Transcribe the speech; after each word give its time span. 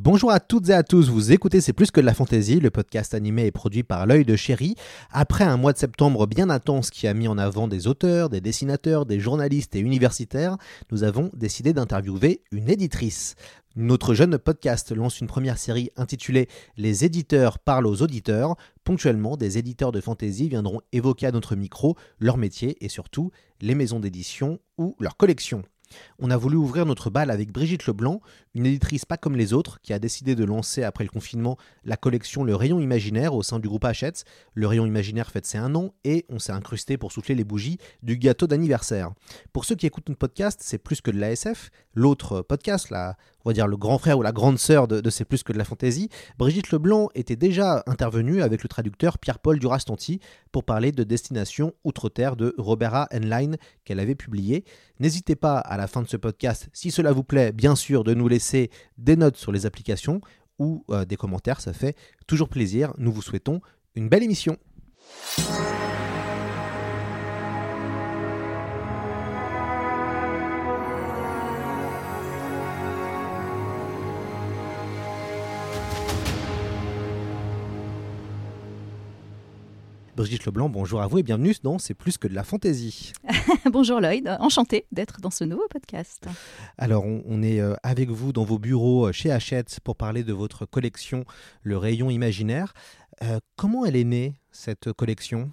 Bonjour 0.00 0.30
à 0.30 0.38
toutes 0.38 0.68
et 0.68 0.74
à 0.74 0.84
tous, 0.84 1.08
vous 1.10 1.32
écoutez 1.32 1.60
C'est 1.60 1.72
plus 1.72 1.90
que 1.90 2.00
de 2.00 2.06
la 2.06 2.14
fantaisie, 2.14 2.60
le 2.60 2.70
podcast 2.70 3.14
animé 3.14 3.46
et 3.46 3.50
produit 3.50 3.82
par 3.82 4.06
l'œil 4.06 4.24
de 4.24 4.36
chéri. 4.36 4.76
Après 5.10 5.42
un 5.42 5.56
mois 5.56 5.72
de 5.72 5.78
septembre 5.78 6.28
bien 6.28 6.50
intense 6.50 6.90
qui 6.90 7.08
a 7.08 7.14
mis 7.14 7.26
en 7.26 7.36
avant 7.36 7.66
des 7.66 7.88
auteurs, 7.88 8.28
des 8.28 8.40
dessinateurs, 8.40 9.06
des 9.06 9.18
journalistes 9.18 9.74
et 9.74 9.80
universitaires, 9.80 10.56
nous 10.92 11.02
avons 11.02 11.32
décidé 11.34 11.72
d'interviewer 11.72 12.42
une 12.52 12.70
éditrice. 12.70 13.34
Notre 13.74 14.14
jeune 14.14 14.38
podcast 14.38 14.94
lance 14.94 15.20
une 15.20 15.26
première 15.26 15.58
série 15.58 15.90
intitulée 15.96 16.46
Les 16.76 17.04
éditeurs 17.04 17.58
parlent 17.58 17.88
aux 17.88 18.00
auditeurs. 18.00 18.54
Ponctuellement, 18.84 19.36
des 19.36 19.58
éditeurs 19.58 19.90
de 19.90 20.00
fantasy 20.00 20.48
viendront 20.48 20.80
évoquer 20.92 21.26
à 21.26 21.32
notre 21.32 21.56
micro 21.56 21.96
leur 22.20 22.36
métier 22.36 22.76
et 22.84 22.88
surtout 22.88 23.32
les 23.60 23.74
maisons 23.74 23.98
d'édition 23.98 24.60
ou 24.78 24.94
leurs 25.00 25.16
collections. 25.16 25.64
On 26.18 26.30
a 26.30 26.36
voulu 26.36 26.56
ouvrir 26.56 26.86
notre 26.86 27.10
bal 27.10 27.30
avec 27.30 27.52
Brigitte 27.52 27.86
Leblanc, 27.86 28.20
une 28.58 28.66
éditrice 28.66 29.04
pas 29.04 29.16
comme 29.16 29.36
les 29.36 29.52
autres, 29.52 29.80
qui 29.82 29.92
a 29.92 30.00
décidé 30.00 30.34
de 30.34 30.44
lancer 30.44 30.82
après 30.82 31.04
le 31.04 31.10
confinement 31.10 31.56
la 31.84 31.96
collection 31.96 32.42
Le 32.42 32.56
Rayon 32.56 32.80
Imaginaire 32.80 33.34
au 33.34 33.44
sein 33.44 33.60
du 33.60 33.68
groupe 33.68 33.84
Hachette. 33.84 34.24
Le 34.52 34.66
Rayon 34.66 34.84
Imaginaire 34.84 35.30
fête 35.30 35.46
ses 35.46 35.58
un 35.58 35.74
an 35.76 35.94
et 36.04 36.26
on 36.28 36.40
s'est 36.40 36.52
incrusté 36.52 36.98
pour 36.98 37.12
souffler 37.12 37.36
les 37.36 37.44
bougies 37.44 37.78
du 38.02 38.18
gâteau 38.18 38.48
d'anniversaire. 38.48 39.12
Pour 39.52 39.64
ceux 39.64 39.76
qui 39.76 39.86
écoutent 39.86 40.08
notre 40.08 40.18
podcast, 40.18 40.60
c'est 40.62 40.78
plus 40.78 41.00
que 41.00 41.12
de 41.12 41.20
l'ASF. 41.20 41.70
L'autre 41.94 42.42
podcast, 42.42 42.92
on 43.44 43.50
va 43.50 43.52
dire 43.52 43.68
le 43.68 43.76
grand 43.76 43.98
frère 43.98 44.18
ou 44.18 44.22
la 44.22 44.32
grande 44.32 44.58
sœur 44.58 44.88
de, 44.88 45.08
C'est 45.10 45.24
plus 45.24 45.42
que 45.42 45.52
de 45.52 45.58
la 45.58 45.64
fantaisie, 45.64 46.08
Brigitte 46.36 46.70
Leblanc 46.70 47.08
était 47.14 47.36
déjà 47.36 47.82
intervenue 47.86 48.42
avec 48.42 48.62
le 48.62 48.68
traducteur 48.68 49.18
Pierre-Paul 49.18 49.58
Durastanti 49.58 50.20
pour 50.52 50.64
parler 50.64 50.92
de 50.92 51.04
Destination 51.04 51.72
Outre-Terre 51.84 52.36
de 52.36 52.54
Robert 52.58 52.94
A. 52.94 53.08
Henlein 53.12 53.52
qu'elle 53.84 54.00
avait 54.00 54.14
publié. 54.14 54.64
N'hésitez 55.00 55.36
pas 55.36 55.58
à 55.58 55.76
la 55.76 55.86
fin 55.86 56.02
de 56.02 56.08
ce 56.08 56.16
podcast, 56.16 56.68
si 56.72 56.90
cela 56.90 57.12
vous 57.12 57.24
plaît, 57.24 57.52
bien 57.52 57.76
sûr, 57.76 58.04
de 58.04 58.14
nous 58.14 58.28
laisser 58.28 58.47
des 58.96 59.16
notes 59.16 59.36
sur 59.36 59.52
les 59.52 59.66
applications 59.66 60.20
ou 60.58 60.84
euh, 60.90 61.04
des 61.04 61.16
commentaires, 61.16 61.60
ça 61.60 61.72
fait 61.72 61.96
toujours 62.26 62.48
plaisir. 62.48 62.92
Nous 62.98 63.12
vous 63.12 63.22
souhaitons 63.22 63.60
une 63.94 64.08
belle 64.08 64.22
émission. 64.22 64.56
Brigitte 80.18 80.46
Leblanc, 80.46 80.68
bonjour 80.68 81.00
à 81.00 81.06
vous 81.06 81.18
et 81.18 81.22
bienvenue 81.22 81.54
dans 81.62 81.78
C'est 81.78 81.94
plus 81.94 82.18
que 82.18 82.26
de 82.26 82.34
la 82.34 82.42
fantaisie. 82.42 83.12
bonjour 83.70 84.00
Lloyd, 84.00 84.36
enchanté 84.40 84.84
d'être 84.90 85.20
dans 85.20 85.30
ce 85.30 85.44
nouveau 85.44 85.68
podcast. 85.70 86.26
Alors 86.76 87.04
on, 87.06 87.40
est 87.40 87.60
euh, 87.60 87.76
avec 87.84 88.10
vous 88.10 88.32
dans 88.32 88.42
vos 88.42 88.58
bureaux 88.58 89.06
euh, 89.06 89.12
chez 89.12 89.30
Hachette 89.30 89.78
pour 89.84 89.94
parler 89.94 90.24
de 90.24 90.32
votre 90.32 90.66
collection 90.66 91.24
Le 91.62 91.78
Rayon 91.78 92.10
Imaginaire. 92.10 92.74
Euh, 93.22 93.38
comment 93.54 93.86
elle 93.86 93.94
est 93.94 94.02
née 94.02 94.34
cette 94.50 94.92
collection? 94.92 95.52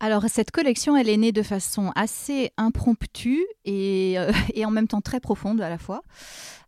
Alors 0.00 0.24
cette 0.28 0.50
collection, 0.50 0.96
elle 0.96 1.08
est 1.08 1.16
née 1.16 1.32
de 1.32 1.42
façon 1.42 1.92
assez 1.94 2.52
impromptue 2.56 3.44
et, 3.64 4.16
et 4.54 4.64
en 4.64 4.70
même 4.70 4.88
temps 4.88 5.00
très 5.00 5.20
profonde 5.20 5.60
à 5.60 5.68
la 5.68 5.78
fois. 5.78 6.02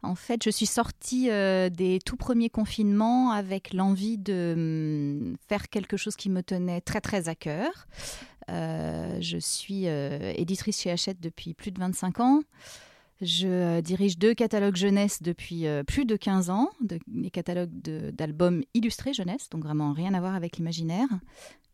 En 0.03 0.16
fait, 0.16 0.43
je 0.43 0.50
suis 0.50 0.66
sortie 0.66 1.31
euh, 1.31 1.69
des 1.71 2.00
tout 2.04 2.16
premiers 2.16 2.50
confinements 2.50 3.31
avec 3.31 3.72
l'envie 3.72 4.19
de 4.19 4.54
hum, 4.56 5.37
faire 5.48 5.69
quelque 5.69 5.97
chose 5.97 6.16
qui 6.16 6.28
me 6.28 6.42
tenait 6.42 6.81
très 6.81 7.00
très 7.00 7.28
à 7.28 7.34
cœur. 7.34 7.87
Euh, 8.50 9.19
je 9.21 9.38
suis 9.38 9.87
euh, 9.87 10.32
éditrice 10.37 10.81
chez 10.81 10.91
Hachette 10.91 11.21
depuis 11.21 11.54
plus 11.54 11.71
de 11.71 11.78
25 11.78 12.21
ans. 12.21 12.42
Je 13.21 13.81
dirige 13.81 14.19
deux 14.19 14.34
catalogues 14.34 14.75
jeunesse 14.75 15.22
depuis 15.22 15.66
plus 15.87 16.04
de 16.04 16.16
15 16.16 16.50
ans, 16.50 16.71
des 16.81 17.31
catalogues 17.31 17.71
d'albums 18.10 18.65
illustrés 18.75 19.12
jeunesse, 19.12 19.48
donc 19.48 19.62
vraiment 19.62 19.92
rien 19.92 20.12
à 20.12 20.19
voir 20.19 20.34
avec 20.34 20.56
l'imaginaire, 20.56 21.06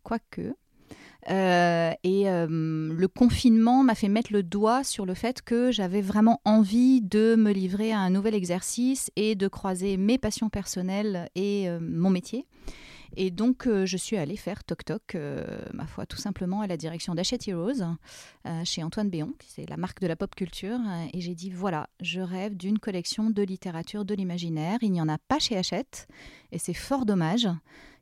quoique. 0.03 0.55
Euh, 1.31 1.93
et 2.05 2.29
euh, 2.29 2.47
le 2.49 3.09
confinement 3.09 3.83
m'a 3.83 3.95
fait 3.95 4.09
mettre 4.09 4.33
le 4.33 4.43
doigt 4.43 4.83
sur 4.83 5.05
le 5.05 5.15
fait 5.15 5.43
que 5.43 5.71
j'avais 5.71 6.01
vraiment 6.01 6.41
envie 6.45 7.03
de 7.03 7.35
me 7.37 7.53
livrer 7.53 7.93
à 7.93 7.99
un 7.99 8.11
nouvel 8.11 8.35
exercice 8.35 9.11
et 9.17 9.35
de 9.35 9.47
croiser 9.49 9.97
mes 9.97 10.17
passions 10.17 10.49
personnelles 10.49 11.29
et 11.35 11.69
euh, 11.69 11.79
mon 11.81 12.11
métier. 12.11 12.47
Et 13.17 13.31
donc, 13.31 13.67
je 13.67 13.97
suis 13.97 14.19
allée 14.19 14.37
faire 14.37 14.65
Toc 14.65 14.85
Toc, 14.85 15.17
ma 15.73 15.87
foi, 15.87 16.05
tout 16.05 16.19
simplement 16.19 16.61
à 16.61 16.67
la 16.67 16.77
direction 16.77 17.15
d'Hachette 17.15 17.49
Heroes, 17.49 17.97
chez 18.65 18.83
Antoine 18.83 19.09
Béon, 19.09 19.33
qui 19.39 19.49
c'est 19.49 19.69
la 19.69 19.79
marque 19.79 20.03
de 20.03 20.07
la 20.07 20.15
pop 20.15 20.35
culture. 20.35 20.79
et 21.15 21.21
j'ai 21.23 21.35
dit 21.35 21.49
voilà, 21.49 21.89
je 22.03 22.21
rêve 22.21 22.55
d'une 22.55 22.79
collection 22.79 23.31
de 23.31 23.43
littérature 23.43 24.05
de 24.05 24.13
l'imaginaire. 24.13 24.79
Il 24.83 24.93
n'y 24.93 25.01
en 25.01 25.09
a 25.09 25.17
pas 25.17 25.39
chez 25.39 25.57
Hachette, 25.57 26.07
et 26.53 26.59
c'est 26.59 26.75
fort 26.75 27.07
dommage 27.07 27.49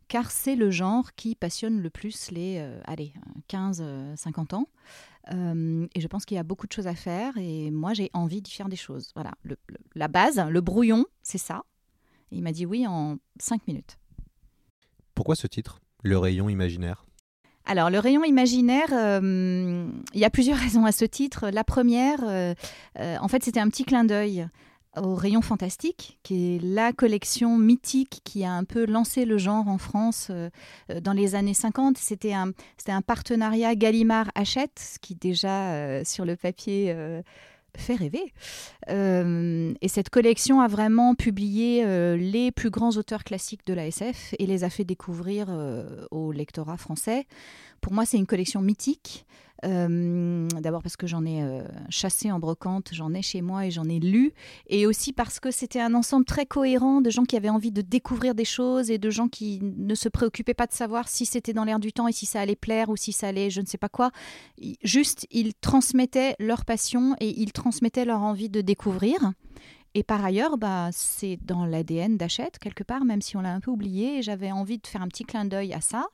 car 0.08 0.30
c'est 0.30 0.56
le 0.56 0.70
genre 0.70 1.14
qui 1.14 1.34
passionne 1.34 1.80
le 1.80 1.90
plus 1.90 2.30
les 2.30 2.58
euh, 2.58 2.80
allez, 2.84 3.12
15-50 3.50 3.82
euh, 3.82 4.56
ans. 4.56 4.68
Euh, 5.32 5.86
et 5.94 6.00
je 6.00 6.06
pense 6.06 6.24
qu'il 6.24 6.36
y 6.36 6.38
a 6.38 6.44
beaucoup 6.44 6.68
de 6.68 6.72
choses 6.72 6.86
à 6.86 6.94
faire 6.94 7.36
et 7.36 7.70
moi 7.72 7.94
j'ai 7.94 8.10
envie 8.12 8.40
d'y 8.40 8.52
faire 8.52 8.68
des 8.68 8.76
choses. 8.76 9.10
Voilà, 9.14 9.32
la 9.94 10.08
base, 10.08 10.44
le 10.48 10.60
brouillon, 10.60 11.06
c'est 11.22 11.38
ça. 11.38 11.64
il 12.30 12.42
m'a 12.42 12.52
dit 12.52 12.66
oui 12.66 12.86
en 12.86 13.18
5 13.40 13.66
minutes. 13.66 13.98
Pourquoi 15.14 15.34
ce 15.34 15.46
titre 15.46 15.80
Le 16.02 16.18
rayon 16.18 16.48
imaginaire? 16.48 17.04
Alors, 17.68 17.90
le 17.90 17.98
rayon 17.98 18.22
imaginaire, 18.22 18.90
il 18.92 20.20
y 20.20 20.24
a 20.24 20.30
plusieurs 20.30 20.58
raisons 20.66 20.84
à 20.84 20.92
ce 20.92 21.04
titre. 21.04 21.48
La 21.50 21.64
première, 21.64 22.20
en 22.94 23.28
fait, 23.28 23.42
c'était 23.42 23.58
un 23.58 23.68
petit 23.68 23.84
clin 23.84 24.04
d'œil 24.04 24.46
au 24.96 25.14
Rayon 25.14 25.42
Fantastique, 25.42 26.18
qui 26.22 26.56
est 26.56 26.62
la 26.62 26.92
collection 26.92 27.58
mythique 27.58 28.20
qui 28.24 28.44
a 28.44 28.52
un 28.52 28.64
peu 28.64 28.86
lancé 28.86 29.24
le 29.24 29.38
genre 29.38 29.68
en 29.68 29.78
France 29.78 30.28
euh, 30.30 30.50
euh, 30.90 31.00
dans 31.00 31.12
les 31.12 31.34
années 31.34 31.54
50. 31.54 31.98
C'était 31.98 32.32
un, 32.32 32.52
partenariat 33.06 33.74
Gallimard-Hachette, 33.74 34.78
ce 34.78 34.98
qui 34.98 35.14
déjà 35.14 35.72
euh, 35.72 36.02
sur 36.04 36.24
le 36.24 36.36
papier 36.36 36.94
fait 37.76 37.94
rêver. 37.94 38.32
et 38.88 39.88
cette 39.88 40.08
collection 40.08 40.62
a 40.62 40.66
vraiment 40.66 41.14
publié 41.14 41.84
les 42.16 42.50
plus 42.50 42.70
grands 42.70 42.96
auteurs 42.96 43.22
classiques 43.22 43.66
de 43.66 43.74
la 43.74 43.86
SF 43.86 44.34
et 44.38 44.46
les 44.46 44.64
a 44.64 44.70
fait 44.70 44.84
découvrir 44.84 45.48
au 46.10 46.32
lectorat 46.32 46.78
français. 46.78 47.26
Pour 47.82 47.92
moi, 47.92 48.06
c'est 48.06 48.16
une 48.16 48.26
collection 48.26 48.62
mythique. 48.62 49.26
Euh, 49.64 50.48
d'abord 50.60 50.82
parce 50.82 50.96
que 50.96 51.06
j'en 51.06 51.24
ai 51.24 51.42
euh, 51.42 51.62
chassé 51.88 52.30
en 52.30 52.38
brocante, 52.38 52.90
j'en 52.92 53.14
ai 53.14 53.22
chez 53.22 53.40
moi 53.40 53.66
et 53.66 53.70
j'en 53.70 53.88
ai 53.88 53.98
lu. 53.98 54.32
Et 54.68 54.86
aussi 54.86 55.12
parce 55.12 55.40
que 55.40 55.50
c'était 55.50 55.80
un 55.80 55.94
ensemble 55.94 56.24
très 56.24 56.46
cohérent 56.46 57.00
de 57.00 57.10
gens 57.10 57.24
qui 57.24 57.36
avaient 57.36 57.48
envie 57.48 57.72
de 57.72 57.82
découvrir 57.82 58.34
des 58.34 58.44
choses 58.44 58.90
et 58.90 58.98
de 58.98 59.10
gens 59.10 59.28
qui 59.28 59.60
ne 59.62 59.94
se 59.94 60.08
préoccupaient 60.08 60.54
pas 60.54 60.66
de 60.66 60.72
savoir 60.72 61.08
si 61.08 61.26
c'était 61.26 61.52
dans 61.52 61.64
l'air 61.64 61.80
du 61.80 61.92
temps 61.92 62.08
et 62.08 62.12
si 62.12 62.26
ça 62.26 62.40
allait 62.40 62.56
plaire 62.56 62.88
ou 62.90 62.96
si 62.96 63.12
ça 63.12 63.28
allait 63.28 63.50
je 63.50 63.60
ne 63.60 63.66
sais 63.66 63.78
pas 63.78 63.88
quoi. 63.88 64.10
Juste, 64.82 65.26
ils 65.30 65.54
transmettaient 65.54 66.36
leur 66.38 66.64
passion 66.64 67.16
et 67.20 67.40
ils 67.40 67.52
transmettaient 67.52 68.04
leur 68.04 68.22
envie 68.22 68.48
de 68.48 68.60
découvrir. 68.60 69.32
Et 69.98 70.02
par 70.02 70.22
ailleurs, 70.22 70.58
bah, 70.58 70.90
c'est 70.92 71.38
dans 71.42 71.64
l'ADN 71.64 72.18
d'Achète, 72.18 72.58
quelque 72.58 72.84
part, 72.84 73.06
même 73.06 73.22
si 73.22 73.38
on 73.38 73.40
l'a 73.40 73.54
un 73.54 73.60
peu 73.60 73.70
oublié. 73.70 74.18
Et 74.18 74.22
j'avais 74.22 74.52
envie 74.52 74.76
de 74.76 74.86
faire 74.86 75.00
un 75.00 75.08
petit 75.08 75.24
clin 75.24 75.46
d'œil 75.46 75.72
à 75.72 75.80
ça. 75.80 76.04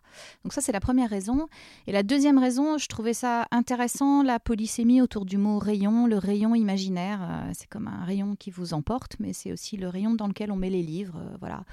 Donc 0.45 0.53
ça, 0.53 0.61
c'est 0.61 0.71
la 0.71 0.79
première 0.79 1.11
raison. 1.11 1.49
Et 1.89 1.93
la 1.93 2.05
deuxième 2.05 2.39
raison, 2.39 2.79
je 2.79 2.87
trouvais 2.87 3.13
ça 3.13 3.49
intéressant, 3.51 4.23
la 4.23 4.39
polysémie 4.39 5.03
autour 5.03 5.25
du 5.25 5.37
mot 5.37 5.59
rayon, 5.59 6.07
le 6.07 6.17
rayon 6.17 6.55
imaginaire. 6.55 7.23
Euh, 7.23 7.51
c'est 7.55 7.69
comme 7.69 7.89
un 7.89 8.05
rayon 8.05 8.37
qui 8.37 8.53
vous 8.53 8.73
emporte, 8.73 9.17
mais 9.19 9.33
c'est 9.33 9.51
aussi 9.51 9.77
le 9.77 9.89
rayon 9.89 10.15
dans 10.15 10.29
lequel 10.29 10.53
on 10.53 10.57
met 10.57 10.71
les 10.71 10.85
livres. 10.85 11.19
Euh, 11.19 11.37
voilà. 11.41 11.65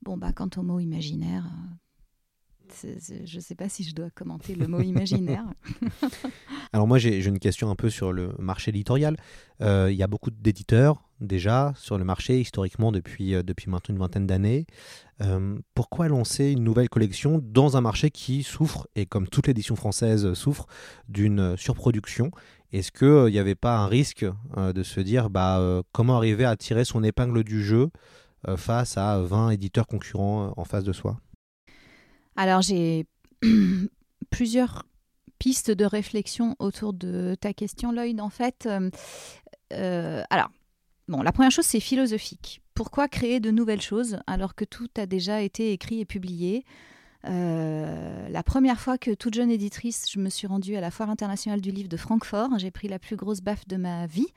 Bon, 0.00 0.16
bah, 0.16 0.32
quant 0.32 0.48
au 0.56 0.62
mot 0.62 0.80
imaginaire... 0.80 1.44
Euh, 1.44 2.94
je 3.26 3.36
ne 3.36 3.40
sais 3.40 3.56
pas 3.56 3.68
si 3.68 3.82
je 3.82 3.94
dois 3.94 4.08
commenter 4.10 4.54
le 4.54 4.66
mot 4.66 4.80
imaginaire. 4.80 5.44
Alors 6.72 6.86
moi 6.86 6.98
j'ai 6.98 7.22
une 7.26 7.40
question 7.40 7.68
un 7.68 7.74
peu 7.74 7.90
sur 7.90 8.12
le 8.12 8.32
marché 8.38 8.70
éditorial. 8.70 9.16
Il 9.60 9.90
y 9.90 10.04
a 10.04 10.06
beaucoup 10.06 10.30
d'éditeurs, 10.30 11.09
déjà 11.20 11.72
sur 11.76 11.98
le 11.98 12.04
marché 12.04 12.40
historiquement 12.40 12.92
depuis, 12.92 13.34
euh, 13.34 13.42
depuis 13.42 13.70
maintenant 13.70 13.94
une 13.94 14.00
vingtaine 14.00 14.26
d'années. 14.26 14.66
Euh, 15.20 15.58
pourquoi 15.74 16.08
lancer 16.08 16.50
une 16.50 16.64
nouvelle 16.64 16.88
collection 16.88 17.40
dans 17.42 17.76
un 17.76 17.80
marché 17.80 18.10
qui 18.10 18.42
souffre, 18.42 18.88
et 18.94 19.06
comme 19.06 19.28
toute 19.28 19.46
l'édition 19.46 19.76
française 19.76 20.32
souffre, 20.34 20.66
d'une 21.08 21.56
surproduction? 21.56 22.30
Est-ce 22.72 22.92
qu'il 22.92 23.32
n'y 23.32 23.38
avait 23.38 23.54
pas 23.54 23.78
un 23.78 23.86
risque 23.86 24.24
de 24.56 24.82
se 24.84 25.00
dire 25.00 25.28
bah, 25.28 25.82
comment 25.90 26.16
arriver 26.16 26.44
à 26.44 26.56
tirer 26.56 26.84
son 26.84 27.02
épingle 27.02 27.42
du 27.42 27.64
jeu 27.64 27.90
face 28.56 28.96
à 28.96 29.20
20 29.20 29.50
éditeurs 29.50 29.88
concurrents 29.88 30.54
en 30.56 30.64
face 30.64 30.84
de 30.84 30.92
soi? 30.92 31.18
Alors 32.36 32.62
j'ai 32.62 33.06
plusieurs 34.30 34.84
pistes 35.40 35.72
de 35.72 35.84
réflexion 35.84 36.54
autour 36.60 36.92
de 36.92 37.34
ta 37.34 37.52
question, 37.52 37.90
Lloyd. 37.90 38.20
En 38.20 38.30
fait, 38.30 38.68
euh, 39.72 40.22
alors, 40.30 40.50
la 41.18 41.32
première 41.32 41.50
chose, 41.50 41.66
c'est 41.66 41.80
philosophique. 41.80 42.62
Pourquoi 42.74 43.08
créer 43.08 43.40
de 43.40 43.50
nouvelles 43.50 43.80
choses 43.80 44.18
alors 44.26 44.54
que 44.54 44.64
tout 44.64 44.88
a 44.96 45.06
déjà 45.06 45.42
été 45.42 45.72
écrit 45.72 46.00
et 46.00 46.04
publié? 46.04 46.64
Euh, 47.26 48.28
la 48.28 48.42
première 48.42 48.80
fois 48.80 48.96
que 48.96 49.12
toute 49.12 49.34
jeune 49.34 49.50
éditrice, 49.50 50.06
je 50.10 50.18
me 50.18 50.30
suis 50.30 50.46
rendue 50.46 50.76
à 50.76 50.80
la 50.80 50.90
Foire 50.90 51.10
internationale 51.10 51.60
du 51.60 51.70
livre 51.70 51.88
de 51.88 51.96
Francfort, 51.96 52.58
j'ai 52.58 52.70
pris 52.70 52.88
la 52.88 52.98
plus 52.98 53.16
grosse 53.16 53.40
baffe 53.40 53.66
de 53.68 53.76
ma 53.76 54.06
vie 54.06 54.28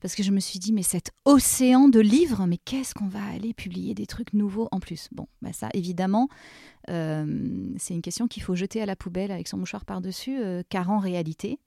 parce 0.00 0.14
que 0.14 0.22
je 0.22 0.32
me 0.32 0.40
suis 0.40 0.58
dit 0.58 0.72
mais 0.72 0.82
cet 0.82 1.12
océan 1.24 1.88
de 1.88 2.00
livres, 2.00 2.46
mais 2.46 2.58
qu'est-ce 2.58 2.94
qu'on 2.94 3.06
va 3.06 3.24
aller 3.24 3.54
publier 3.54 3.94
des 3.94 4.06
trucs 4.06 4.32
nouveaux 4.32 4.68
en 4.72 4.80
plus? 4.80 5.08
Bon, 5.12 5.28
bah 5.40 5.52
ça 5.52 5.68
évidemment, 5.72 6.28
euh, 6.90 7.72
c'est 7.78 7.94
une 7.94 8.02
question 8.02 8.26
qu'il 8.26 8.42
faut 8.42 8.56
jeter 8.56 8.82
à 8.82 8.86
la 8.86 8.96
poubelle 8.96 9.30
avec 9.30 9.46
son 9.46 9.56
mouchoir 9.56 9.84
par-dessus, 9.84 10.38
car 10.68 10.90
en 10.90 10.98
réalité, 10.98 11.60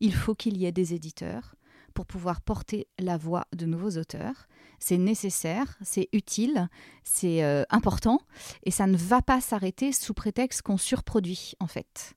il 0.00 0.14
faut 0.14 0.34
qu'il 0.34 0.56
y 0.56 0.66
ait 0.66 0.72
des 0.72 0.94
éditeurs, 0.94 1.54
pour 1.92 2.06
pouvoir 2.06 2.40
porter 2.40 2.86
la 2.98 3.16
voix 3.16 3.46
de 3.54 3.66
nouveaux 3.66 3.98
auteurs. 3.98 4.46
C'est 4.78 4.98
nécessaire, 4.98 5.78
c'est 5.82 6.08
utile, 6.12 6.68
c'est 7.04 7.44
euh, 7.44 7.64
important, 7.70 8.20
et 8.64 8.70
ça 8.70 8.86
ne 8.86 8.96
va 8.96 9.22
pas 9.22 9.40
s'arrêter 9.40 9.92
sous 9.92 10.14
prétexte 10.14 10.62
qu'on 10.62 10.78
surproduit, 10.78 11.54
en 11.60 11.68
fait. 11.68 12.14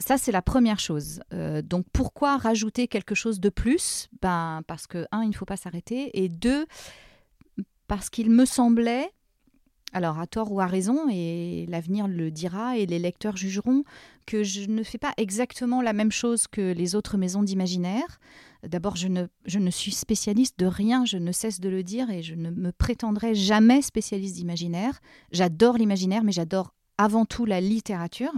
Ça, 0.00 0.18
c'est 0.18 0.32
la 0.32 0.42
première 0.42 0.80
chose. 0.80 1.20
Euh, 1.32 1.62
donc, 1.62 1.84
pourquoi 1.92 2.38
rajouter 2.38 2.88
quelque 2.88 3.14
chose 3.14 3.40
de 3.40 3.50
plus? 3.50 4.08
Ben, 4.20 4.62
Parce 4.66 4.86
que, 4.86 5.06
un, 5.12 5.22
il 5.22 5.28
ne 5.28 5.34
faut 5.34 5.44
pas 5.44 5.56
s'arrêter, 5.56 6.22
et 6.22 6.28
deux, 6.28 6.66
parce 7.86 8.10
qu'il 8.10 8.30
me 8.30 8.46
semblait 8.46 9.10
alors 9.92 10.18
à 10.18 10.26
tort 10.26 10.50
ou 10.52 10.60
à 10.60 10.66
raison, 10.66 11.06
et 11.10 11.66
l'avenir 11.68 12.08
le 12.08 12.30
dira 12.30 12.78
et 12.78 12.86
les 12.86 12.98
lecteurs 12.98 13.36
jugeront, 13.36 13.84
que 14.26 14.42
je 14.42 14.68
ne 14.68 14.82
fais 14.82 14.98
pas 14.98 15.12
exactement 15.16 15.82
la 15.82 15.92
même 15.92 16.12
chose 16.12 16.46
que 16.46 16.72
les 16.72 16.94
autres 16.94 17.18
maisons 17.18 17.42
d'imaginaire. 17.42 18.18
D'abord, 18.66 18.96
je 18.96 19.08
ne, 19.08 19.26
je 19.44 19.58
ne 19.58 19.70
suis 19.70 19.92
spécialiste 19.92 20.58
de 20.58 20.66
rien, 20.66 21.04
je 21.04 21.18
ne 21.18 21.32
cesse 21.32 21.58
de 21.58 21.68
le 21.68 21.82
dire, 21.82 22.10
et 22.10 22.22
je 22.22 22.34
ne 22.34 22.50
me 22.50 22.70
prétendrai 22.70 23.34
jamais 23.34 23.82
spécialiste 23.82 24.36
d'imaginaire. 24.36 25.00
J'adore 25.32 25.76
l'imaginaire, 25.78 26.22
mais 26.22 26.32
j'adore 26.32 26.72
avant 26.96 27.24
tout 27.24 27.44
la 27.44 27.60
littérature. 27.60 28.32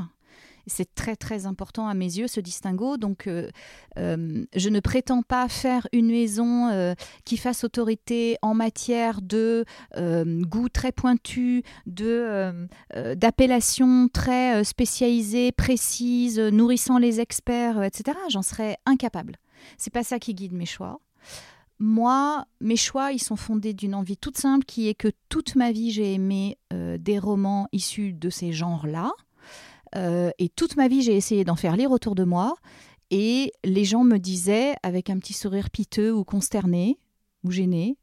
C'est 0.67 0.95
très 0.95 1.15
très 1.17 1.45
important 1.45 1.89
à 1.89 1.95
mes 1.95 2.07
yeux 2.07 2.27
ce 2.27 2.41
distinguo. 2.41 2.97
Donc 2.97 3.27
euh, 3.27 3.51
euh, 3.99 4.45
je 4.55 4.69
ne 4.69 4.81
prétends 4.81 5.23
pas 5.23 5.49
faire 5.49 5.87
une 5.93 6.09
maison 6.09 6.69
euh, 6.69 6.95
qui 7.25 7.37
fasse 7.37 7.65
autorité 7.65 8.39
en 8.43 8.55
matière 8.55 9.21
de 9.21 9.65
goût 9.95 10.69
très 10.69 10.93
pointu, 10.93 11.63
de 11.87 12.67
d'appellation 13.15 14.09
très 14.09 14.65
spécialisée, 14.65 15.53
précise, 15.53 16.39
nourrissant 16.39 16.99
les 16.99 17.21
experts, 17.21 17.83
etc. 17.83 18.17
J'en 18.31 18.43
serais 18.43 18.79
incapable. 18.87 19.37
C'est 19.79 19.93
pas 19.93 20.05
ça 20.05 20.19
qui 20.19 20.35
guide 20.35 20.53
mes 20.53 20.67
choix. 20.67 21.01
Moi, 21.79 22.47
mes 22.61 22.77
choix, 22.77 23.13
ils 23.13 23.23
sont 23.23 23.37
fondés 23.37 23.75
d'une 23.75 23.95
envie 23.95 24.17
toute 24.17 24.39
simple 24.39 24.65
qui 24.65 24.89
est 24.89 24.95
que 24.95 25.09
toute 25.29 25.57
ma 25.57 25.73
vie, 25.73 25.91
j'ai 25.91 26.15
aimé 26.15 26.57
des 26.71 27.19
romans 27.19 27.69
issus 27.73 28.13
de 28.13 28.31
ces 28.31 28.53
genres-là. 28.53 29.13
Euh, 29.97 30.31
et 30.39 30.49
toute 30.49 30.77
ma 30.77 30.89
vie, 30.89 31.03
j'ai 31.03 31.17
essayé 31.17 31.45
d'en 31.45 31.57
faire 31.57 31.77
lire 31.77 31.91
autour 31.91 32.15
de 32.15 32.25
moi. 32.25 32.57
Et 33.11 33.53
les 33.65 33.85
gens 33.85 34.05
me 34.05 34.19
disaient, 34.19 34.75
avec 34.83 35.11
un 35.11 35.19
petit 35.19 35.35
sourire 35.35 35.71
piteux 35.71 36.13
ou 36.13 36.25
consterné, 36.25 36.99
ou 37.45 37.51
gêné, 37.51 37.97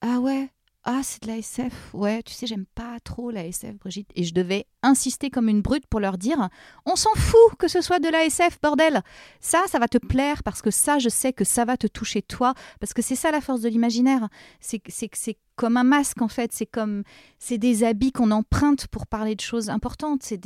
Ah 0.00 0.18
ouais, 0.20 0.50
ah, 0.88 1.00
c'est 1.02 1.20
de 1.24 1.26
la 1.26 1.38
SF. 1.38 1.92
Ouais, 1.94 2.22
tu 2.22 2.32
sais, 2.32 2.46
j'aime 2.46 2.64
pas 2.76 3.00
trop 3.02 3.32
la 3.32 3.44
SF, 3.44 3.74
Brigitte. 3.74 4.08
Et 4.14 4.22
je 4.22 4.32
devais 4.32 4.66
insister 4.84 5.30
comme 5.30 5.48
une 5.48 5.60
brute 5.60 5.84
pour 5.88 5.98
leur 5.98 6.16
dire 6.16 6.48
On 6.84 6.94
s'en 6.94 7.12
fout 7.16 7.56
que 7.58 7.66
ce 7.66 7.80
soit 7.80 7.98
de 7.98 8.08
la 8.08 8.24
SF, 8.24 8.60
bordel 8.62 9.02
Ça, 9.40 9.64
ça 9.66 9.80
va 9.80 9.88
te 9.88 9.98
plaire 9.98 10.44
parce 10.44 10.62
que 10.62 10.70
ça, 10.70 11.00
je 11.00 11.08
sais 11.08 11.32
que 11.32 11.42
ça 11.42 11.64
va 11.64 11.76
te 11.76 11.88
toucher 11.88 12.22
toi. 12.22 12.54
Parce 12.78 12.94
que 12.94 13.02
c'est 13.02 13.16
ça 13.16 13.32
la 13.32 13.40
force 13.40 13.62
de 13.62 13.68
l'imaginaire. 13.68 14.28
C'est 14.60 14.80
c'est 14.88 15.38
comme 15.56 15.76
un 15.76 15.84
masque 15.84 16.22
en 16.22 16.28
fait. 16.28 16.52
C'est 16.52 16.66
comme 16.66 17.02
c'est 17.38 17.58
des 17.58 17.82
habits 17.82 18.12
qu'on 18.12 18.30
emprunte 18.30 18.86
pour 18.86 19.06
parler 19.06 19.34
de 19.34 19.40
choses 19.40 19.68
importantes. 19.70 20.22
C'est 20.22 20.40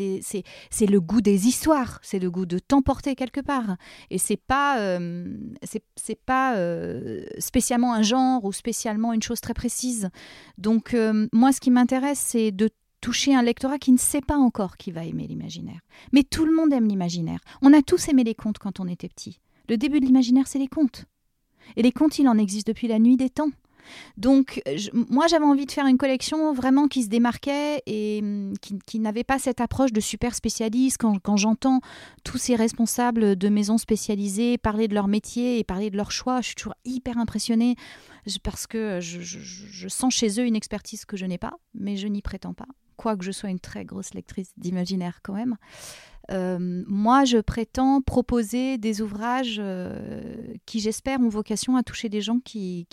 c'est 0.71 0.87
le 0.87 1.01
goût 1.01 1.21
des 1.21 1.47
histoires. 1.47 1.99
C'est 2.03 2.19
le 2.19 2.31
goût 2.31 2.47
de 2.47 2.59
t'emporter 2.59 3.15
quelque 3.15 3.41
part. 3.41 3.77
Et 4.11 4.19
c'est 4.19 4.41
pas 4.41 4.81
euh, 4.81 5.37
c'est 5.97 6.21
pas 6.25 6.57
euh, 6.57 7.25
spécialement 7.39 7.93
un 7.95 8.03
genre 8.03 8.45
ou 8.45 8.53
spécialement 8.53 9.13
une 9.13 9.23
chose 9.23 9.41
très 9.41 9.55
précise. 9.55 10.09
Donc 10.59 10.95
euh, 10.95 11.27
moi, 11.33 11.53
ce 11.53 11.61
qui 11.61 11.71
m'intéresse, 11.71 12.21
c'est 12.21 12.53
de 12.53 12.71
toucher 13.01 13.35
un 13.35 13.43
lectorat 13.43 13.79
qui 13.79 13.93
ne 13.93 13.99
sait 13.99 14.21
pas 14.21 14.37
encore 14.37 14.77
qui 14.77 14.93
va 14.93 15.05
aimer 15.05 15.27
l'imaginaire. 15.27 15.81
Mais 16.13 16.23
tout 16.23 16.45
le 16.45 16.55
monde 16.55 16.73
aime 16.73 16.87
l'imaginaire. 16.87 17.41
On 17.63 17.73
a 17.73 17.83
tous 17.83 18.09
aimé 18.09 18.25
les 18.25 18.35
contes 18.35 18.59
quand 18.59 18.81
on 18.81 18.87
était 18.87 19.09
petit. 19.09 19.41
Le 19.69 19.77
début 19.77 20.01
de 20.01 20.07
l'imaginaire, 20.07 20.47
c'est 20.47 20.59
les 20.59 20.69
contes. 20.69 21.07
Et 21.77 21.83
les 21.83 21.93
contes, 21.93 22.19
il 22.19 22.29
en 22.29 22.39
existe 22.39 22.67
depuis 22.67 22.89
la 22.89 22.99
nuit 22.99 23.17
des 23.17 23.31
temps. 23.31 23.51
Donc, 24.17 24.63
moi, 25.09 25.27
j'avais 25.27 25.45
envie 25.45 25.67
de 25.67 25.73
faire 25.73 25.87
une 25.87 25.99
collection 25.99 26.53
vraiment 26.53 26.89
qui 26.89 27.03
se 27.03 27.09
démarquait 27.09 27.83
et 27.87 28.21
hum, 28.23 28.55
qui, 28.87 28.99
n'avait 28.99 29.25
pas 29.25 29.39
cette 29.39 29.61
approche 29.61 29.93
de 29.93 30.01
super 30.01 30.35
spécialiste. 30.35 30.99
Quand, 30.99 31.37
j'entends 31.37 31.81
tous 32.25 32.39
ces 32.39 32.55
responsables 32.55 33.37
de 33.37 33.49
maisons 33.49 33.79
spécialisées 33.79 34.59
parler 34.59 34.89
de 34.89 34.95
leur 34.95 35.09
métier 35.09 35.59
et 35.59 35.65
parler 35.65 35.91
de 35.91 35.97
leur 35.97 36.13
choix, 36.13 36.41
je 36.41 36.49
suis 36.49 36.55
toujours 36.57 36.75
hyper 36.85 37.19
impressionnée 37.19 37.77
parce 38.43 38.67
que 38.67 39.01
je 39.01 39.89
sens 39.89 40.15
chez 40.15 40.41
eux 40.41 40.45
une 40.45 40.57
expertise 40.57 41.05
que 41.05 41.17
je 41.17 41.27
n'ai 41.27 41.39
pas, 41.39 41.55
mais 41.75 41.97
je 41.97 42.07
n'y 42.07 42.23
prétends 42.23 42.55
pas 42.55 42.67
quoique 43.01 43.25
je 43.25 43.33
sois 43.33 43.49
une 43.49 43.61
très 43.61 43.87
grosse 43.87 44.13
lectrice 44.13 44.53
d'imaginaire 44.59 45.21
quand 45.23 45.33
même. 45.33 45.57
Euh, 46.31 46.85
moi, 46.87 47.25
je 47.25 47.39
prétends 47.39 48.01
proposer 48.01 48.79
des 48.79 49.03
ouvrages 49.03 49.57
euh, 49.59 50.55
qui, 50.67 50.81
j'espère, 50.81 51.21
ont 51.21 51.29
vocation 51.29 51.77
à 51.77 51.83
toucher 51.83 52.09
des 52.09 52.21
gens 52.21 52.39
qui, 52.39 52.87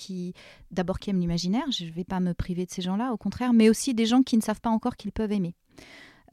d'abord, 0.71 0.99
qui 0.99 1.09
aiment 1.09 1.19
l'imaginaire. 1.19 1.69
Je 1.71 1.85
ne 1.85 1.91
vais 1.91 2.03
pas 2.03 2.19
me 2.19 2.33
priver 2.33 2.65
de 2.65 2.71
ces 2.71 2.81
gens-là, 2.81 3.13
au 3.13 3.17
contraire, 3.17 3.53
mais 3.53 3.69
aussi 3.69 3.93
des 3.93 4.05
gens 4.05 4.23
qui 4.23 4.37
ne 4.37 4.41
savent 4.41 4.61
pas 4.61 4.69
encore 4.69 4.95
qu'ils 4.95 5.11
peuvent 5.11 5.31
aimer. 5.31 5.56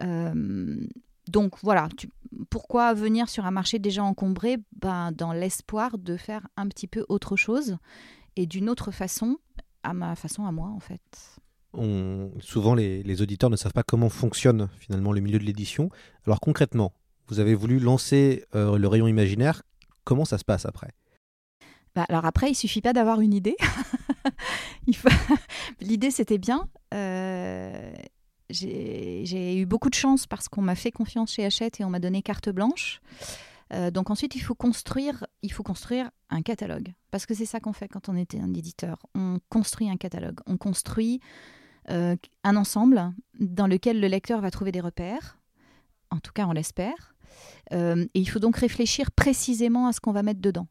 Euh, 0.02 0.86
donc 1.28 1.54
voilà, 1.62 1.88
pourquoi 2.50 2.94
venir 2.94 3.28
sur 3.28 3.46
un 3.46 3.50
marché 3.50 3.78
déjà 3.78 4.02
encombré? 4.02 4.58
Ben, 4.76 5.12
Dans 5.12 5.32
l'espoir 5.32 5.98
de 5.98 6.16
faire 6.16 6.46
un 6.56 6.68
petit 6.68 6.86
peu 6.86 7.04
autre 7.08 7.36
chose 7.36 7.76
et 8.36 8.46
d'une 8.46 8.68
autre 8.68 8.90
façon, 8.90 9.38
à 9.82 9.94
ma 9.94 10.16
façon 10.16 10.44
à 10.46 10.52
moi 10.52 10.68
en 10.68 10.80
fait 10.80 11.38
souvent 12.40 12.74
les, 12.74 13.22
auditeurs 13.22 13.50
ne 13.50 13.56
savent 13.56 13.72
pas 13.72 13.82
comment 13.82 14.08
fonctionne 14.08 14.68
finalement 14.78 15.12
le 15.12 15.20
milieu 15.20 15.38
de 15.38 15.44
l'édition. 15.44 15.90
Alors 16.26 16.40
concrètement, 16.40 16.92
vous 17.28 17.40
avez 17.40 17.54
voulu 17.54 17.78
lancer 17.78 18.44
euh, 18.54 18.78
le 18.78 18.88
rayon 18.88 19.06
imaginaire. 19.06 19.62
Comment 20.04 20.24
ça 20.24 20.38
se 20.38 20.44
passe 20.44 20.66
après? 20.66 20.90
Bah, 21.94 22.04
alors 22.08 22.24
après, 22.24 22.50
il 22.50 22.54
suffit 22.54 22.80
pas 22.80 22.92
d'avoir 22.92 23.20
une 23.20 23.32
idée. 23.32 23.56
L'idée, 25.80 26.10
c'était 26.10 26.38
bien. 26.38 26.68
Euh, 26.92 27.92
j'ai 28.50 29.56
eu 29.56 29.66
beaucoup 29.66 29.90
de 29.90 29.94
chance 29.94 30.26
parce 30.26 30.48
qu'on 30.48 30.62
m'a 30.62 30.74
fait 30.74 30.90
confiance 30.90 31.32
chez 31.32 31.44
Hachette 31.44 31.80
et 31.80 31.84
on 31.84 31.90
m'a 31.90 32.00
donné 32.00 32.22
carte 32.22 32.50
blanche. 32.50 33.00
Euh, 33.72 33.90
donc 33.90 34.10
ensuite, 34.10 34.36
il 34.36 34.40
faut 34.40 34.54
construire, 34.54 35.26
il 35.42 35.52
faut 35.52 35.62
construire 35.62 36.10
un 36.30 36.42
catalogue 36.42 36.92
parce 37.10 37.26
que 37.26 37.34
c'est 37.34 37.46
ça 37.46 37.60
qu'on 37.60 37.72
fait 37.72 37.88
quand 37.88 38.08
on 38.08 38.16
était 38.16 38.38
un 38.38 38.52
éditeur. 38.52 39.06
On 39.14 39.38
construit 39.48 39.88
un 39.88 39.96
catalogue, 39.96 40.40
on 40.46 40.56
construit 40.56 41.20
un 41.88 42.56
ensemble 42.56 43.12
dans 43.38 43.66
lequel 43.66 44.00
le 44.00 44.08
lecteur 44.08 44.40
va 44.40 44.50
trouver 44.50 44.72
des 44.72 44.80
repères, 44.80 45.38
en 46.10 46.18
tout 46.18 46.32
cas 46.32 46.46
on 46.46 46.52
l'espère, 46.52 47.14
euh, 47.72 48.04
et 48.14 48.20
il 48.20 48.28
faut 48.28 48.38
donc 48.38 48.56
réfléchir 48.56 49.10
précisément 49.10 49.86
à 49.86 49.92
ce 49.92 50.00
qu'on 50.00 50.12
va 50.12 50.22
mettre 50.22 50.40
dedans. 50.40 50.66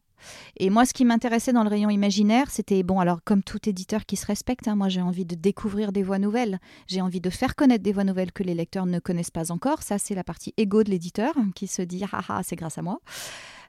Et 0.56 0.70
moi, 0.70 0.86
ce 0.86 0.94
qui 0.94 1.04
m'intéressait 1.04 1.52
dans 1.52 1.64
le 1.64 1.68
rayon 1.68 1.90
imaginaire, 1.90 2.50
c'était, 2.50 2.82
bon, 2.82 2.98
alors 2.98 3.22
comme 3.24 3.42
tout 3.42 3.68
éditeur 3.68 4.06
qui 4.06 4.16
se 4.16 4.24
respecte, 4.24 4.68
hein, 4.68 4.74
moi 4.74 4.88
j'ai 4.88 5.02
envie 5.02 5.26
de 5.26 5.34
découvrir 5.34 5.92
des 5.92 6.02
voix 6.02 6.18
nouvelles, 6.18 6.60
j'ai 6.86 7.02
envie 7.02 7.20
de 7.20 7.28
faire 7.28 7.54
connaître 7.56 7.82
des 7.82 7.92
voix 7.92 8.04
nouvelles 8.04 8.32
que 8.32 8.42
les 8.42 8.54
lecteurs 8.54 8.86
ne 8.86 9.00
connaissent 9.00 9.30
pas 9.30 9.52
encore. 9.52 9.82
Ça, 9.82 9.98
c'est 9.98 10.14
la 10.14 10.24
partie 10.24 10.54
égo 10.56 10.82
de 10.82 10.90
l'éditeur 10.90 11.34
qui 11.54 11.66
se 11.66 11.82
dit, 11.82 12.02
ah 12.10 12.22
ah, 12.28 12.40
c'est 12.42 12.56
grâce 12.56 12.78
à 12.78 12.82
moi. 12.82 13.00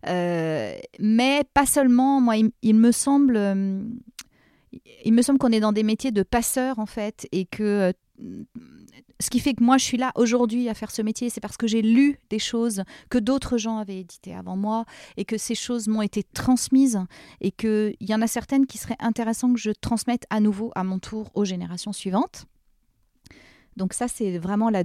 Euh, 0.08 0.78
mais 1.00 1.44
pas 1.54 1.66
seulement, 1.66 2.22
moi, 2.22 2.36
il 2.62 2.76
me 2.76 2.92
semble 2.92 3.38
il 5.04 5.14
me 5.14 5.22
semble 5.22 5.40
qu'on 5.40 5.52
est 5.52 5.60
dans 5.60 5.72
des 5.72 5.84
métiers 5.84 6.12
de 6.12 6.24
passeurs 6.24 6.80
en 6.80 6.86
fait 6.86 7.28
et 7.32 7.46
que 7.46 7.92
euh, 8.20 8.44
ce 9.20 9.30
qui 9.30 9.40
fait 9.40 9.54
que 9.54 9.64
moi 9.64 9.78
je 9.78 9.86
suis 9.86 9.98
là 9.98 10.12
aujourd'hui 10.16 10.70
à 10.70 10.74
faire 10.74 10.92
ce 10.92 11.02
métier, 11.02 11.30
c'est 11.30 11.42
parce 11.42 11.58
que 11.58 11.68
j'ai 11.68 11.82
lu 11.82 12.20
des 12.30 12.40
choses 12.40 12.84
que 13.10 13.18
d'autres 13.18 13.58
gens 13.58 13.78
avaient 13.78 14.00
éditées 14.00 14.34
avant 14.34 14.58
moi 14.58 14.86
et 15.18 15.26
que 15.26 15.38
ces 15.38 15.56
choses 15.56 15.88
m'ont 15.88 16.02
été 16.02 16.24
transmises 16.24 17.00
et 17.42 17.52
qu'il 17.52 17.96
y 18.02 18.14
en 18.14 18.22
a 18.22 18.28
certaines 18.28 18.66
qui 18.66 18.78
seraient 18.78 18.98
intéressantes 19.00 19.54
que 19.54 19.60
je 19.60 19.72
transmette 19.72 20.26
à 20.30 20.40
nouveau 20.40 20.72
à 20.76 20.84
mon 20.84 21.00
tour 21.00 21.32
aux 21.34 21.46
générations 21.46 21.94
suivantes. 21.94 22.46
Donc 23.78 23.94
ça 23.94 24.08
c'est 24.08 24.38
vraiment 24.38 24.70
la 24.70 24.84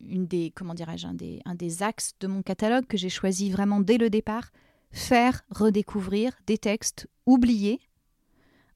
une 0.00 0.26
des 0.26 0.52
comment 0.54 0.74
dirais-je 0.74 1.06
un 1.06 1.14
des, 1.14 1.40
un 1.44 1.54
des 1.54 1.82
axes 1.82 2.14
de 2.20 2.26
mon 2.26 2.42
catalogue 2.42 2.86
que 2.86 2.96
j'ai 2.96 3.08
choisi 3.08 3.50
vraiment 3.50 3.80
dès 3.80 3.96
le 3.96 4.10
départ 4.10 4.50
faire 4.90 5.42
redécouvrir 5.50 6.32
des 6.46 6.58
textes 6.58 7.08
oubliés 7.26 7.80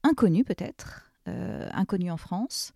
inconnus 0.05 0.45
peut-être 0.45 1.11
euh, 1.29 1.69
en 1.75 2.17
France 2.17 2.73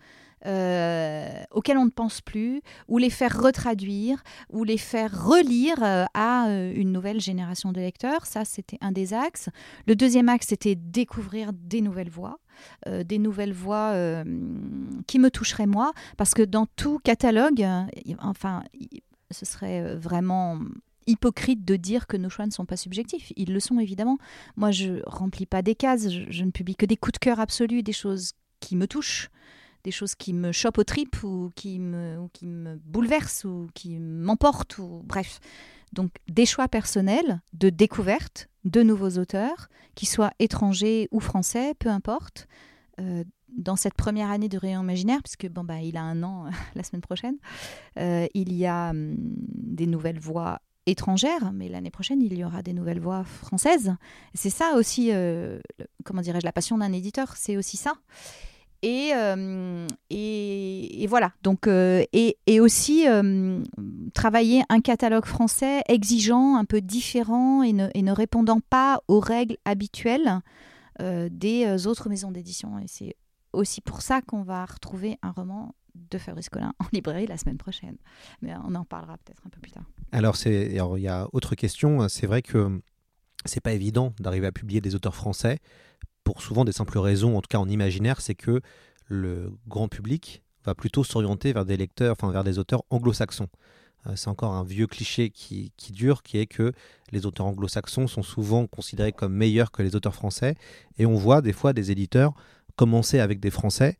euh, 0.46 1.42
auxquels 1.50 1.78
on 1.78 1.84
ne 1.84 1.90
pense 1.90 2.20
plus, 2.20 2.62
ou 2.86 2.98
les 2.98 3.10
faire 3.10 3.40
retraduire, 3.40 4.22
ou 4.50 4.64
les 4.64 4.78
faire 4.78 5.26
relire 5.26 5.82
euh, 5.82 6.04
à 6.14 6.48
euh, 6.48 6.72
une 6.74 6.92
nouvelle 6.92 7.20
génération 7.20 7.72
de 7.72 7.80
lecteurs. 7.80 8.26
Ça, 8.26 8.44
c'était 8.44 8.78
un 8.80 8.92
des 8.92 9.14
axes. 9.14 9.48
Le 9.86 9.96
deuxième 9.96 10.28
axe, 10.28 10.46
c'était 10.48 10.74
découvrir 10.76 11.52
des 11.52 11.80
nouvelles 11.80 12.10
voix, 12.10 12.38
euh, 12.86 13.02
des 13.04 13.18
nouvelles 13.18 13.52
voix 13.52 13.94
qui 15.06 15.18
me 15.18 15.30
toucheraient 15.30 15.66
moi, 15.66 15.92
parce 16.16 16.34
que 16.34 16.42
dans 16.42 16.66
tout 16.66 16.98
catalogue, 16.98 17.66
enfin, 18.20 18.62
ce 19.30 19.44
serait 19.44 19.96
vraiment 19.96 20.58
hypocrite 21.08 21.64
de 21.64 21.74
dire 21.74 22.06
que 22.06 22.16
nos 22.16 22.28
choix 22.28 22.46
ne 22.46 22.52
sont 22.52 22.66
pas 22.66 22.76
subjectifs. 22.76 23.32
Ils 23.36 23.52
le 23.52 23.58
sont 23.58 23.80
évidemment. 23.80 24.18
Moi, 24.56 24.70
je 24.70 25.00
remplis 25.06 25.46
pas 25.46 25.62
des 25.62 25.74
cases, 25.74 26.08
je, 26.08 26.44
ne 26.44 26.50
publie 26.50 26.76
que 26.76 26.86
des 26.86 26.96
coups 26.96 27.14
de 27.14 27.18
cœur 27.18 27.40
absolus, 27.40 27.82
des 27.82 27.92
choses 27.92 28.32
qui 28.60 28.76
me 28.76 28.86
touchent, 28.86 29.30
des 29.84 29.90
choses 29.90 30.14
qui 30.14 30.32
me 30.32 30.52
chopent 30.52 30.78
aux 30.78 30.84
tripes 30.84 31.22
ou 31.24 31.50
qui 31.56 31.80
me, 31.80 32.18
ou 32.18 32.28
qui 32.32 32.46
me 32.46 32.76
bouleversent 32.76 33.44
ou 33.44 33.68
qui 33.74 33.98
m'emportent, 33.98 34.78
ou 34.78 35.02
bref. 35.04 35.40
Donc 35.92 36.10
des 36.28 36.46
choix 36.46 36.68
personnels 36.68 37.40
de 37.54 37.70
découverte 37.70 38.48
de 38.64 38.82
nouveaux 38.82 39.18
auteurs, 39.18 39.68
qu'ils 39.94 40.08
soient 40.08 40.32
étrangers 40.38 41.08
ou 41.10 41.20
français, 41.20 41.74
peu 41.78 41.88
importe. 41.88 42.46
Euh, 43.00 43.24
dans 43.56 43.76
cette 43.76 43.94
première 43.94 44.30
année 44.30 44.48
de 44.48 44.58
Rayon 44.58 44.82
Imaginaire, 44.82 45.20
puisque 45.22 45.48
bon, 45.48 45.64
bah, 45.64 45.80
il 45.80 45.96
a 45.96 46.02
un 46.02 46.22
an 46.22 46.46
la 46.74 46.82
semaine 46.82 47.00
prochaine, 47.00 47.36
euh, 47.98 48.26
il 48.34 48.52
y 48.52 48.66
a 48.66 48.90
hum, 48.90 49.16
des 49.18 49.86
nouvelles 49.86 50.20
voix 50.20 50.60
étrangères, 50.88 51.52
mais 51.52 51.68
l'année 51.68 51.90
prochaine, 51.90 52.22
il 52.22 52.36
y 52.36 52.44
aura 52.44 52.62
des 52.62 52.72
nouvelles 52.72 53.00
voix 53.00 53.24
françaises. 53.24 53.94
C'est 54.34 54.50
ça 54.50 54.74
aussi, 54.76 55.10
euh, 55.12 55.60
comment 56.04 56.22
dirais-je, 56.22 56.44
la 56.44 56.52
passion 56.52 56.78
d'un 56.78 56.92
éditeur, 56.92 57.36
c'est 57.36 57.56
aussi 57.56 57.76
ça. 57.76 57.94
Et, 58.82 59.10
euh, 59.14 59.86
et, 60.08 61.06
voilà, 61.08 61.32
donc, 61.42 61.66
euh, 61.66 62.04
et, 62.12 62.38
et 62.46 62.60
aussi 62.60 63.06
travailler 64.14 64.62
un 64.68 64.80
catalogue 64.80 65.26
français 65.26 65.82
exigeant, 65.88 66.56
un 66.56 66.64
peu 66.64 66.80
différent 66.80 67.62
et 67.62 67.72
ne, 67.72 67.88
et 67.94 68.02
ne 68.02 68.12
répondant 68.12 68.60
pas 68.70 69.02
aux 69.08 69.20
règles 69.20 69.56
habituelles 69.64 70.40
des 71.00 71.86
autres 71.86 72.08
maisons 72.08 72.30
d'édition. 72.30 72.78
Et 72.78 72.86
c'est 72.86 73.16
aussi 73.52 73.80
pour 73.80 74.02
ça 74.02 74.20
qu'on 74.20 74.42
va 74.42 74.64
retrouver 74.64 75.18
un 75.22 75.30
roman 75.30 75.74
de 76.10 76.18
Fabrice 76.18 76.48
Collin 76.48 76.72
en 76.78 76.86
librairie 76.92 77.26
la 77.26 77.36
semaine 77.36 77.58
prochaine. 77.58 77.96
Mais 78.42 78.52
on 78.64 78.74
en 78.74 78.84
parlera 78.84 79.16
peut-être 79.18 79.42
un 79.46 79.50
peu 79.50 79.60
plus 79.60 79.72
tard. 79.72 79.84
Alors, 80.12 80.36
il 80.46 81.02
y 81.02 81.08
a 81.08 81.28
autre 81.32 81.54
question. 81.54 82.08
C'est 82.08 82.26
vrai 82.26 82.42
que 82.42 82.80
c'est 83.44 83.60
pas 83.60 83.72
évident 83.72 84.14
d'arriver 84.18 84.46
à 84.46 84.52
publier 84.52 84.80
des 84.80 84.94
auteurs 84.94 85.14
français 85.14 85.58
pour 86.28 86.42
souvent 86.42 86.66
des 86.66 86.72
simples 86.72 86.98
raisons, 86.98 87.38
en 87.38 87.40
tout 87.40 87.48
cas 87.48 87.56
en 87.56 87.70
imaginaire, 87.70 88.20
c'est 88.20 88.34
que 88.34 88.60
le 89.06 89.50
grand 89.66 89.88
public 89.88 90.42
va 90.62 90.74
plutôt 90.74 91.02
s'orienter 91.02 91.54
vers 91.54 91.64
des 91.64 91.78
lecteurs, 91.78 92.12
enfin 92.12 92.30
vers 92.30 92.44
des 92.44 92.58
auteurs 92.58 92.82
anglo-saxons. 92.90 93.48
Euh, 94.06 94.12
c'est 94.14 94.28
encore 94.28 94.52
un 94.52 94.62
vieux 94.62 94.86
cliché 94.86 95.30
qui, 95.30 95.72
qui 95.78 95.90
dure, 95.90 96.22
qui 96.22 96.36
est 96.36 96.44
que 96.44 96.72
les 97.12 97.24
auteurs 97.24 97.46
anglo-saxons 97.46 98.08
sont 98.08 98.22
souvent 98.22 98.66
considérés 98.66 99.12
comme 99.12 99.32
meilleurs 99.32 99.72
que 99.72 99.82
les 99.82 99.96
auteurs 99.96 100.14
français. 100.14 100.54
Et 100.98 101.06
on 101.06 101.14
voit 101.14 101.40
des 101.40 101.54
fois 101.54 101.72
des 101.72 101.90
éditeurs 101.90 102.34
commencer 102.76 103.20
avec 103.20 103.40
des 103.40 103.50
français 103.50 103.96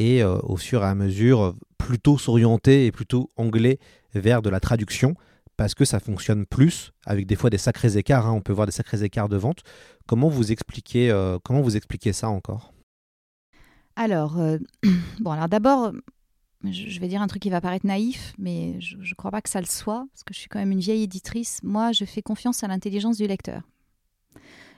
et 0.00 0.22
euh, 0.22 0.38
au 0.42 0.56
fur 0.56 0.82
et 0.82 0.86
à 0.86 0.94
mesure 0.94 1.54
plutôt 1.78 2.18
s'orienter 2.18 2.86
et 2.86 2.90
plutôt 2.90 3.30
anglais 3.36 3.78
vers 4.14 4.42
de 4.42 4.48
la 4.48 4.58
traduction 4.58 5.14
parce 5.58 5.74
que 5.74 5.84
ça 5.84 6.00
fonctionne 6.00 6.46
plus 6.46 6.92
avec 7.04 7.26
des 7.26 7.36
fois 7.36 7.50
des 7.50 7.58
sacrés 7.58 7.98
écarts. 7.98 8.26
hein. 8.26 8.32
On 8.32 8.40
peut 8.40 8.52
voir 8.54 8.66
des 8.66 8.72
sacrés 8.72 9.04
écarts 9.04 9.28
de 9.28 9.36
vente. 9.36 9.58
Comment 10.06 10.30
vous 10.30 10.52
expliquez, 10.52 11.10
euh, 11.10 11.38
comment 11.44 11.60
vous 11.60 11.76
expliquez 11.76 12.14
ça 12.14 12.30
encore? 12.30 12.72
Alors, 13.94 14.38
euh, 14.38 14.56
bon, 15.20 15.32
alors 15.32 15.48
d'abord, 15.50 15.92
je 16.64 16.98
vais 16.98 17.08
dire 17.08 17.20
un 17.20 17.26
truc 17.26 17.42
qui 17.42 17.50
va 17.50 17.60
paraître 17.60 17.86
naïf, 17.86 18.32
mais 18.38 18.80
je 18.80 18.96
ne 18.96 19.14
crois 19.14 19.30
pas 19.30 19.42
que 19.42 19.50
ça 19.50 19.60
le 19.60 19.66
soit, 19.66 20.06
parce 20.12 20.24
que 20.24 20.32
je 20.32 20.38
suis 20.38 20.48
quand 20.48 20.58
même 20.58 20.72
une 20.72 20.80
vieille 20.80 21.02
éditrice. 21.02 21.60
Moi, 21.62 21.92
je 21.92 22.06
fais 22.06 22.22
confiance 22.22 22.64
à 22.64 22.68
l'intelligence 22.68 23.18
du 23.18 23.26
lecteur. 23.26 23.60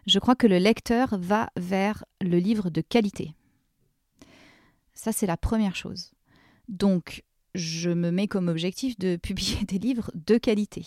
Je 0.08 0.18
crois 0.18 0.34
que 0.34 0.48
le 0.48 0.58
lecteur 0.58 1.16
va 1.16 1.50
vers 1.56 2.04
le 2.20 2.38
livre 2.38 2.70
de 2.70 2.80
qualité. 2.80 3.36
Ça, 5.02 5.10
c'est 5.10 5.26
la 5.26 5.36
première 5.36 5.74
chose. 5.74 6.12
Donc, 6.68 7.24
je 7.56 7.90
me 7.90 8.12
mets 8.12 8.28
comme 8.28 8.46
objectif 8.46 8.96
de 9.00 9.16
publier 9.22 9.64
des 9.64 9.80
livres 9.80 10.12
de 10.14 10.38
qualité. 10.38 10.86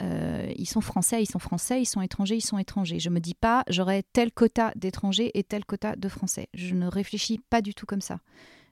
Euh, 0.00 0.52
ils 0.54 0.68
sont 0.68 0.80
français, 0.80 1.24
ils 1.24 1.28
sont 1.28 1.40
français, 1.40 1.82
ils 1.82 1.86
sont 1.86 2.00
étrangers, 2.00 2.36
ils 2.36 2.40
sont 2.40 2.58
étrangers. 2.58 3.00
Je 3.00 3.10
me 3.10 3.18
dis 3.18 3.34
pas 3.34 3.64
j'aurai 3.68 4.04
tel 4.12 4.30
quota 4.30 4.70
d'étrangers 4.76 5.32
et 5.34 5.42
tel 5.42 5.64
quota 5.64 5.96
de 5.96 6.08
français. 6.08 6.46
Je 6.54 6.76
ne 6.76 6.86
réfléchis 6.86 7.40
pas 7.50 7.62
du 7.62 7.74
tout 7.74 7.84
comme 7.84 8.00
ça. 8.00 8.20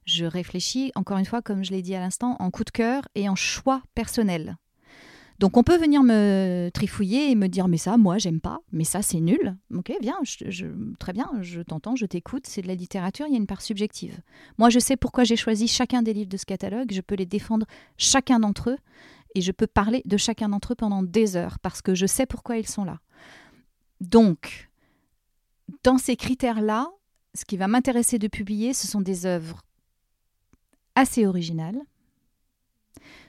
Je 0.05 0.23
réfléchis, 0.23 0.93
encore 0.95 1.17
une 1.17 1.25
fois, 1.25 1.41
comme 1.41 1.65
je 1.65 1.71
l'ai 1.71 1.81
dit 1.81 1.93
à 1.93 1.99
l'instant, 1.99 2.37
en 2.39 2.49
coup 2.49 2.63
de 2.63 2.71
cœur 2.71 3.09
et 3.13 3.27
en 3.27 3.35
choix 3.35 3.83
personnel. 3.93 4.55
Donc 5.39 5.57
on 5.57 5.63
peut 5.63 5.77
venir 5.77 6.01
me 6.01 6.69
trifouiller 6.73 7.31
et 7.31 7.35
me 7.35 7.47
dire 7.47 7.67
mais 7.67 7.77
ça, 7.77 7.97
moi 7.97 8.17
j'aime 8.17 8.39
pas, 8.39 8.59
mais 8.71 8.85
ça 8.85 9.01
c'est 9.01 9.19
nul. 9.19 9.55
Ok, 9.73 9.91
bien, 10.01 10.15
très 10.99 11.13
bien, 11.13 11.29
je 11.41 11.61
t'entends, 11.61 11.95
je 11.95 12.05
t'écoute, 12.05 12.45
c'est 12.47 12.61
de 12.61 12.67
la 12.67 12.75
littérature, 12.75 13.25
il 13.27 13.33
y 13.33 13.35
a 13.35 13.39
une 13.39 13.47
part 13.47 13.61
subjective. 13.61 14.19
Moi 14.57 14.69
je 14.69 14.79
sais 14.79 14.95
pourquoi 14.95 15.23
j'ai 15.25 15.35
choisi 15.35 15.67
chacun 15.67 16.01
des 16.01 16.13
livres 16.13 16.29
de 16.29 16.37
ce 16.37 16.45
catalogue, 16.45 16.91
je 16.91 17.01
peux 17.01 17.15
les 17.15 17.25
défendre 17.25 17.65
chacun 17.97 18.39
d'entre 18.39 18.71
eux 18.71 18.77
et 19.35 19.41
je 19.41 19.51
peux 19.51 19.67
parler 19.67 20.01
de 20.05 20.17
chacun 20.17 20.49
d'entre 20.49 20.73
eux 20.73 20.75
pendant 20.75 21.03
des 21.03 21.35
heures 21.35 21.59
parce 21.59 21.81
que 21.81 21.93
je 21.93 22.05
sais 22.05 22.25
pourquoi 22.25 22.57
ils 22.57 22.67
sont 22.67 22.85
là. 22.85 22.99
Donc, 24.01 24.69
dans 25.83 25.97
ces 25.97 26.15
critères-là, 26.15 26.87
ce 27.33 27.43
qui 27.43 27.57
va 27.57 27.67
m'intéresser 27.67 28.19
de 28.19 28.27
publier, 28.27 28.73
ce 28.73 28.87
sont 28.87 29.01
des 29.01 29.25
œuvres 29.25 29.61
assez 30.95 31.25
originales. 31.25 31.79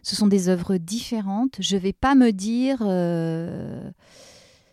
Ce 0.07 0.15
sont 0.15 0.29
des 0.29 0.49
œuvres 0.49 0.77
différentes. 0.77 1.57
Je 1.59 1.75
ne 1.75 1.81
vais 1.81 1.93
pas 1.93 2.15
me 2.15 2.31
dire, 2.31 2.79
euh, 2.83 3.91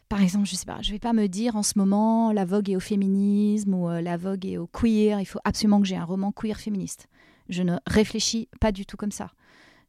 par 0.08 0.22
exemple, 0.22 0.46
je 0.46 0.54
sais 0.54 0.68
pas, 0.68 0.78
je 0.84 0.92
vais 0.92 1.00
pas 1.00 1.12
me 1.12 1.25
dire 1.25 1.56
en 1.56 1.63
ce 1.63 1.74
moment 1.75 2.32
la 2.32 2.46
vogue 2.46 2.70
est 2.70 2.75
au 2.75 2.80
féminisme 2.80 3.74
ou 3.74 3.90
euh, 3.90 4.00
la 4.00 4.16
vogue 4.16 4.46
est 4.46 4.58
au 4.58 4.68
queer. 4.68 5.20
Il 5.20 5.25
faut 5.25 5.40
absolument 5.44 5.82
que 5.82 5.88
j'ai 5.88 5.96
un 5.96 6.06
roman 6.06 6.32
queer 6.32 6.60
féministe. 6.60 7.08
Je 7.50 7.63
ne 7.63 7.78
réfléchis 7.88 8.48
pas 8.62 8.72
du 8.72 8.86
tout 8.86 8.96
comme 8.96 9.12
ça 9.12 9.32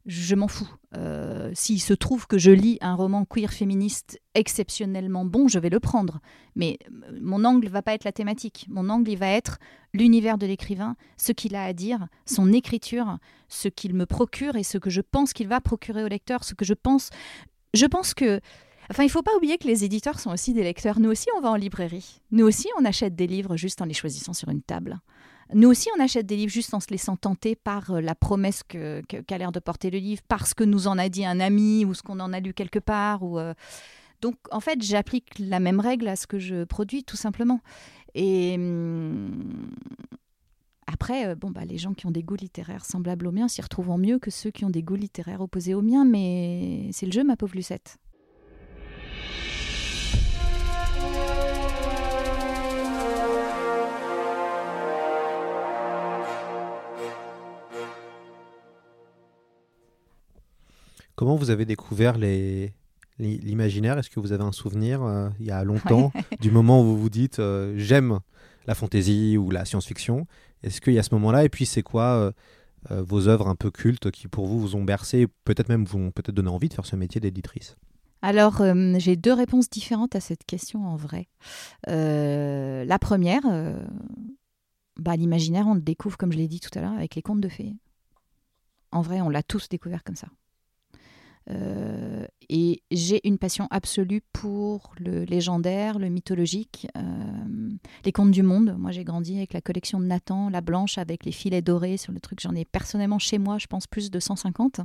je 0.05 0.35
m'en 0.35 0.47
fous. 0.47 0.69
Euh, 0.95 1.51
S'il 1.53 1.81
se 1.81 1.93
trouve 1.93 2.27
que 2.27 2.37
je 2.37 2.51
lis 2.51 2.77
un 2.81 2.93
roman 2.93 3.25
queer 3.25 3.51
féministe 3.51 4.19
exceptionnellement 4.35 5.25
bon, 5.25 5.47
je 5.47 5.57
vais 5.57 5.69
le 5.69 5.79
prendre. 5.79 6.19
Mais 6.55 6.77
euh, 6.87 7.17
mon 7.21 7.43
angle 7.43 7.67
va 7.69 7.81
pas 7.81 7.93
être 7.93 8.03
la 8.03 8.11
thématique. 8.11 8.67
Mon 8.69 8.89
angle, 8.89 9.09
il 9.09 9.17
va 9.17 9.27
être 9.27 9.57
l'univers 9.93 10.37
de 10.37 10.45
l'écrivain, 10.45 10.95
ce 11.17 11.31
qu'il 11.31 11.55
a 11.55 11.63
à 11.63 11.73
dire, 11.73 12.07
son 12.25 12.53
écriture, 12.53 13.17
ce 13.49 13.67
qu'il 13.67 13.95
me 13.95 14.05
procure 14.05 14.55
et 14.55 14.63
ce 14.63 14.77
que 14.77 14.89
je 14.89 15.01
pense 15.01 15.33
qu'il 15.33 15.47
va 15.47 15.59
procurer 15.59 16.03
au 16.03 16.07
lecteur, 16.07 16.43
ce 16.43 16.53
que 16.53 16.65
je 16.65 16.73
pense. 16.73 17.09
Je 17.73 17.85
pense 17.85 18.13
que. 18.13 18.39
Enfin, 18.91 19.03
il 19.03 19.09
faut 19.09 19.23
pas 19.23 19.35
oublier 19.35 19.57
que 19.57 19.67
les 19.67 19.83
éditeurs 19.83 20.19
sont 20.19 20.29
aussi 20.29 20.53
des 20.53 20.63
lecteurs. 20.63 20.99
Nous 20.99 21.09
aussi, 21.09 21.27
on 21.35 21.41
va 21.41 21.49
en 21.49 21.55
librairie. 21.55 22.21
Nous 22.29 22.45
aussi, 22.45 22.67
on 22.79 22.85
achète 22.85 23.15
des 23.15 23.25
livres 23.25 23.57
juste 23.57 23.81
en 23.81 23.85
les 23.85 23.95
choisissant 23.95 24.33
sur 24.33 24.49
une 24.49 24.61
table. 24.61 24.99
Nous 25.53 25.69
aussi, 25.69 25.89
on 25.97 26.01
achète 26.01 26.25
des 26.25 26.35
livres 26.35 26.51
juste 26.51 26.73
en 26.73 26.79
se 26.79 26.87
laissant 26.89 27.15
tenter 27.15 27.55
par 27.55 27.91
euh, 27.91 28.01
la 28.01 28.15
promesse 28.15 28.63
qu'a 28.63 29.37
l'air 29.37 29.51
de 29.51 29.59
porter 29.59 29.91
le 29.91 29.99
livre, 29.99 30.21
parce 30.27 30.53
que 30.53 30.63
nous 30.63 30.87
en 30.87 30.97
a 30.97 31.07
dit 31.09 31.25
un 31.25 31.39
ami 31.39 31.85
ou 31.85 31.93
ce 31.93 32.01
qu'on 32.01 32.19
en 32.19 32.33
a 32.33 32.39
lu 32.39 32.53
quelque 32.53 32.79
part. 32.79 33.21
Euh, 33.23 33.53
Donc, 34.21 34.35
en 34.51 34.59
fait, 34.59 34.81
j'applique 34.81 35.37
la 35.37 35.59
même 35.59 35.79
règle 35.79 36.07
à 36.07 36.15
ce 36.15 36.25
que 36.25 36.39
je 36.39 36.63
produis, 36.63 37.03
tout 37.03 37.17
simplement. 37.17 37.61
Et 38.15 38.55
hum, 38.55 39.69
après, 40.87 41.27
euh, 41.27 41.35
bon, 41.35 41.51
bah, 41.51 41.65
les 41.65 41.77
gens 41.77 41.93
qui 41.93 42.05
ont 42.05 42.11
des 42.11 42.23
goûts 42.23 42.35
littéraires 42.35 42.85
semblables 42.85 43.27
aux 43.27 43.31
miens 43.31 43.47
s'y 43.47 43.61
retrouvent 43.61 43.97
mieux 43.99 44.19
que 44.19 44.31
ceux 44.31 44.51
qui 44.51 44.65
ont 44.65 44.69
des 44.69 44.83
goûts 44.83 44.95
littéraires 44.95 45.41
opposés 45.41 45.73
aux 45.73 45.81
miens, 45.81 46.05
mais 46.05 46.89
c'est 46.91 47.05
le 47.05 47.11
jeu, 47.11 47.23
ma 47.23 47.35
pauvre 47.35 47.55
Lucette. 47.55 47.97
Comment 61.15 61.35
vous 61.35 61.49
avez 61.49 61.65
découvert 61.65 62.17
les 62.17 62.73
l'imaginaire? 63.17 63.97
Est-ce 63.97 64.09
que 64.09 64.19
vous 64.19 64.33
avez 64.33 64.43
un 64.43 64.51
souvenir 64.51 65.01
euh, 65.01 65.29
il 65.39 65.45
y 65.45 65.51
a 65.51 65.63
longtemps 65.63 66.11
du 66.41 66.51
moment 66.51 66.81
où 66.81 66.83
vous 66.83 66.97
vous 66.97 67.09
dites 67.09 67.39
euh, 67.39 67.73
j'aime 67.77 68.19
la 68.67 68.75
fantaisie 68.75 69.37
ou 69.37 69.49
la 69.49 69.63
science-fiction? 69.63 70.27
Est-ce 70.63 70.81
qu'il 70.81 70.93
y 70.93 70.99
a 70.99 71.03
ce 71.03 71.13
moment-là? 71.13 71.45
Et 71.45 71.49
puis 71.49 71.65
c'est 71.65 71.83
quoi 71.83 72.33
euh, 72.91 73.03
vos 73.03 73.29
œuvres 73.29 73.47
un 73.47 73.55
peu 73.55 73.71
cultes 73.71 74.11
qui 74.11 74.27
pour 74.27 74.47
vous 74.47 74.59
vous 74.59 74.75
ont 74.75 74.83
bercé, 74.83 75.27
peut-être 75.45 75.69
même 75.69 75.85
vous 75.85 75.97
ont 75.97 76.11
peut-être 76.11 76.35
donné 76.35 76.49
envie 76.49 76.67
de 76.67 76.73
faire 76.73 76.85
ce 76.85 76.97
métier 76.97 77.21
d'éditrice? 77.21 77.77
Alors, 78.21 78.63
j'ai 78.97 79.15
deux 79.15 79.33
réponses 79.33 79.69
différentes 79.69 80.15
à 80.15 80.19
cette 80.19 80.45
question 80.45 80.87
en 80.87 80.95
vrai. 80.95 81.27
La 81.85 82.97
première, 82.99 83.43
bah, 84.97 85.15
l'imaginaire, 85.15 85.67
on 85.67 85.75
le 85.75 85.81
découvre, 85.81 86.17
comme 86.17 86.31
je 86.31 86.37
l'ai 86.37 86.47
dit 86.47 86.59
tout 86.59 86.71
à 86.77 86.81
l'heure, 86.81 86.93
avec 86.93 87.13
les 87.13 87.21
contes 87.21 87.41
de 87.41 87.49
fées. 87.49 87.75
En 88.91 89.01
vrai, 89.01 89.21
on 89.21 89.29
l'a 89.29 89.43
tous 89.43 89.69
découvert 89.69 90.03
comme 90.03 90.15
ça. 90.15 90.27
Euh, 91.51 92.25
et 92.49 92.81
j'ai 92.91 93.27
une 93.27 93.37
passion 93.37 93.67
absolue 93.69 94.21
pour 94.33 94.93
le 94.99 95.23
légendaire, 95.25 95.99
le 95.99 96.09
mythologique, 96.09 96.87
euh, 96.97 97.01
les 98.03 98.11
contes 98.11 98.31
du 98.31 98.43
monde. 98.43 98.75
Moi, 98.77 98.91
j'ai 98.91 99.03
grandi 99.03 99.37
avec 99.37 99.53
la 99.53 99.61
collection 99.61 99.99
de 99.99 100.05
Nathan, 100.05 100.49
la 100.49 100.61
blanche 100.61 100.97
avec 100.97 101.25
les 101.25 101.31
filets 101.31 101.61
dorés 101.61 101.97
sur 101.97 102.11
le 102.13 102.19
truc. 102.19 102.39
J'en 102.41 102.55
ai 102.55 102.65
personnellement 102.65 103.19
chez 103.19 103.37
moi, 103.37 103.57
je 103.57 103.67
pense, 103.67 103.87
plus 103.87 104.09
de 104.11 104.19
150. 104.19 104.81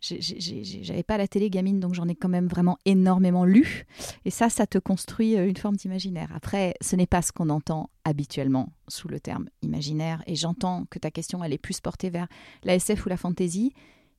J'ai- 0.00 0.20
j'ai- 0.20 0.40
j'ai- 0.40 0.82
J'avais 0.82 1.04
pas 1.04 1.16
la 1.16 1.28
télé 1.28 1.48
gamine, 1.48 1.78
donc 1.78 1.94
j'en 1.94 2.08
ai 2.08 2.16
quand 2.16 2.28
même 2.28 2.48
vraiment 2.48 2.76
énormément 2.84 3.44
lu. 3.44 3.84
Et 4.24 4.30
ça, 4.30 4.48
ça 4.48 4.66
te 4.66 4.78
construit 4.78 5.36
euh, 5.36 5.46
une 5.48 5.56
forme 5.56 5.76
d'imaginaire. 5.76 6.28
Après, 6.34 6.74
ce 6.80 6.96
n'est 6.96 7.06
pas 7.06 7.22
ce 7.22 7.30
qu'on 7.30 7.50
entend 7.50 7.88
habituellement 8.04 8.72
sous 8.88 9.06
le 9.08 9.20
terme 9.20 9.48
imaginaire. 9.62 10.22
Et 10.26 10.34
j'entends 10.34 10.86
que 10.90 10.98
ta 10.98 11.10
question, 11.12 11.44
elle 11.44 11.52
est 11.52 11.58
plus 11.58 11.80
portée 11.80 12.10
vers 12.10 12.26
la 12.64 12.74
SF 12.74 13.06
ou 13.06 13.10
la 13.10 13.16
fantasy. 13.16 13.72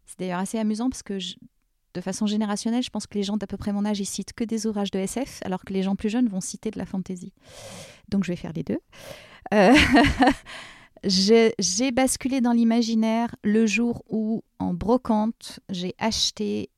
C'est 0.06 0.20
d'ailleurs 0.20 0.40
assez 0.40 0.58
amusant 0.58 0.90
parce 0.90 1.04
que 1.04 1.20
je- 1.20 1.36
de 1.94 2.02
façon 2.02 2.26
générationnelle, 2.26 2.84
je 2.84 2.90
pense 2.90 3.08
que 3.08 3.18
les 3.18 3.24
gens 3.24 3.38
d'à 3.38 3.48
peu 3.48 3.58
près 3.58 3.72
mon 3.72 3.86
âge, 3.86 4.00
ils 4.00 4.06
citent 4.06 4.34
que 4.34 4.44
des 4.44 4.66
ouvrages 4.66 4.92
de 4.92 5.00
SF, 5.00 5.40
alors 5.46 5.64
que 5.64 5.74
les 5.74 5.84
gens 5.84 5.96
plus 5.96 6.10
jeunes 6.10 6.28
vont 6.28 6.42
citer 6.42 6.72
de 6.72 6.78
la 6.78 6.86
fantasy. 6.86 7.34
Donc 8.10 8.24
je 8.24 8.32
vais 8.32 8.36
faire 8.36 8.54
les 8.54 8.64
deux. 8.64 8.80
Euh, 9.54 9.76
j'ai 11.04 11.92
basculé 11.92 12.42
dans 12.42 12.52
l'imaginaire 12.52 13.36
le 13.44 13.66
jour 13.66 14.04
où, 14.10 14.44
en 14.60 14.74
brocante, 14.74 15.60
j'ai 15.70 15.94
acheté 16.00 16.70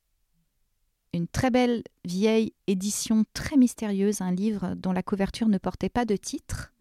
une 1.12 1.28
très 1.28 1.50
belle 1.50 1.82
vieille 2.04 2.52
édition 2.66 3.24
très 3.32 3.56
mystérieuse, 3.56 4.20
un 4.20 4.32
livre 4.32 4.74
dont 4.76 4.92
la 4.92 5.02
couverture 5.02 5.48
ne 5.48 5.58
portait 5.58 5.88
pas 5.88 6.04
de 6.04 6.16
titre. 6.16 6.72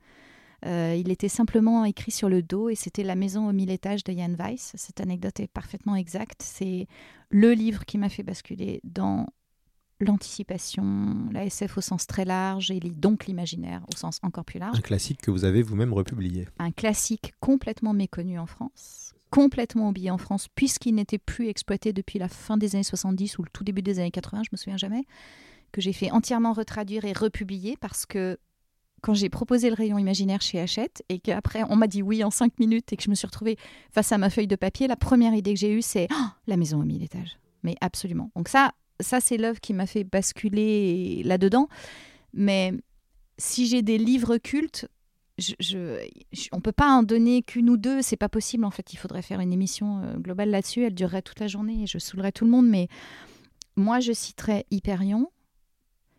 Euh, 0.65 0.95
il 0.95 1.11
était 1.11 1.29
simplement 1.29 1.85
écrit 1.85 2.11
sur 2.11 2.27
le 2.27 2.41
dos 2.41 2.69
et 2.69 2.75
c'était 2.75 3.03
La 3.03 3.15
maison 3.15 3.47
au 3.47 3.53
mille 3.53 3.69
étages 3.69 4.03
de 4.03 4.13
Jan 4.13 4.33
Weiss. 4.33 4.73
Cette 4.75 4.99
anecdote 4.99 5.39
est 5.39 5.47
parfaitement 5.47 5.95
exacte. 5.95 6.41
C'est 6.43 6.87
le 7.29 7.53
livre 7.53 7.85
qui 7.85 7.97
m'a 7.97 8.09
fait 8.09 8.23
basculer 8.23 8.81
dans 8.83 9.27
l'anticipation, 9.99 11.29
la 11.31 11.45
SF 11.45 11.77
au 11.77 11.81
sens 11.81 12.07
très 12.07 12.25
large 12.25 12.71
et 12.71 12.79
donc 12.79 13.27
l'imaginaire 13.27 13.81
au 13.93 13.95
sens 13.95 14.19
encore 14.23 14.43
plus 14.43 14.59
large 14.59 14.77
Un 14.77 14.81
classique 14.81 15.21
que 15.21 15.31
vous 15.31 15.45
avez 15.45 15.61
vous-même 15.61 15.93
republié. 15.93 16.47
un 16.59 16.71
classique 16.71 17.33
complètement 17.39 17.93
méconnu 17.93 18.37
en 18.37 18.45
France, 18.45 19.13
complètement 19.29 19.89
oublié 19.89 20.11
en 20.11 20.17
France, 20.17 20.47
puisqu'il 20.53 20.95
n'était 20.95 21.17
plus 21.17 21.47
exploité 21.47 21.93
depuis 21.93 22.19
la 22.19 22.27
fin 22.27 22.57
des 22.57 22.75
années 22.75 22.83
70 22.83 23.37
ou 23.37 23.43
le 23.43 23.49
tout 23.49 23.63
début 23.63 23.81
des 23.81 23.99
années 23.99 24.11
80, 24.11 24.43
je 24.43 24.49
me 24.51 24.57
souviens 24.57 24.77
jamais, 24.77 25.05
que 25.71 25.79
j'ai 25.79 25.93
fait 25.93 26.11
entièrement 26.11 26.51
retraduire 26.51 27.05
et 27.05 27.13
republier 27.13 27.77
parce 27.79 28.05
que 28.05 28.37
quand 29.05 29.13
j'ai 29.13 29.29
proposé 29.29 29.69
le 29.69 29.75
rayon 29.75 29.99
imaginaire 29.99 30.41
chez 30.41 30.59
Hachette 30.59 31.03
et 31.09 31.19
qu'après 31.19 31.61
on 31.69 31.75
m'a 31.75 31.85
dit 31.85 32.01
oui 32.01 32.23
en 32.23 32.31
cinq 32.31 32.57
minutes 32.57 32.91
et 32.91 32.97
que 32.97 33.03
je 33.03 33.09
me 33.11 33.15
suis 33.15 33.27
retrouvée 33.27 33.55
face 33.91 34.11
à 34.11 34.17
ma 34.17 34.31
feuille 34.31 34.47
de 34.47 34.55
papier, 34.55 34.87
la 34.87 34.95
première 34.95 35.35
idée 35.35 35.53
que 35.53 35.59
j'ai 35.59 35.71
eue 35.71 35.83
c'est 35.83 36.07
Oh, 36.11 36.25
la 36.47 36.57
maison 36.57 36.81
aux 36.81 36.85
mille 36.85 37.03
étages. 37.03 37.37
Mais 37.61 37.75
absolument. 37.81 38.31
Donc 38.35 38.47
ça, 38.47 38.71
ça 38.99 39.19
c'est 39.21 39.37
l'œuvre 39.37 39.59
qui 39.59 39.73
m'a 39.75 39.85
fait 39.85 40.03
basculer 40.03 41.21
là-dedans. 41.23 41.67
Mais 42.33 42.73
si 43.37 43.67
j'ai 43.67 43.83
des 43.83 43.99
livres 43.99 44.37
cultes, 44.37 44.87
je- 45.37 45.53
je- 45.59 46.47
on 46.51 46.59
peut 46.61 46.71
pas 46.71 46.89
en 46.89 47.03
donner 47.03 47.43
qu'une 47.43 47.69
ou 47.69 47.77
deux, 47.77 48.01
c'est 48.01 48.17
pas 48.17 48.29
possible 48.29 48.65
en 48.65 48.71
fait. 48.71 48.91
Il 48.93 48.97
faudrait 48.97 49.21
faire 49.21 49.39
une 49.39 49.53
émission 49.53 50.01
euh, 50.01 50.15
globale 50.17 50.49
là-dessus, 50.49 50.81
elle 50.83 50.95
durerait 50.95 51.21
toute 51.21 51.39
la 51.39 51.47
journée 51.47 51.83
et 51.83 51.87
je 51.87 51.99
saoulerais 51.99 52.31
tout 52.31 52.45
le 52.45 52.51
monde. 52.51 52.67
Mais 52.67 52.87
moi, 53.75 53.99
je 53.99 54.13
citerais 54.13 54.65
Hyperion. 54.71 55.29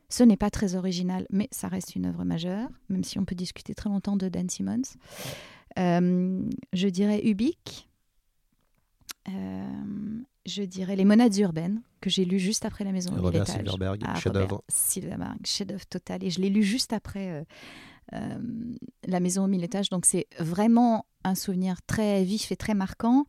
Ce 0.09 0.23
n'est 0.23 0.37
pas 0.37 0.51
très 0.51 0.75
original, 0.77 1.27
mais 1.31 1.49
ça 1.51 1.69
reste 1.69 1.97
une 1.97 2.07
œuvre 2.07 2.25
majeure, 2.25 2.69
même 2.89 3.03
si 3.05 3.19
on 3.19 3.25
peut 3.25 3.35
discuter 3.35 3.75
très 3.75 3.89
longtemps 3.91 4.17
de 4.17 4.29
Dan 4.29 4.49
Simmons. 4.49 4.83
Euh, 5.79 6.43
je 6.73 6.89
dirais 6.89 7.21
Ubik. 7.25 7.89
Euh, 9.29 10.21
je 10.47 10.63
dirais 10.63 10.95
Les 10.95 11.05
Monades 11.05 11.37
urbaines, 11.39 11.83
que 12.01 12.09
j'ai 12.09 12.25
lu 12.25 12.39
juste 12.39 12.65
après 12.65 12.85
La 12.85 12.93
Maison 12.93 13.17
au 13.17 13.21
Robert. 13.21 13.49
Silverberg, 13.49 14.01
Ah, 14.07 14.15
chef-d'œuvre. 14.21 14.63
Silverberg, 14.69 15.39
chef-d'œuvre 15.45 15.87
total. 15.87 16.23
Et 16.23 16.31
je 16.31 16.41
l'ai 16.41 16.51
lu 16.51 16.63
juste 16.63 16.93
après 16.93 17.31
euh, 17.31 17.45
euh, 18.13 18.39
La 19.07 19.19
Maison 19.19 19.45
au 19.45 19.49
Mille 19.49 19.65
Étages. 19.65 19.91
Donc 19.91 20.07
c'est 20.07 20.29
vraiment 20.39 21.05
un 21.25 21.35
souvenir 21.35 21.83
très 21.83 22.23
vif 22.23 22.53
et 22.53 22.57
très 22.57 22.75
marquant. 22.75 23.27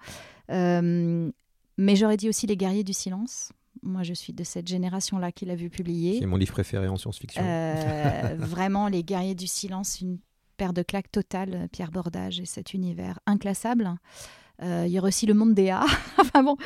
Mais 0.49 1.95
j'aurais 1.95 2.17
dit 2.17 2.29
aussi 2.29 2.47
Les 2.47 2.57
Guerriers 2.57 2.83
du 2.83 2.93
Silence. 2.93 3.51
Moi, 3.83 4.03
je 4.03 4.13
suis 4.13 4.33
de 4.33 4.43
cette 4.43 4.67
génération-là 4.67 5.31
qui 5.31 5.45
l'a 5.45 5.55
vu 5.55 5.69
publier. 5.69 6.19
C'est 6.19 6.25
mon 6.25 6.37
livre 6.37 6.51
préféré 6.51 6.87
en 6.87 6.97
science-fiction. 6.97 7.41
Euh, 7.43 8.35
vraiment, 8.39 8.87
Les 8.87 9.03
Guerriers 9.03 9.35
du 9.35 9.47
Silence, 9.47 10.01
une 10.01 10.19
paire 10.57 10.73
de 10.73 10.81
claques 10.81 11.11
totale, 11.11 11.67
Pierre 11.71 11.91
Bordage 11.91 12.39
et 12.39 12.45
cet 12.45 12.73
univers 12.73 13.19
inclassable. 13.25 13.95
Euh, 14.63 14.85
il 14.87 14.91
y 14.91 14.99
aurait 14.99 15.09
aussi 15.09 15.25
Le 15.25 15.33
Monde 15.33 15.53
des 15.53 15.69
A. 15.69 15.85
enfin 16.17 16.43
bon. 16.43 16.57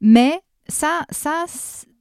Mais 0.00 0.40
ça, 0.68 1.02
ça 1.10 1.46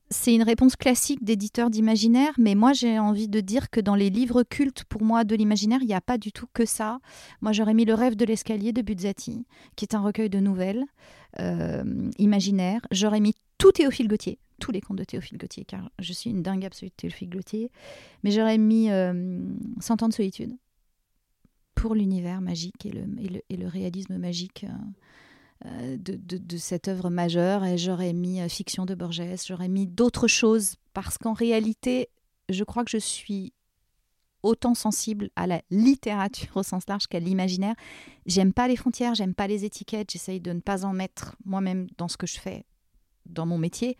c'est 0.09 0.33
une 0.33 0.43
réponse 0.43 0.75
classique 0.75 1.23
d'éditeur 1.23 1.69
d'imaginaire, 1.69 2.31
mais 2.37 2.55
moi 2.55 2.73
j'ai 2.73 2.97
envie 2.99 3.27
de 3.27 3.39
dire 3.41 3.69
que 3.69 3.81
dans 3.81 3.95
les 3.95 4.09
livres 4.09 4.43
cultes 4.43 4.83
pour 4.85 5.03
moi 5.03 5.23
de 5.23 5.35
l'imaginaire, 5.35 5.79
il 5.81 5.87
n'y 5.87 5.93
a 5.93 6.01
pas 6.01 6.17
du 6.17 6.31
tout 6.31 6.47
que 6.53 6.65
ça. 6.65 6.99
Moi 7.41 7.51
j'aurais 7.51 7.73
mis 7.73 7.85
Le 7.85 7.93
rêve 7.93 8.15
de 8.15 8.25
l'escalier 8.25 8.71
de 8.71 8.81
Buzzati, 8.81 9.45
qui 9.75 9.85
est 9.85 9.95
un 9.95 10.01
recueil 10.01 10.29
de 10.29 10.39
nouvelles 10.39 10.85
euh, 11.39 11.83
imaginaires. 12.17 12.81
J'aurais 12.91 13.19
mis 13.19 13.33
tout 13.57 13.71
Théophile 13.71 14.07
Gautier, 14.07 14.39
tous 14.59 14.71
les 14.71 14.81
contes 14.81 14.97
de 14.97 15.03
Théophile 15.03 15.37
Gautier, 15.37 15.65
car 15.65 15.89
je 15.99 16.13
suis 16.13 16.29
une 16.29 16.43
dingue 16.43 16.65
absolue 16.65 16.89
de 16.89 16.95
Théophile 16.95 17.29
Gautier. 17.29 17.71
Mais 18.23 18.31
j'aurais 18.31 18.57
mis 18.57 18.89
euh, 18.91 19.41
Cent 19.79 20.03
ans 20.03 20.09
de 20.09 20.13
solitude 20.13 20.57
pour 21.75 21.93
l'univers 21.93 22.41
magique 22.41 22.85
et 22.85 22.91
le, 22.91 23.67
réalisme 23.67 24.17
magique. 24.17 24.63
euh, 24.63 24.73
euh, 25.65 25.97
de 25.97 26.57
cette 26.57 26.87
œuvre 26.87 27.09
majeure 27.09 27.65
et 27.65 27.79
j'aurais 27.79 28.13
mis 28.13 28.41
euh, 28.41 28.47
Fiction 28.47 28.85
de 28.85 28.93
Borges, 28.93 29.23
j'aurais 29.47 29.67
mis 29.67 29.87
d'autres 29.87 30.27
choses 30.27 30.75
parce 30.93 31.17
qu'en 31.17 31.33
réalité, 31.33 32.09
je 32.47 32.63
crois 32.63 32.85
que 32.85 32.91
je 32.91 32.99
suis 32.99 33.53
autant 34.43 34.75
sensible 34.75 35.31
à 35.35 35.47
la 35.47 35.63
littérature 35.71 36.57
au 36.57 36.63
sens 36.63 36.83
large 36.87 37.07
qu'à 37.07 37.19
l'imaginaire. 37.19 37.73
J'aime 38.27 38.53
pas 38.53 38.67
les 38.67 38.75
frontières, 38.75 39.15
j'aime 39.15 39.33
pas 39.33 39.47
les 39.47 39.65
étiquettes, 39.65 40.11
j'essaye 40.11 40.39
de 40.39 40.53
ne 40.53 40.59
pas 40.59 40.85
en 40.85 40.93
mettre 40.93 41.35
moi-même 41.43 41.87
dans 41.97 42.07
ce 42.07 42.17
que 42.17 42.27
je 42.27 42.39
fais, 42.39 42.63
dans 43.25 43.47
mon 43.47 43.57
métier. 43.57 43.97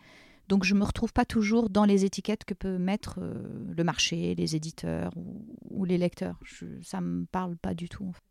Donc 0.48 0.64
je 0.64 0.74
me 0.74 0.84
retrouve 0.84 1.12
pas 1.12 1.24
toujours 1.24 1.68
dans 1.68 1.84
les 1.84 2.04
étiquettes 2.04 2.44
que 2.44 2.54
peut 2.54 2.78
mettre 2.78 3.18
euh, 3.20 3.34
le 3.76 3.84
marché, 3.84 4.34
les 4.34 4.56
éditeurs 4.56 5.12
ou, 5.16 5.44
ou 5.70 5.84
les 5.84 5.98
lecteurs. 5.98 6.38
Je, 6.42 6.64
ça 6.82 7.00
me 7.00 7.26
parle 7.26 7.56
pas 7.56 7.74
du 7.74 7.88
tout. 7.88 8.06
En 8.06 8.12
fait. 8.12 8.22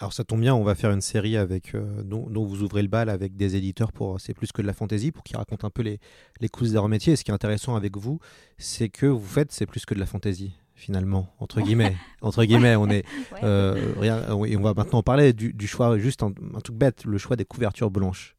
Alors 0.00 0.12
ça 0.12 0.22
tombe 0.22 0.40
bien, 0.40 0.54
on 0.54 0.62
va 0.62 0.76
faire 0.76 0.92
une 0.92 1.00
série 1.00 1.36
avec 1.36 1.74
euh, 1.74 2.04
dont, 2.04 2.30
dont 2.30 2.44
vous 2.44 2.62
ouvrez 2.62 2.82
le 2.82 2.88
bal 2.88 3.08
avec 3.08 3.36
des 3.36 3.56
éditeurs 3.56 3.90
pour 3.90 4.20
c'est 4.20 4.32
plus 4.32 4.52
que 4.52 4.62
de 4.62 4.66
la 4.68 4.72
fantaisie 4.72 5.10
pour 5.10 5.24
qu'ils 5.24 5.36
racontent 5.36 5.66
un 5.66 5.70
peu 5.70 5.82
les, 5.82 5.98
les 6.40 6.48
coulisses 6.48 6.70
de 6.70 6.76
leur 6.76 6.88
métier. 6.88 7.14
Et 7.14 7.16
ce 7.16 7.24
qui 7.24 7.32
est 7.32 7.34
intéressant 7.34 7.74
avec 7.74 7.96
vous, 7.96 8.20
c'est 8.58 8.88
que 8.88 9.06
vous 9.06 9.26
faites 9.26 9.50
c'est 9.50 9.66
plus 9.66 9.84
que 9.84 9.94
de 9.94 10.00
la 10.00 10.06
fantaisie 10.06 10.52
finalement 10.76 11.34
entre 11.40 11.60
guillemets 11.60 11.96
entre 12.20 12.44
guillemets 12.44 12.76
on 12.76 12.88
est 12.88 13.04
euh, 13.42 13.94
rien 13.98 14.32
oui, 14.32 14.56
on 14.56 14.62
va 14.62 14.74
maintenant 14.74 15.02
parler 15.02 15.32
du, 15.32 15.52
du 15.52 15.66
choix 15.66 15.98
juste 15.98 16.22
un, 16.22 16.32
un 16.54 16.60
truc 16.60 16.76
bête 16.76 17.04
le 17.04 17.18
choix 17.18 17.34
des 17.34 17.44
couvertures 17.44 17.90
blanches 17.90 18.36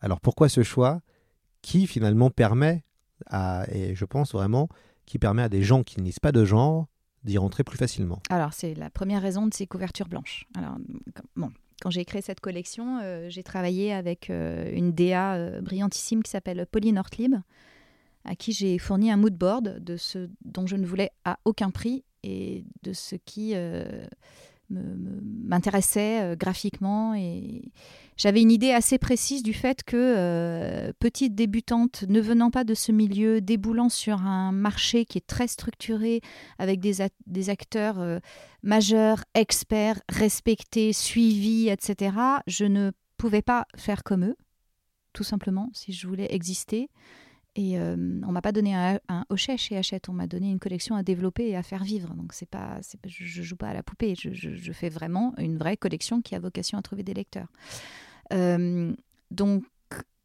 alors 0.00 0.20
pourquoi 0.20 0.48
ce 0.48 0.62
choix? 0.62 1.00
Qui 1.62 1.86
finalement 1.86 2.30
permet 2.30 2.84
à 3.26 3.64
et 3.70 3.94
je 3.94 4.04
pense 4.04 4.32
vraiment 4.32 4.68
qui 5.06 5.18
permet 5.18 5.42
à 5.42 5.48
des 5.48 5.62
gens 5.62 5.82
qui 5.82 6.00
ne 6.00 6.04
lisent 6.04 6.20
pas 6.20 6.32
de 6.32 6.44
genre 6.44 6.86
d'y 7.24 7.38
rentrer 7.38 7.64
plus 7.64 7.78
facilement 7.78 8.20
Alors, 8.30 8.52
c'est 8.52 8.74
la 8.74 8.90
première 8.90 9.22
raison 9.22 9.46
de 9.46 9.54
ces 9.54 9.66
couvertures 9.66 10.08
blanches. 10.08 10.46
Alors, 10.56 10.76
bon, 11.34 11.50
quand 11.80 11.90
j'ai 11.90 12.04
créé 12.04 12.22
cette 12.22 12.40
collection, 12.40 13.00
euh, 13.02 13.28
j'ai 13.28 13.42
travaillé 13.42 13.92
avec 13.92 14.30
euh, 14.30 14.70
une 14.72 14.92
DA 14.92 15.34
euh, 15.34 15.60
brillantissime 15.60 16.22
qui 16.22 16.30
s'appelle 16.30 16.66
Pauline 16.70 16.98
Ortlib, 16.98 17.36
à 18.24 18.36
qui 18.36 18.52
j'ai 18.52 18.78
fourni 18.78 19.10
un 19.10 19.16
mood 19.16 19.34
board 19.34 19.78
de 19.82 19.96
ce 19.96 20.28
dont 20.44 20.66
je 20.66 20.76
ne 20.76 20.86
voulais 20.86 21.10
à 21.24 21.38
aucun 21.44 21.70
prix 21.70 22.04
et 22.22 22.64
de 22.82 22.92
ce 22.92 23.16
qui 23.16 23.54
m'intéressait 24.70 26.20
euh, 26.22 26.36
graphiquement. 26.36 27.14
Et 27.14 27.72
j'avais 28.16 28.42
une 28.42 28.50
idée 28.50 28.70
assez 28.70 28.98
précise 28.98 29.42
du 29.42 29.54
fait 29.54 29.82
que, 29.82 29.96
euh, 29.96 30.92
petite 30.98 31.34
débutante, 31.34 32.04
ne 32.08 32.20
venant 32.20 32.50
pas 32.50 32.64
de 32.64 32.74
ce 32.74 32.92
milieu, 32.92 33.40
déboulant 33.40 33.88
sur 33.88 34.22
un 34.22 34.52
marché 34.52 35.04
qui 35.04 35.18
est 35.18 35.26
très 35.26 35.48
structuré, 35.48 36.20
avec 36.58 36.80
des, 36.80 36.96
des 37.26 37.50
acteurs 37.50 37.98
euh, 38.00 38.18
majeurs, 38.62 39.24
experts, 39.34 40.00
respectés, 40.08 40.92
suivis, 40.92 41.68
etc., 41.68 42.16
je 42.46 42.64
ne 42.64 42.90
pouvais 43.16 43.42
pas 43.42 43.66
faire 43.76 44.02
comme 44.02 44.24
eux, 44.24 44.36
tout 45.12 45.24
simplement, 45.24 45.70
si 45.72 45.92
je 45.92 46.06
voulais 46.06 46.32
exister. 46.32 46.88
Et 47.54 47.78
euh, 47.78 47.96
on 48.26 48.30
m'a 48.30 48.42
pas 48.42 48.52
donné 48.52 48.74
un, 48.74 49.00
un 49.08 49.24
hochet 49.30 49.56
chez 49.56 49.76
Hachette, 49.76 50.08
on 50.08 50.12
m'a 50.12 50.26
donné 50.26 50.50
une 50.50 50.60
collection 50.60 50.94
à 50.94 51.02
développer 51.02 51.48
et 51.48 51.56
à 51.56 51.62
faire 51.62 51.82
vivre. 51.82 52.14
Donc 52.14 52.32
c'est 52.32 52.48
pas, 52.48 52.78
je, 53.04 53.24
je 53.24 53.42
joue 53.42 53.56
pas 53.56 53.68
à 53.68 53.74
la 53.74 53.82
poupée, 53.82 54.14
je, 54.14 54.72
fais 54.72 54.88
vraiment 54.88 55.34
une 55.38 55.58
vraie 55.58 55.76
collection 55.76 56.22
qui 56.22 56.34
a 56.34 56.38
vocation 56.38 56.78
à 56.78 56.82
trouver 56.82 57.02
des 57.02 57.14
lecteurs. 57.14 57.48
Euh, 58.32 58.94
donc, 59.30 59.64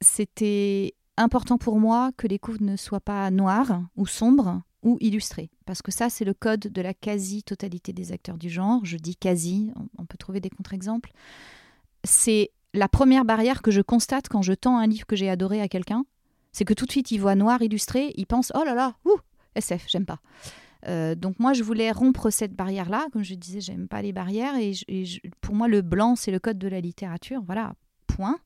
c'était 0.02 0.94
important 1.18 1.58
pour 1.58 1.80
moi 1.80 2.12
que 2.18 2.28
les 2.28 2.40
couves 2.40 2.62
ne 2.62 2.76
soient 2.76 3.00
pas 3.00 3.32
noires 3.32 3.82
ou 3.96 4.06
sombres 4.06 4.62
ou 4.82 4.98
illustrées. 5.00 5.50
Parce 5.66 5.82
que 5.82 5.92
ça, 5.92 6.10
c'est 6.10 6.26
le 6.26 6.34
code 6.34 6.60
de 6.60 6.82
la 6.82 6.94
quasi-totalité 6.94 7.94
des 7.94 8.12
acteurs 8.12 8.38
du 8.38 8.50
genre. 8.50 8.84
Je 8.84 8.98
dis 8.98 9.16
quasi, 9.16 9.72
on 9.98 10.06
peut 10.06 10.18
trouver 10.18 10.42
des 10.42 10.50
contre-exemples. 10.50 11.12
C'est 12.04 12.52
la 12.74 12.90
première 12.90 13.24
barrière 13.24 13.62
que 13.62 13.72
je 13.72 13.82
constate 13.82 14.28
quand 14.28 14.42
je 14.42 14.54
tends 14.54 14.78
un 14.78 14.88
livre 14.88 15.06
que 15.06 15.16
j'ai 15.16 15.30
adoré 15.30 15.62
à 15.62 15.68
quelqu'un. 15.68 16.06
C'est 16.54 16.66
que 16.66 16.74
tout 16.74 16.86
de 16.86 16.92
suite, 16.92 17.12
il 17.12 17.18
voit 17.18 17.36
noir 17.36 17.62
illustré, 17.62 18.13
il 18.16 18.26
pense 18.26 18.52
Oh 18.56 18.63
là 18.63 18.74
là, 18.74 18.96
ouh, 19.06 19.18
SF, 19.56 19.86
j'aime 19.89 20.06
pas. 20.06 20.20
Euh, 20.88 21.16
donc 21.16 21.39
moi, 21.39 21.54
je 21.54 21.63
voulais 21.63 21.92
rompre 21.92 22.30
cette 22.30 22.54
barrière-là. 22.54 23.08
Comme 23.12 23.24
je 23.24 23.36
disais, 23.36 23.62
j'aime 23.62 23.88
pas 23.88 24.02
les 24.02 24.13
barrières. 24.13 24.56
Et, 24.58 24.74
pour 25.42 25.56
moi, 25.56 25.68
le 25.68 25.82
blanc, 25.82 26.16
c'est 26.16 26.32
le 26.32 26.39
code 26.39 26.58
de 26.58 26.68
la 26.68 26.80
littérature. 26.80 27.42
Voilà, 27.46 27.74
point. 28.08 28.38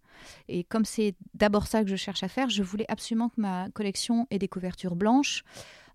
Et 0.48 0.63
comme 0.63 0.86
c'est 0.86 1.15
d'abord 1.34 1.67
ça 1.67 1.84
que 1.84 1.89
je 1.89 1.96
cherche 1.96 2.24
à 2.24 2.28
faire, 2.28 2.50
je 2.50 2.63
voulais 2.63 2.86
absolument 2.88 3.30
que 3.30 3.39
ma 3.39 3.70
collection 3.72 4.28
ait 4.32 4.39
des 4.39 4.48
couvertures 4.48 4.96
blanches. 4.96 5.43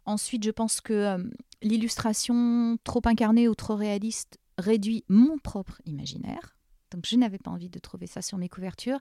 Ensuite, 0.05 0.45
je 0.45 0.51
pense 0.51 0.81
que 0.81 0.93
euh, 0.93 1.19
l'illustration 1.63 2.77
trop 2.85 3.03
incarnée 3.05 3.49
ou 3.49 3.55
trop 3.55 3.75
réaliste 3.75 4.39
réduit 4.59 5.05
mon 5.09 5.39
propre 5.39 5.81
imaginaire. 5.87 6.57
Donc 6.93 7.05
je 7.07 7.17
n'avais 7.17 7.39
pas 7.39 7.51
envie 7.51 7.69
de 7.69 7.79
trouver 7.79 8.07
ça 8.07 8.23
sur 8.23 8.39
mes 8.39 8.49
couvertures. 8.49 8.99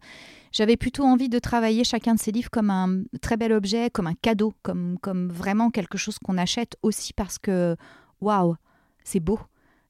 J'avais 0.52 0.78
plutôt 0.78 1.04
envie 1.04 1.30
de 1.30 1.40
travailler 1.40 1.84
chacun 1.84 2.16
de 2.16 2.20
ces 2.20 2.32
livres 2.32 2.50
comme 2.50 2.70
un 2.70 3.04
très 3.22 3.38
bel 3.38 3.52
objet, 3.52 3.90
comme 3.90 4.08
un 4.08 4.16
cadeau, 4.16 4.54
comme, 4.62 4.98
vraiment 5.30 5.70
quelque 5.70 5.98
chose 5.98 6.18
qu'on 6.20 6.38
achète 6.38 6.76
aussi 6.82 7.14
parce 7.14 7.38
que, 7.38 7.76
waouh, 8.22 8.56
c'est 9.04 9.20
beau. 9.20 9.40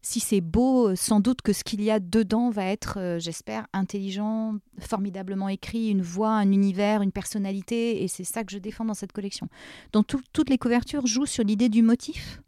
Si 0.03 0.19
c'est 0.19 0.41
beau, 0.41 0.89
euh, 0.89 0.95
sans 0.95 1.19
doute 1.19 1.43
que 1.43 1.53
ce 1.53 1.63
qu'il 1.63 1.79
y 1.83 1.91
a 1.91 1.99
dedans 1.99 2.49
va 2.49 2.65
être, 2.65 2.95
euh, 2.97 3.19
j'espère, 3.19 3.67
intelligent, 3.71 4.55
formidablement 4.79 5.47
écrit, 5.47 5.89
une 5.89 6.01
voix, 6.01 6.31
un 6.31 6.51
univers, 6.51 7.03
une 7.03 7.11
personnalité, 7.11 8.01
et 8.01 8.07
c'est 8.07 8.23
ça 8.23 8.43
que 8.43 8.51
je 8.51 8.57
défends 8.57 8.85
dans 8.85 8.95
cette 8.95 9.11
collection. 9.11 9.47
Donc 9.93 10.07
tout- 10.07 10.23
toutes 10.33 10.49
les 10.49 10.57
couvertures 10.57 11.05
jouent 11.05 11.27
sur 11.27 11.43
l'idée 11.43 11.69
du 11.69 11.83
motif, 11.83 12.41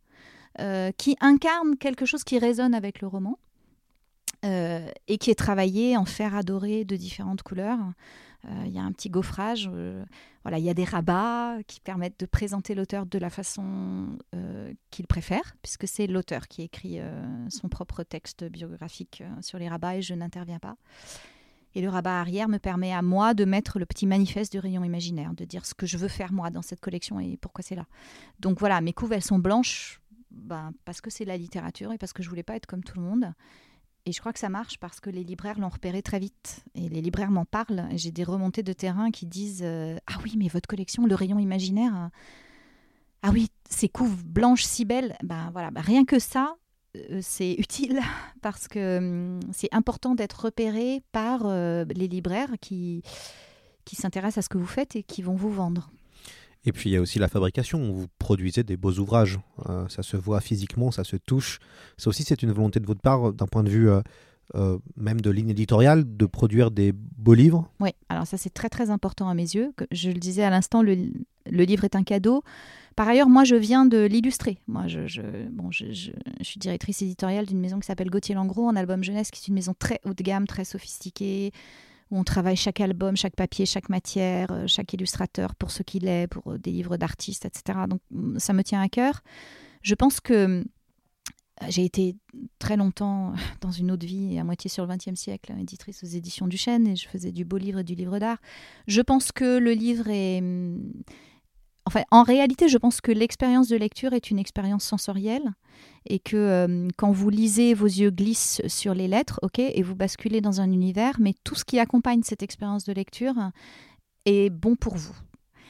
euh, 0.60 0.92
qui 0.98 1.16
incarne 1.20 1.78
quelque 1.78 2.06
chose 2.08 2.24
qui 2.24 2.39
résonne 2.39 2.74
avec 2.74 3.02
le 3.02 3.08
roman. 3.08 3.38
Euh, 4.44 4.90
et 5.08 5.18
qui 5.18 5.32
est 5.32 5.36
travaillé 5.36 5.98
en 5.98 6.06
fer 6.06 6.36
adoré 6.36 6.86
de 6.86 6.96
différentes 6.96 7.44
couleurs. 7.44 7.80
Euh, 8.46 8.64
Il 8.66 8.74
y 8.74 8.80
a 8.80 8.84
un 8.84 8.92
petit 8.92 9.10
gaufrage, 9.10 9.70
euh, 9.72 10.04
voilà, 10.44 10.58
il 10.60 10.66
y 10.66 10.70
a 10.70 10.74
des 10.74 10.84
rabats 10.84 11.58
qui 11.68 11.80
permettent 11.80 12.20
de 12.20 12.26
présenter 12.26 12.76
l'auteur 12.76 13.06
de 13.06 13.18
la 13.18 13.30
façon 13.30 14.18
qu'il 14.92 15.08
préfère, 15.08 15.56
puisque 15.62 15.88
c'est 15.88 16.08
l'auteur 16.08 16.50
qui 16.50 16.64
écrit 16.64 17.00
son 17.48 17.70
propre 17.70 18.04
texte 18.04 18.44
biographique 18.44 19.24
sur 19.40 19.58
les 19.58 19.70
rabats 19.70 19.96
et 19.96 20.02
je 20.02 20.14
n'interviens 20.14 20.60
pas. 20.60 20.76
Et 21.76 21.82
le 21.82 21.90
rabat 21.90 22.20
arrière 22.20 22.50
me 22.50 22.60
permet 22.60 22.94
à 22.94 23.02
moi 23.02 23.34
de 23.34 23.46
mettre 23.46 23.80
le 23.80 23.86
petit 23.86 24.06
manifeste 24.06 24.52
du 24.52 24.60
rayon 24.60 24.84
imaginaire, 24.84 25.34
de 25.34 25.46
dire 25.46 25.66
ce 25.66 25.74
que 25.74 25.86
je 25.86 25.98
veux 25.98 26.10
faire 26.10 26.34
moi 26.34 26.50
dans 26.50 26.62
cette 26.62 26.82
collection 26.82 27.20
et 27.20 27.38
pourquoi 27.38 27.64
c'est 27.64 27.76
là. 27.76 27.88
Donc 28.40 28.60
voilà, 28.60 28.82
mes 28.82 28.94
couves, 28.94 29.14
elles 29.14 29.24
sont 29.24 29.40
blanches 29.40 30.02
ben, 30.30 30.74
parce 30.86 31.02
que 31.02 31.10
c'est 31.10 31.24
de 31.24 31.30
la 31.30 31.38
littérature 31.38 31.92
et 31.92 31.98
parce 31.98 32.14
que 32.14 32.22
je 32.22 32.30
voulais 32.30 32.44
pas 32.44 32.56
être 32.56 32.66
comme 32.66 32.84
tout 32.84 33.00
le 33.00 33.06
monde. 33.06 33.34
Et 34.06 34.12
je 34.12 34.20
crois 34.20 34.34
que 34.34 34.39
ça 34.39 34.50
marche 34.50 34.80
parce 34.80 35.00
que 35.00 35.10
les 35.10 35.24
libraires 35.24 35.60
l'ont 35.60 35.70
repéré 35.70 36.02
très 36.02 36.20
vite. 36.20 36.63
Et 36.76 36.89
les 36.89 37.02
libraires 37.02 37.32
m'en 37.32 37.46
parlent. 37.46 37.88
J'ai 37.94 38.12
des 38.12 38.24
remontées 38.24 38.63
de 38.63 38.74
terrain 38.74 39.12
qui 39.12 39.26
disent 39.26 39.63
euh, 39.63 39.98
Ah 40.08 40.18
oui, 40.24 40.34
mais 40.38 40.50
votre 40.50 40.68
collection, 40.68 41.06
le 41.06 41.16
rayon 41.16 41.39
imaginaire, 41.39 41.96
euh, 41.96 42.08
ah 43.22 43.30
oui, 43.32 43.50
ces 43.70 43.88
couves 43.88 44.26
blanches 44.26 44.66
si 44.66 44.84
belles. 44.84 45.16
Ben 45.24 45.50
voilà, 45.54 45.72
ben 45.72 45.82
rien 45.82 46.04
que 46.04 46.20
ça, 46.20 46.58
euh, 46.98 47.20
c'est 47.22 47.54
utile 47.58 48.02
parce 48.42 48.68
que 48.68 48.98
hum, 48.98 49.39
c'est 49.54 49.74
important 49.74 50.16
d'être 50.16 50.46
repéré 50.46 51.02
par 51.13 51.44
euh, 51.46 51.86
les 51.96 52.10
libraires 52.10 52.52
qui 52.60 53.02
s'intéressent 53.92 54.39
à 54.39 54.42
ce 54.42 54.50
que 54.50 54.58
vous 54.58 54.68
faites 54.68 54.98
et 54.98 55.04
qui 55.04 55.22
vont 55.22 55.36
vous 55.36 55.52
vendre. 55.52 55.89
Et 56.65 56.71
puis 56.71 56.89
il 56.89 56.93
y 56.93 56.97
a 56.97 57.02
aussi 57.02 57.19
la 57.19 57.28
fabrication. 57.28 57.91
Vous 57.93 58.08
produisez 58.19 58.63
des 58.63 58.78
beaux 58.78 58.93
ouvrages. 58.93 59.39
Euh, 59.69 59.88
ça 59.89 60.04
se 60.04 60.17
voit 60.17 60.39
physiquement, 60.41 60.91
ça 60.91 61.04
se 61.04 61.15
touche. 61.17 61.60
Ça 61.97 62.10
aussi, 62.10 62.23
c'est 62.23 62.41
une 62.43 62.52
volonté 62.52 62.80
de 62.80 62.86
votre 62.86 63.02
part, 63.02 63.30
euh, 63.30 63.32
d'un 63.34 63.47
point 63.47 63.63
de 63.63 63.69
vue 63.69 63.89
euh, 64.56 64.78
même 64.97 65.21
de 65.21 65.30
ligne 65.30 65.49
éditoriale, 65.49 66.04
de 66.17 66.26
produire 66.26 66.69
des 66.69 66.91
beaux 66.93 67.34
livres? 67.34 67.71
Oui, 67.80 67.91
alors 68.10 68.28
ça 68.28 68.38
c'est 68.38 68.54
très 68.54 68.69
très 68.69 68.89
important 68.89 69.30
à 69.30 69.34
mes 69.34 69.41
yeux. 69.56 69.73
Je 69.91 70.10
le 70.10 70.19
disais 70.19 70.43
à 70.43 70.49
l'instant, 70.49 70.84
le, 70.84 70.95
le 71.49 71.63
livre 71.63 71.86
est 71.86 71.95
un 71.95 72.04
cadeau. 72.04 72.43
Par 72.95 73.08
ailleurs, 73.08 73.30
moi 73.30 73.45
je 73.45 73.56
viens 73.56 73.86
de 73.86 74.06
l'illustrer. 74.06 74.60
Moi 74.67 74.88
je, 74.88 75.08
je- 75.08 75.49
bon, 75.49 75.71
je, 75.71 75.91
je- 75.91 76.12
je 76.39 76.43
suis 76.43 76.60
directrice 76.60 77.02
éditoriale 77.02 77.45
d'une 77.45 77.60
maison 77.60 77.80
qui 77.80 77.88
s'appelle 77.88 78.10
Gauthier 78.10 78.36
Langros 78.36 78.67
en 78.67 78.76
album 78.76 79.04
jeunesse, 79.04 79.32
qui 79.32 79.41
est 79.43 79.47
une 79.47 79.56
maison 79.56 79.73
très 79.78 79.99
haut 80.06 80.13
de 80.13 80.23
gamme, 80.23 80.45
très 80.45 80.65
sophistiquée, 80.65 81.52
où 82.13 82.17
on 82.19 82.23
travaille 82.23 82.56
chaque 82.56 82.80
album, 82.80 83.17
chaque 83.17 83.36
papier, 83.36 83.65
chaque 83.65 83.89
matière, 83.89 84.52
euh, 84.52 84.67
chaque 84.67 84.93
illustrateur 84.93 85.56
pour 85.56 85.71
ce 85.71 85.82
qu'il 85.82 86.08
est, 86.08 86.28
pour 86.28 86.54
euh, 86.54 86.60
des 86.60 86.71
livres 86.71 86.95
d'artistes, 86.95 87.45
etc. 87.45 87.80
Donc 87.89 88.02
mm, 88.12 88.38
ça 88.38 88.54
me 88.54 88.62
tient 88.62 88.82
à 88.82 88.88
cœur. 88.88 89.21
Je 89.82 89.95
pense 89.95 90.19
que 90.19 90.34
euh, 90.34 90.63
j'ai 91.69 91.84
été 91.84 92.15
très 92.60 92.78
longtemps 92.78 93.34
dans 93.62 93.71
une 93.71 93.89
autre 93.89 94.06
vie, 94.06 94.38
à 94.38 94.43
moitié 94.43 94.69
sur 94.69 94.86
le 94.86 94.95
XXe 94.95 95.19
siècle, 95.19 95.54
éditrice 95.60 96.04
aux 96.04 96.08
éditions 96.08 96.47
du 96.47 96.56
Chêne, 96.56 96.88
et 96.88 96.95
je 96.95 97.10
faisais 97.10 97.32
du 97.32 97.45
beau 97.45 97.58
livre 97.58 97.80
et 97.80 97.84
du 97.84 97.95
livre 97.95 98.19
d'art. 98.19 98.38
Je 98.88 99.02
pense 99.02 99.32
que 99.32 99.58
le 99.58 99.71
livre 99.71 100.08
est... 100.10 100.41
en 102.12 102.24
réalité, 102.24 102.69
je 102.69 102.78
pense 102.78 103.02
que 103.02 103.12
l'expérience 103.12 103.67
de 103.67 103.76
lecture 103.76 104.13
est 104.13 104.32
une 104.32 104.39
expérience 104.39 104.84
sensorielle 104.84 105.54
et 106.06 106.19
que 106.19 106.38
euh, 106.38 106.88
quand 106.98 107.12
vous 107.12 107.30
lisez, 107.30 107.74
vos 107.74 107.88
yeux 107.88 108.10
glissent 108.10 108.62
sur 108.67 108.93
les 108.93 109.08
lettres, 109.08 109.39
ok, 109.41 109.60
et 109.60 109.82
vous 109.82 109.96
basculez 109.96 110.41
dans 110.41 110.62
un 110.62 110.72
univers, 110.72 111.19
mais 111.19 111.34
tout 111.43 111.56
ce 111.56 111.65
qui 111.65 111.80
accompagne 111.80 112.24
cette 112.24 112.43
expérience 112.43 112.86
de 112.86 112.93
lecture 112.93 113.36
est 114.26 114.50
bon 114.50 114.76
pour 114.76 114.96
vous, 114.96 115.15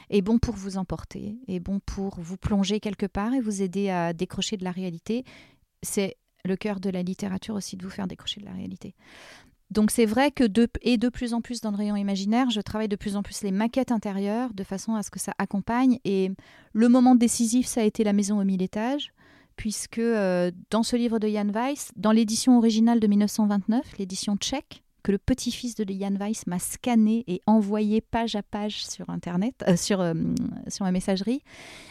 est 0.09 0.21
bon 0.21 0.37
pour 0.37 0.55
vous 0.55 0.77
emporter, 0.77 1.37
est 1.47 1.59
bon 1.59 1.79
pour 1.85 2.19
vous 2.19 2.37
plonger 2.37 2.79
quelque 2.79 3.05
part 3.05 3.33
et 3.33 3.41
vous 3.41 3.61
aider 3.61 3.89
à 3.89 4.13
décrocher 4.13 4.57
de 4.57 4.63
la 4.63 4.71
réalité. 4.71 5.23
C'est 5.81 6.17
le 6.45 6.55
cœur 6.55 6.79
de 6.79 6.89
la 6.89 7.03
littérature 7.03 7.55
aussi 7.55 7.77
de 7.77 7.83
vous 7.83 7.89
faire 7.89 8.07
décrocher 8.07 8.41
de 8.41 8.45
la 8.45 8.53
réalité. 8.53 8.95
Donc 9.71 9.91
c'est 9.91 10.05
vrai 10.05 10.31
que 10.31 10.43
et 10.81 10.97
de 10.97 11.09
plus 11.09 11.33
en 11.33 11.41
plus 11.41 11.61
dans 11.61 11.71
le 11.71 11.77
rayon 11.77 11.95
imaginaire, 11.95 12.49
je 12.49 12.61
travaille 12.61 12.87
de 12.87 12.95
plus 12.95 13.15
en 13.15 13.23
plus 13.23 13.41
les 13.41 13.51
maquettes 13.51 13.91
intérieures 13.91 14.53
de 14.53 14.63
façon 14.63 14.95
à 14.95 15.03
ce 15.03 15.09
que 15.09 15.19
ça 15.19 15.33
accompagne. 15.37 15.99
Et 16.05 16.31
le 16.73 16.89
moment 16.89 17.15
décisif, 17.15 17.65
ça 17.65 17.81
a 17.81 17.83
été 17.83 18.03
la 18.03 18.13
maison 18.13 18.39
aux 18.39 18.43
mille 18.43 18.61
étages, 18.61 19.13
puisque 19.55 19.99
euh, 19.99 20.51
dans 20.69 20.83
ce 20.83 20.95
livre 20.95 21.17
de 21.17 21.27
Jan 21.27 21.49
Weiss, 21.49 21.91
dans 21.95 22.11
l'édition 22.11 22.57
originale 22.57 22.99
de 22.99 23.07
1929, 23.07 23.97
l'édition 23.97 24.37
tchèque, 24.37 24.82
que 25.03 25.11
le 25.11 25.17
petit-fils 25.17 25.75
de 25.75 25.85
Jan 25.87 26.15
Weiss 26.15 26.47
m'a 26.47 26.59
scanné 26.59 27.23
et 27.27 27.41
envoyé 27.45 28.01
page 28.01 28.35
à 28.35 28.41
page 28.41 28.85
sur 28.85 29.09
Internet, 29.09 29.53
euh, 29.67 29.75
sur, 29.75 29.99
euh, 29.99 30.13
ma 30.79 30.91
messagerie, 30.91 31.41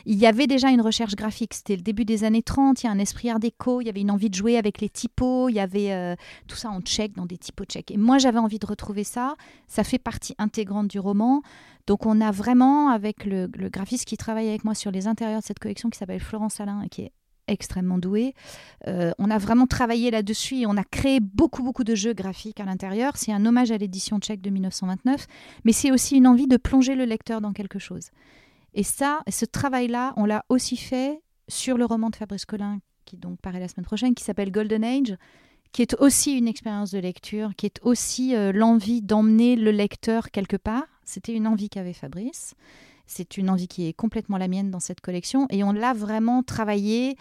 il 0.07 0.19
y 0.19 0.27
avait 0.27 0.47
déjà 0.47 0.71
une 0.71 0.81
recherche 0.81 1.15
graphique. 1.15 1.55
C'était 1.55 1.77
le 1.77 1.83
début 1.83 2.05
des 2.05 2.25
années 2.25 2.43
30, 2.43 2.83
il 2.83 2.87
y 2.87 2.89
a 2.89 2.93
un 2.93 2.99
esprit 2.99 3.29
art 3.31 3.39
déco, 3.39 3.81
il 3.83 3.87
y 3.87 3.91
avait 3.91 4.01
une 4.01 4.11
envie 4.11 4.31
de 4.31 4.35
jouer 4.35 4.57
avec 4.57 4.81
les 4.81 4.89
typos, 4.89 5.51
il 5.51 5.55
y 5.55 5.61
avait 5.61 5.93
euh, 5.93 6.17
tout 6.49 6.57
ça 6.57 6.71
en 6.71 6.81
tchèque, 6.81 7.15
dans 7.15 7.27
des 7.27 7.39
typos 7.39 7.65
tchèques. 7.65 7.91
Et 7.91 7.99
moi, 7.99 8.19
j'avais 8.19 8.39
envie 8.39 8.59
de 8.59 8.67
retrouver 8.67 9.05
ça. 9.05 9.37
Ça 9.69 9.85
fait 9.85 9.99
partie 9.99 10.35
intégrante 10.39 10.89
du 10.89 10.99
roman. 10.99 11.43
Donc, 11.87 12.07
on 12.07 12.21
a 12.21 12.31
vraiment, 12.31 12.89
avec 12.89 13.27
le, 13.27 13.49
le 13.55 13.69
graphiste 13.69 14.07
qui 14.07 14.17
travaille 14.17 14.49
avec 14.49 14.65
moi 14.65 14.75
sur 14.75 14.91
les 14.91 15.07
intérieurs 15.07 15.41
de 15.41 15.45
cette 15.45 15.59
collection, 15.59 15.91
qui 15.91 15.99
s'appelle 15.99 16.21
Florence 16.21 16.61
Alain, 16.61 16.83
et 16.83 16.89
qui 16.89 17.03
est 17.03 17.13
extrêmement 17.49 17.99
doué. 17.99 18.35
Euh, 18.87 19.13
on 19.19 19.31
a 19.31 19.39
vraiment 19.39 19.67
travaillé 19.67 20.11
là-dessus 20.11 20.61
et 20.61 20.67
on 20.67 20.77
a 20.77 20.85
créé 20.85 21.21
beaucoup, 21.21 21.63
beaucoup 21.63 21.85
de 21.85 21.95
jeux 21.95 22.13
graphiques 22.13 22.61
à 22.61 22.65
l'intérieur. 22.65 23.17
C'est 23.17 23.33
un 23.33 23.45
hommage 23.47 23.71
à 23.71 23.79
l'édition 23.79 24.19
tchèque 24.19 24.41
de 24.41 24.51
1929, 24.51 25.27
mais 25.65 25.73
c'est 25.73 25.91
aussi 25.91 26.17
une 26.17 26.27
envie 26.27 26.47
de 26.47 26.57
plonger 26.57 26.95
le 26.95 27.05
lecteur 27.05 27.41
dans 27.41 27.53
quelque 27.53 27.79
chose. 27.79 28.11
Et 28.75 28.83
ça, 28.83 29.21
ce 29.29 29.45
travail-là, 29.45 30.15
on 30.17 30.25
l'a 30.25 30.45
aussi 30.49 30.77
fait 30.77 31.21
sur 31.49 31.77
le 31.77 31.85
roman 31.85 32.11
de 32.11 32.17
Fabrice 32.17 32.47
Collin, 32.47 32.79
qui 33.05 33.17
donc 33.17 33.41
paraît 33.41 33.61
la 33.61 33.69
semaine 33.69 33.85
prochaine, 33.85 34.15
qui 34.15 34.25
s'appelle 34.25 34.51
Golden 34.51 34.85
Age, 34.85 35.17
qui 35.73 35.83
est 35.83 35.95
aussi 36.01 36.37
une 36.37 36.49
expérience 36.49 36.91
de 36.91 36.99
lecture, 36.99 37.55
qui 37.57 37.67
est 37.67 37.81
aussi 37.83 38.37
euh, 38.37 38.53
l'envie 38.53 39.03
d'emmener 39.03 39.57
le 39.57 39.71
lecteur 39.71 40.31
quelque 40.31 40.57
part. 40.57 40.85
C'était 41.05 41.35
une 41.35 41.47
envie 41.47 41.69
qu'avait 41.69 41.93
Fabrice. 41.93 42.55
C'est 43.13 43.37
une 43.37 43.51
envie 43.51 43.69
qui 43.69 43.87
est 43.87 43.93
complètement 43.93 44.39
la 44.39 44.49
mienne 44.49 44.71
dans 44.71 44.81
cette 44.81 45.03
collection. 45.03 45.47
Et 45.51 45.63
on 45.63 45.73
l'a 45.73 45.93
vraiment 45.93 46.43
travaillé. 46.43 47.17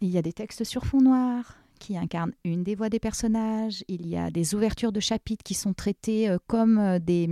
Il 0.00 0.10
y 0.10 0.18
a 0.18 0.22
des 0.22 0.34
textes 0.34 0.64
sur 0.64 0.84
fond 0.84 1.00
noir 1.00 1.56
qui 1.78 1.96
incarnent 1.96 2.34
une 2.44 2.62
des 2.62 2.74
voix 2.74 2.90
des 2.90 3.00
personnages. 3.00 3.84
Il 3.88 4.06
y 4.06 4.16
a 4.16 4.30
des 4.30 4.54
ouvertures 4.54 4.92
de 4.92 5.00
chapitres 5.00 5.42
qui 5.42 5.54
sont 5.54 5.72
traitées 5.72 6.28
euh, 6.28 6.38
comme 6.46 6.78
euh, 6.78 6.98
des 6.98 7.28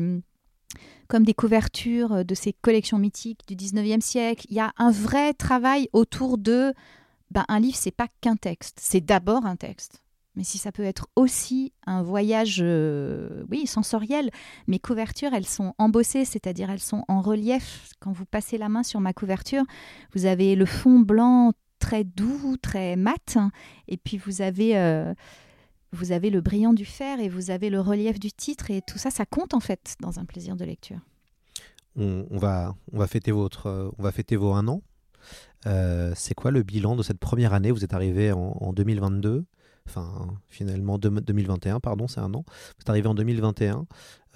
comme 1.09 1.25
des 1.25 1.35
couvertures 1.35 2.25
de 2.25 2.35
ces 2.37 2.53
collections 2.53 2.99
mythiques 2.99 3.41
du 3.49 3.57
19e 3.57 4.01
siècle. 4.01 4.47
Il 4.49 4.57
y 4.57 4.61
a 4.61 4.73
un 4.79 4.93
vrai 4.93 5.35
travail 5.35 5.89
autour 5.93 6.39
de 6.39 6.73
ben, 7.31 7.45
un 7.49 7.59
livre, 7.59 7.77
c'est 7.77 7.91
pas 7.91 8.07
qu'un 8.21 8.37
texte, 8.37 8.79
c'est 8.81 9.01
d'abord 9.01 9.45
un 9.45 9.57
texte. 9.57 10.01
Mais 10.37 10.45
si 10.45 10.59
ça 10.59 10.71
peut 10.71 10.85
être 10.85 11.09
aussi 11.17 11.73
un 11.87 12.03
voyage, 12.03 12.61
euh, 12.63 13.45
oui, 13.51 13.67
sensoriel, 13.67 14.31
mes 14.69 14.79
couvertures, 14.79 15.35
elles 15.35 15.47
sont 15.47 15.75
embossées, 15.79 16.25
c'est-à-dire 16.25 16.71
elles 16.71 16.79
sont 16.79 17.05
en 17.09 17.21
relief. 17.21 17.91
Quand 17.99 18.13
vous 18.13 18.27
passez 18.27 18.57
la 18.57 18.69
main 18.69 18.83
sur 18.83 19.01
ma 19.01 19.13
couverture, 19.13 19.65
vous 20.15 20.27
avez 20.27 20.55
le 20.55 20.67
fond 20.67 21.01
blanc 21.01 21.53
très 21.81 22.05
doux, 22.05 22.57
très 22.63 22.95
mat, 22.95 23.39
et 23.89 23.97
puis 23.97 24.19
vous 24.19 24.43
avez 24.43 24.77
euh, 24.77 25.15
vous 25.93 26.13
avez 26.13 26.31
le 26.31 26.41
brillant 26.41 26.73
du 26.73 26.85
fer 26.85 27.19
et 27.19 27.29
vous 27.29 27.51
avez 27.51 27.71
le 27.71 27.81
relief 27.81 28.21
du 28.21 28.31
titre 28.31 28.71
et 28.71 28.83
tout 28.83 28.99
ça, 28.99 29.11
ça 29.11 29.27
compte 29.27 29.55
en 29.55 29.61
fait 29.61 29.97
dans 30.01 30.21
un 30.21 30.25
plaisir 30.25 30.55
de 30.57 30.65
lecture. 30.65 31.01
On, 31.97 32.39
va, 32.39 32.77
on, 32.93 32.99
va 32.99 33.09
fêter 33.09 33.33
votre, 33.33 33.93
on 33.99 34.03
va 34.03 34.13
fêter 34.13 34.37
vos 34.37 34.53
un 34.53 34.69
an. 34.69 34.81
Euh, 35.67 36.13
c'est 36.15 36.35
quoi 36.35 36.51
le 36.51 36.63
bilan 36.63 36.95
de 36.97 37.03
cette 37.03 37.19
première 37.19 37.53
année? 37.53 37.73
Vous 37.73 37.85
êtes 37.85 37.93
arrivé 37.93 38.33
en, 38.33 38.57
en 38.61 38.73
2022, 38.73 39.45
enfin 39.91 40.39
finalement 40.49 40.99
de- 40.99 41.09
2021, 41.09 41.81
pardon, 41.81 42.09
c'est 42.09 42.21
un 42.21 42.33
an. 42.35 42.45
Vous 42.47 42.81
êtes 42.81 42.91
arrivé 42.91 43.09
en 43.09 43.15
2021. 43.15 43.87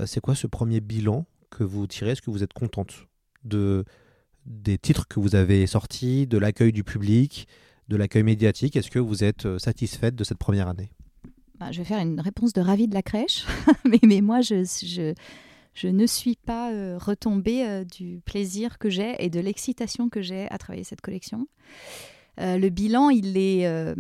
Euh, 0.01 0.07
c'est 0.07 0.21
quoi 0.21 0.35
ce 0.35 0.47
premier 0.47 0.81
bilan 0.81 1.27
que 1.51 1.65
vous 1.65 1.87
tirez? 1.87 2.11
Est-ce 2.11 2.23
que 2.23 2.31
vous 2.31 2.43
êtes 2.43 2.53
contente 2.53 3.07
de, 3.45 3.85
des 4.47 4.79
titres 4.79 5.07
que 5.07 5.21
vous 5.21 5.37
avez 5.37 5.67
sortis, 5.67 6.27
de 6.27 6.39
l'accueil 6.39 6.73
du 6.73 6.85
public, 6.85 7.47
de 7.89 7.97
l'accueil 7.97 8.25
médiatique? 8.25 8.77
Est-ce 8.77 8.91
que 8.91 8.99
vous 8.99 9.23
êtes 9.25 9.47
euh, 9.47 9.59
satisfaite 9.59 10.17
de 10.17 10.25
cette 10.25 10.39
première 10.39 10.69
année? 10.69 10.91
Bah, 11.59 11.71
je 11.71 11.79
vais 11.79 11.85
faire 11.85 12.01
une 12.01 12.21
réponse 12.21 12.53
de 12.53 12.61
ravi 12.61 12.89
de 12.89 12.95
la 12.95 13.03
crèche, 13.03 13.47
mais, 14.03 14.21
moi, 14.21 14.41
je, 14.41 15.15
ne 15.85 16.07
suis 16.07 16.37
pas 16.37 16.73
euh, 16.73 16.99
retombée 16.99 17.85
du 17.85 18.21
plaisir 18.25 18.79
que 18.79 18.91
j'ai 18.91 19.15
et 19.25 19.31
de 19.31 19.39
l'excitation 19.39 20.09
que 20.09 20.21
j'ai 20.21 20.49
à 20.51 20.59
travailler 20.59 20.85
cette 20.85 21.01
collection. 21.01 21.47
Le 22.39 22.69
bilan, 22.69 23.11
il 23.11 23.37
est 23.37 23.95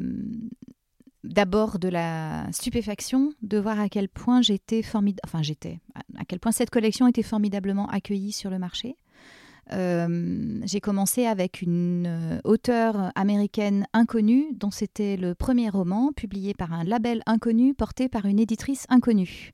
d'abord 1.24 1.78
de 1.78 1.88
la 1.88 2.46
stupéfaction 2.52 3.32
de 3.42 3.58
voir 3.58 3.80
à 3.80 3.88
quel 3.88 4.08
point 4.08 4.42
j'étais 4.42 4.82
formidable, 4.82 5.20
enfin 5.24 5.42
j'étais, 5.42 5.80
à- 5.94 6.24
quel 6.26 6.38
point 6.38 6.52
cette 6.52 6.70
collection 6.70 7.08
était 7.08 7.22
formidablement 7.22 7.88
accueillie 7.88 8.32
sur 8.32 8.50
le 8.50 8.58
marché. 8.58 8.96
Euh, 9.72 10.60
j'ai 10.64 10.80
commencé 10.80 11.24
avec 11.24 11.62
une 11.62 12.04
euh, 12.06 12.38
auteure 12.44 13.10
américaine 13.14 13.86
inconnue 13.94 14.44
dont 14.52 14.70
c'était 14.70 15.16
le 15.16 15.34
premier 15.34 15.70
roman 15.70 16.12
publié 16.12 16.52
par 16.52 16.74
un 16.74 16.84
label 16.84 17.22
inconnu 17.24 17.72
porté 17.72 18.10
par 18.10 18.26
une 18.26 18.38
éditrice 18.38 18.84
inconnue. 18.90 19.52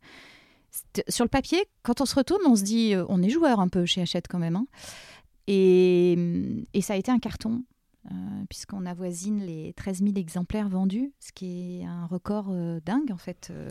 Sur 1.08 1.24
le 1.24 1.28
papier, 1.28 1.64
quand 1.84 2.00
on 2.00 2.06
se 2.06 2.14
retourne, 2.16 2.42
on 2.46 2.56
se 2.56 2.64
dit 2.64 2.92
euh, 2.94 3.04
on 3.08 3.22
est 3.22 3.28
joueur 3.30 3.60
un 3.60 3.68
peu 3.68 3.86
chez 3.86 4.02
Hachette 4.02 4.26
quand 4.28 4.40
même. 4.40 4.56
hein. 4.56 4.66
Et, 5.46 6.16
et 6.74 6.80
ça 6.80 6.94
a 6.94 6.96
été 6.96 7.10
un 7.12 7.18
carton. 7.20 7.62
Euh, 8.06 8.14
puisqu'on 8.48 8.86
avoisine 8.86 9.40
les 9.40 9.72
13 9.74 9.98
000 9.98 10.12
exemplaires 10.16 10.68
vendus, 10.68 11.12
ce 11.20 11.32
qui 11.32 11.80
est 11.80 11.84
un 11.84 12.06
record 12.06 12.46
euh, 12.50 12.80
dingue 12.84 13.12
en 13.12 13.16
fait. 13.18 13.48
euh, 13.50 13.68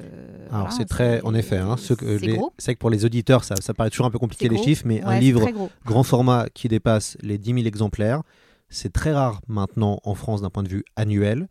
Alors 0.50 0.62
voilà, 0.62 0.70
c'est 0.72 0.86
très, 0.86 1.22
en 1.22 1.34
effet, 1.34 1.58
hein, 1.58 1.76
c'est 1.78 2.00
vrai 2.00 2.76
que 2.76 2.80
pour 2.80 2.90
les 2.90 3.06
auditeurs, 3.06 3.44
ça, 3.44 3.56
ça 3.56 3.74
paraît 3.74 3.90
toujours 3.90 4.06
un 4.06 4.12
peu 4.12 4.20
compliqué 4.20 4.48
les 4.50 4.58
chiffres, 4.58 4.84
mais 4.86 5.04
Ouais, 5.04 5.16
un 5.16 5.20
livre 5.20 5.48
grand 5.86 6.04
format 6.04 6.48
qui 6.54 6.68
dépasse 6.68 7.18
les 7.22 7.38
10 7.38 7.54
000 7.54 7.66
exemplaires, 7.66 8.22
c'est 8.70 8.94
très 8.94 9.14
rare 9.14 9.42
maintenant 9.48 10.00
en 10.04 10.14
France 10.14 10.42
d'un 10.42 10.50
point 10.52 10.64
de 10.64 10.70
vue 10.70 10.84
annuel 10.96 11.48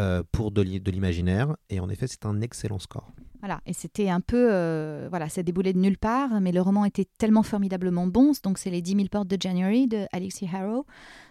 euh, 0.00 0.22
pour 0.32 0.50
de 0.50 0.62
l'imaginaire, 0.90 1.56
et 1.70 1.78
en 1.80 1.88
effet 1.88 2.06
c'est 2.08 2.26
un 2.26 2.40
excellent 2.40 2.78
score. 2.80 3.12
Voilà, 3.40 3.60
et 3.66 3.72
c'était 3.72 4.08
un 4.08 4.20
peu, 4.20 4.48
euh, 4.50 5.06
voilà, 5.10 5.28
ça 5.28 5.44
déboulait 5.44 5.72
de 5.72 5.78
nulle 5.78 5.98
part, 5.98 6.40
mais 6.40 6.50
le 6.50 6.60
roman 6.60 6.84
était 6.84 7.06
tellement 7.18 7.44
formidablement 7.44 8.08
bon. 8.08 8.32
Donc 8.42 8.58
c'est 8.58 8.70
les 8.70 8.82
10 8.82 8.96
000 8.96 9.08
portes 9.08 9.28
de 9.28 9.40
January 9.40 9.86
de 9.86 10.06
Alexis 10.12 10.48
Harrow, 10.52 10.86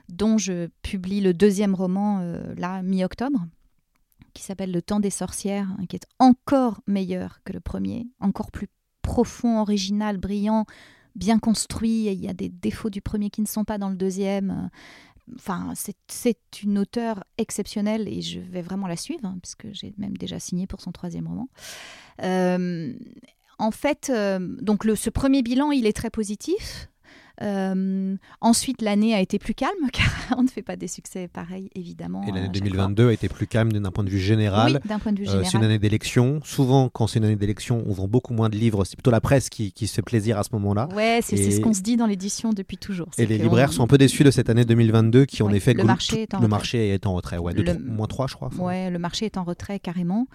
dont 0.08 0.38
je 0.38 0.70
publie 0.84 1.20
le 1.20 1.34
deuxième 1.34 1.76
roman 1.76 2.20
euh, 2.22 2.54
là 2.56 2.82
mi-octobre, 2.82 3.46
qui 4.34 4.42
s'appelle 4.42 4.72
Le 4.72 4.82
temps 4.82 5.02
des 5.02 5.10
sorcières, 5.10 5.68
hein, 5.78 5.86
qui 5.90 5.98
est 5.98 6.08
encore 6.20 6.80
meilleur 6.88 7.42
que 7.44 7.52
le 7.52 7.60
premier, 7.60 8.08
encore 8.22 8.52
plus 8.52 8.68
profond, 9.02 9.60
original, 9.60 10.18
brillant, 10.18 10.66
bien 11.16 11.40
construit. 11.40 12.08
Et 12.08 12.14
il 12.14 12.24
y 12.24 12.30
a 12.30 12.34
des 12.34 12.50
défauts 12.50 12.90
du 12.90 13.02
premier 13.02 13.30
qui 13.30 13.42
ne 13.42 13.48
sont 13.48 13.66
pas 13.66 13.78
dans 13.78 13.90
le 13.90 13.96
deuxième. 13.96 14.70
Enfin, 15.36 15.74
c'est- 15.76 15.96
une 16.64 16.78
auteure 16.80 17.24
exceptionnelle 17.38 18.08
et 18.08 18.22
je 18.22 18.40
vais 18.40 18.62
vraiment 18.62 18.88
la 18.88 18.96
suivre, 18.96 19.26
hein, 19.26 19.38
puisque 19.42 19.68
j'ai 19.74 19.94
même 19.98 20.16
déjà 20.18 20.40
signé 20.40 20.66
pour 20.68 20.82
son 20.82 20.92
troisième 20.92 21.28
roman. 21.28 21.50
Euh, 22.24 22.94
en 23.60 23.72
fait, 23.72 24.10
euh, 24.14 24.40
donc 24.62 24.86
le, 24.86 24.96
ce 24.96 25.10
premier 25.10 25.42
bilan, 25.42 25.72
il 25.72 25.86
est 25.86 25.96
très 25.96 26.10
positif. 26.10 26.90
Euh, 27.44 28.16
ensuite, 28.42 28.82
l'année 28.82 29.14
a 29.14 29.22
été 29.22 29.40
plus 29.40 29.54
calme, 29.54 29.72
car 29.94 30.10
on 30.38 30.44
ne 30.44 30.48
fait 30.48 30.62
pas 30.62 30.76
des 30.76 30.88
succès 30.88 31.28
pareils, 31.28 31.70
évidemment. 31.76 32.24
Et 32.24 32.32
l'année 32.32 32.46
chaque 32.54 32.64
2022 32.64 33.10
a 33.10 33.14
été 33.14 33.30
plus 33.30 33.48
calme 33.48 33.72
d'un 33.72 33.92
point 33.92 34.04
de 34.04 34.10
vue 34.10 34.20
général. 34.20 34.80
Oui, 34.84 34.90
d'un 34.90 35.00
point 35.00 35.12
de 35.12 35.18
vue 35.20 35.24
Euh, 35.26 35.32
général. 35.32 35.46
c'est 35.52 35.58
une 35.58 35.64
année 35.64 35.80
d'élection. 35.80 36.40
Souvent, 36.44 36.90
quand 36.90 37.08
c'est 37.08 37.20
une 37.20 37.26
année 37.26 37.36
d'élection, 37.36 37.84
on 37.88 37.94
vend 37.94 38.08
beaucoup 38.08 38.34
moins 38.34 38.50
de 38.50 38.56
livres. 38.56 38.86
C'est 38.86 38.96
plutôt 38.96 39.12
la 39.12 39.22
presse 39.22 39.50
qui, 39.50 39.72
qui 39.72 39.88
se 39.88 39.94
fait 39.94 40.02
plaisir 40.02 40.38
à 40.38 40.44
ce 40.44 40.50
moment-là. 40.54 40.90
Ouais, 40.96 41.20
c'est 41.24 41.38
Et- 41.38 41.52
ce 41.52 41.62
qu'on 41.62 41.74
se 41.74 41.82
dit 41.82 41.96
dans 41.98 42.08
l'édition 42.08 42.54
depuis 42.54 42.78
toujours. 42.78 43.08
Et 43.18 43.26
les 43.26 43.38
libraires 43.38 43.70
on- 43.70 43.74
sont 43.74 43.84
un 43.84 43.88
peu 43.88 43.98
déçus 43.98 44.24
de 44.24 44.32
cette 44.32 44.50
année 44.50 44.66
2022 44.66 45.26
qui, 45.26 45.44
en 45.44 45.48
Oui, 45.48 45.58
effet, 45.58 45.74
le 45.74 45.84
marché 45.84 46.24
est 46.24 46.34
en 46.34 46.38
le 46.40 46.46
retrait. 46.46 46.50
marché 46.50 46.90
est 46.94 47.06
en 47.06 47.14
retrait. 47.14 47.38
Ouais, 47.38 47.54
de 47.54 47.62
Le- 47.62 47.78
moins 47.78 48.08
3, 48.08 48.28
je 48.28 48.36
crois. 48.36 48.48
Enfin, 48.48 48.64
Ouais, 48.64 48.90
le 48.90 49.00
marché 49.00 49.26
est 49.26 49.38
en 49.38 49.44
retrait 49.44 49.80
carrément. 49.80 50.28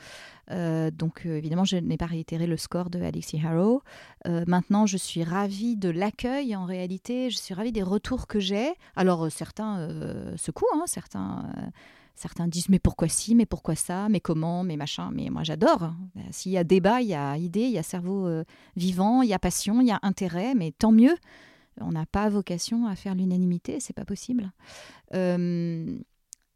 Euh, 0.53 0.91
donc 0.91 1.23
euh, 1.27 1.37
évidemment, 1.37 1.65
je 1.65 1.77
n'ai 1.77 1.97
pas 1.97 2.07
réitéré 2.07 2.47
le 2.47 2.57
score 2.57 2.91
de 2.91 3.01
Alexis 3.01 3.41
Harrow. 3.45 3.83
Euh, 4.27 4.45
maintenant, 4.47 4.87
je 4.87 4.97
suis 4.97 5.25
ravie 5.25 5.77
de 5.77 5.89
l'accueil 5.89 6.55
en 6.55 6.65
réalité. 6.65 7.31
Je 7.31 7.39
suis 7.39 7.55
ravie 7.55 7.73
des 7.73 7.83
retours 7.83 8.27
que 8.27 8.41
j'ai. 8.41 8.73
Alors 8.97 9.31
certains 9.31 9.89
secouent, 10.37 10.67
hein, 10.75 10.85
certains. 10.87 11.51
Certains 12.15 12.47
disent 12.47 12.69
mais 12.69 12.79
pourquoi 12.79 13.09
ci, 13.09 13.35
mais 13.35 13.47
pourquoi 13.47 13.75
ça, 13.75 14.11
mais 14.11 14.21
comment, 14.21 14.65
mais 14.65 14.77
machin. 14.77 15.11
Mais 15.13 15.31
moi 15.31 15.45
j'adore. 15.45 15.83
hein. 15.83 15.97
S'il 16.31 16.53
y 16.53 16.59
a 16.59 16.65
débat, 16.65 17.01
il 17.01 17.09
y 17.09 17.15
a 17.15 17.39
idée, 17.39 17.63
il 17.63 17.71
y 17.71 17.79
a 17.79 17.83
cerveau 17.83 18.29
vivant, 18.77 19.23
il 19.23 19.31
y 19.31 19.35
a 19.35 19.39
passion, 19.39 19.81
il 19.81 19.87
y 19.87 19.93
a 19.93 19.99
intérêt, 20.03 20.55
mais 20.55 20.73
tant 20.73 20.93
mieux. 20.93 21.17
On 21.81 21.93
n'a 21.93 22.05
pas 22.05 22.29
vocation 22.29 22.87
à 22.87 22.97
faire 22.97 23.15
l'unanimité, 23.15 23.81
c'est 23.81 23.95
pas 23.95 24.05
possible. 24.05 24.53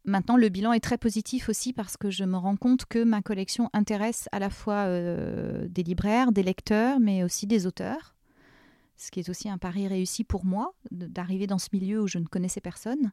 Maintenant, 0.07 0.37
le 0.37 0.47
bilan 0.47 0.71
est 0.71 0.79
très 0.79 0.97
positif 0.97 1.49
aussi 1.49 1.73
parce 1.73 1.97
que 1.97 2.09
je 2.09 2.23
me 2.23 2.37
rends 2.37 2.55
compte 2.55 2.85
que 2.85 3.03
ma 3.03 3.21
collection 3.21 3.69
intéresse 3.73 4.29
à 4.31 4.39
la 4.39 4.49
fois 4.49 4.85
euh, 4.85 5.67
des 5.67 5.83
libraires, 5.83 6.31
des 6.31 6.43
lecteurs, 6.43 7.01
mais 7.01 7.25
aussi 7.25 7.45
des 7.45 7.67
auteurs. 7.67 8.15
Ce 8.95 9.11
qui 9.11 9.19
est 9.19 9.27
aussi 9.27 9.49
un 9.49 9.57
pari 9.57 9.85
réussi 9.85 10.23
pour 10.23 10.45
moi, 10.45 10.73
d'arriver 10.91 11.45
dans 11.45 11.57
ce 11.57 11.67
milieu 11.73 12.01
où 12.01 12.07
je 12.07 12.19
ne 12.19 12.25
connaissais 12.25 12.61
personne, 12.61 13.11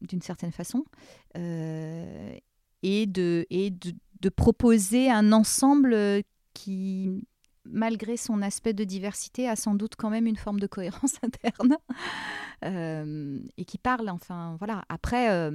d'une 0.00 0.20
certaine 0.20 0.50
façon, 0.50 0.84
euh, 1.38 2.36
et, 2.82 3.06
de, 3.06 3.46
proposer 4.34 5.08
un 5.08 5.30
ensemble 5.30 5.96
qui, 6.54 7.24
malgré 7.64 8.16
son 8.16 8.42
aspect 8.42 8.72
de 8.72 8.82
diversité, 8.82 9.48
a 9.48 9.54
sans 9.54 9.76
doute 9.76 9.94
quand 9.96 10.10
même 10.10 10.26
une 10.26 10.36
forme 10.36 10.58
de 10.58 10.66
cohérence 10.66 11.18
interne, 11.22 11.76
euh, 12.64 13.38
et 13.56 13.64
qui 13.64 13.78
parle, 13.78 14.08
enfin, 14.08 14.56
voilà. 14.58 14.82
Après... 14.88 15.52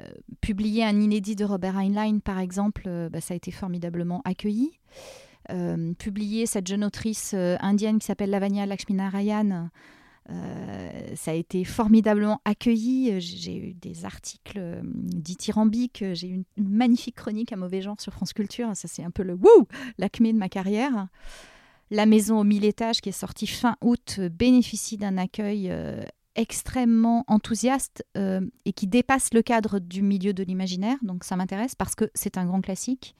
euh, 0.00 0.10
publier 0.42 0.84
un 0.84 1.00
inédit 1.00 1.36
de 1.36 1.44
Robert 1.44 1.78
Heinlein, 1.78 2.18
par 2.18 2.38
exemple, 2.38 2.82
euh, 2.86 3.08
bah, 3.08 3.22
ça 3.22 3.32
a 3.32 3.36
été 3.36 3.50
formidablement 3.50 4.20
accueilli. 4.24 4.72
Euh, 5.50 5.94
publier 5.94 6.44
cette 6.44 6.66
jeune 6.66 6.84
autrice 6.84 7.34
indienne 7.34 7.98
qui 7.98 8.06
s'appelle 8.06 8.30
Lavanya 8.30 8.66
Lakshminarayan, 8.66 9.70
euh, 10.28 10.90
ça 11.14 11.30
a 11.30 11.34
été 11.34 11.64
formidablement 11.64 12.40
accueilli. 12.44 13.20
J'ai 13.20 13.56
eu 13.56 13.74
des 13.74 14.04
articles 14.04 14.60
dithyrambiques, 14.82 16.04
j'ai 16.12 16.28
eu 16.28 16.34
une, 16.34 16.44
magnifique 16.58 17.14
chronique 17.14 17.52
à 17.52 17.56
mauvais 17.56 17.80
genre 17.80 18.00
sur 18.00 18.12
France 18.12 18.32
Culture. 18.32 18.70
Ça, 18.74 18.88
c'est 18.88 19.04
un 19.04 19.12
peu 19.12 19.22
le 19.22 19.34
wouh, 19.34 19.66
l'acmé 19.98 20.32
de 20.32 20.38
ma 20.38 20.48
carrière. 20.48 21.06
La 21.92 22.04
maison 22.04 22.40
aux 22.40 22.44
mille 22.44 22.64
étages, 22.64 23.00
qui 23.00 23.10
est 23.10 23.12
sortie 23.12 23.46
fin 23.46 23.76
août, 23.80 24.18
bénéficie 24.32 24.96
d'un 24.96 25.16
accueil 25.16 25.72
extrêmement 26.36 27.24
enthousiaste 27.26 28.04
euh, 28.16 28.40
et 28.64 28.72
qui 28.72 28.86
dépasse 28.86 29.34
le 29.34 29.42
cadre 29.42 29.78
du 29.78 30.02
milieu 30.02 30.32
de 30.32 30.42
l'imaginaire. 30.42 30.98
Donc 31.02 31.24
ça 31.24 31.36
m'intéresse 31.36 31.74
parce 31.74 31.94
que 31.94 32.10
c'est 32.14 32.38
un 32.38 32.46
grand 32.46 32.60
classique 32.60 33.16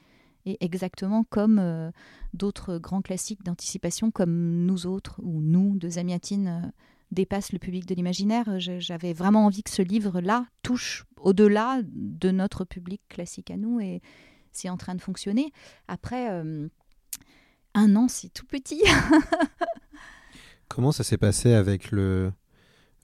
et 0.47 0.63
exactement 0.63 1.25
comme 1.25 1.59
euh, 1.59 1.91
d'autres 2.33 2.77
grands 2.77 3.01
classiques 3.01 3.43
d'anticipation 3.43 4.11
comme 4.11 4.65
nous 4.65 4.87
autres 4.87 5.19
ou 5.21 5.41
nous, 5.41 5.75
deux 5.75 5.97
amiatines, 5.97 6.47
euh, 6.47 6.67
dépassent 7.11 7.51
le 7.51 7.59
public 7.59 7.85
de 7.85 7.95
l'imaginaire. 7.95 8.59
J'avais 8.59 9.13
vraiment 9.13 9.45
envie 9.45 9.63
que 9.63 9.69
ce 9.69 9.81
livre-là 9.81 10.45
touche 10.63 11.05
au-delà 11.17 11.81
de 11.83 12.31
notre 12.31 12.65
public 12.65 13.01
classique 13.09 13.51
à 13.51 13.57
nous 13.57 13.79
et 13.79 14.01
c'est 14.51 14.69
en 14.69 14.77
train 14.77 14.95
de 14.95 15.01
fonctionner. 15.01 15.51
Après, 15.87 16.31
euh, 16.31 16.67
un 17.73 17.95
an, 17.95 18.07
c'est 18.07 18.29
tout 18.29 18.45
petit. 18.45 18.83
Comment 20.69 20.91
ça 20.91 21.03
s'est 21.03 21.17
passé 21.17 21.53
avec 21.53 21.91
le, 21.91 22.31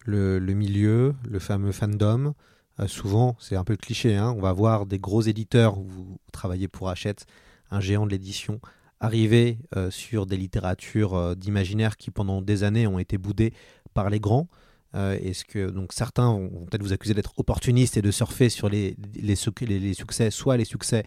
le, 0.06 0.40
milieu, 0.54 1.16
le 1.30 1.40
fameux 1.40 1.72
fandom 1.72 2.34
Euh, 2.80 2.88
Souvent, 2.88 3.36
c'est 3.40 3.56
un 3.56 3.64
peu 3.64 3.76
cliché, 3.76 4.16
hein, 4.16 4.34
on 4.36 4.42
va 4.42 4.52
voir 4.52 4.86
des 4.88 4.98
gros 5.00 5.22
éditeurs, 5.22 5.76
vous 5.80 6.18
travaillez 6.32 6.68
pour 6.68 6.90
Hachette, 6.90 7.26
un 7.70 7.80
géant 7.80 8.06
de 8.08 8.12
l'édition, 8.12 8.60
arriver 9.00 9.60
euh, 9.76 9.92
sur 9.92 10.26
des 10.26 10.38
littératures 10.38 11.14
euh, 11.16 11.36
d'imaginaire 11.36 11.98
qui 11.98 12.10
pendant 12.10 12.42
des 12.42 12.64
années 12.64 12.88
ont 12.88 12.98
été 13.00 13.18
boudées 13.20 13.54
par 13.94 14.10
les 14.10 14.20
grands. 14.20 14.48
Euh, 14.96 15.18
Est-ce 15.22 15.44
que 15.46 15.70
donc 15.70 15.92
certains 15.94 16.32
vont 16.32 16.66
peut-être 16.66 16.82
vous 16.84 16.94
accuser 16.94 17.14
d'être 17.14 17.34
opportuniste 17.38 17.96
et 17.98 18.02
de 18.02 18.12
surfer 18.12 18.50
sur 18.50 18.70
les, 18.70 18.96
les, 19.16 19.36
suc- 19.36 19.62
les- 19.62 19.80
les 19.80 19.94
succès, 19.94 20.32
soit 20.32 20.58
les 20.58 20.66
succès 20.66 21.04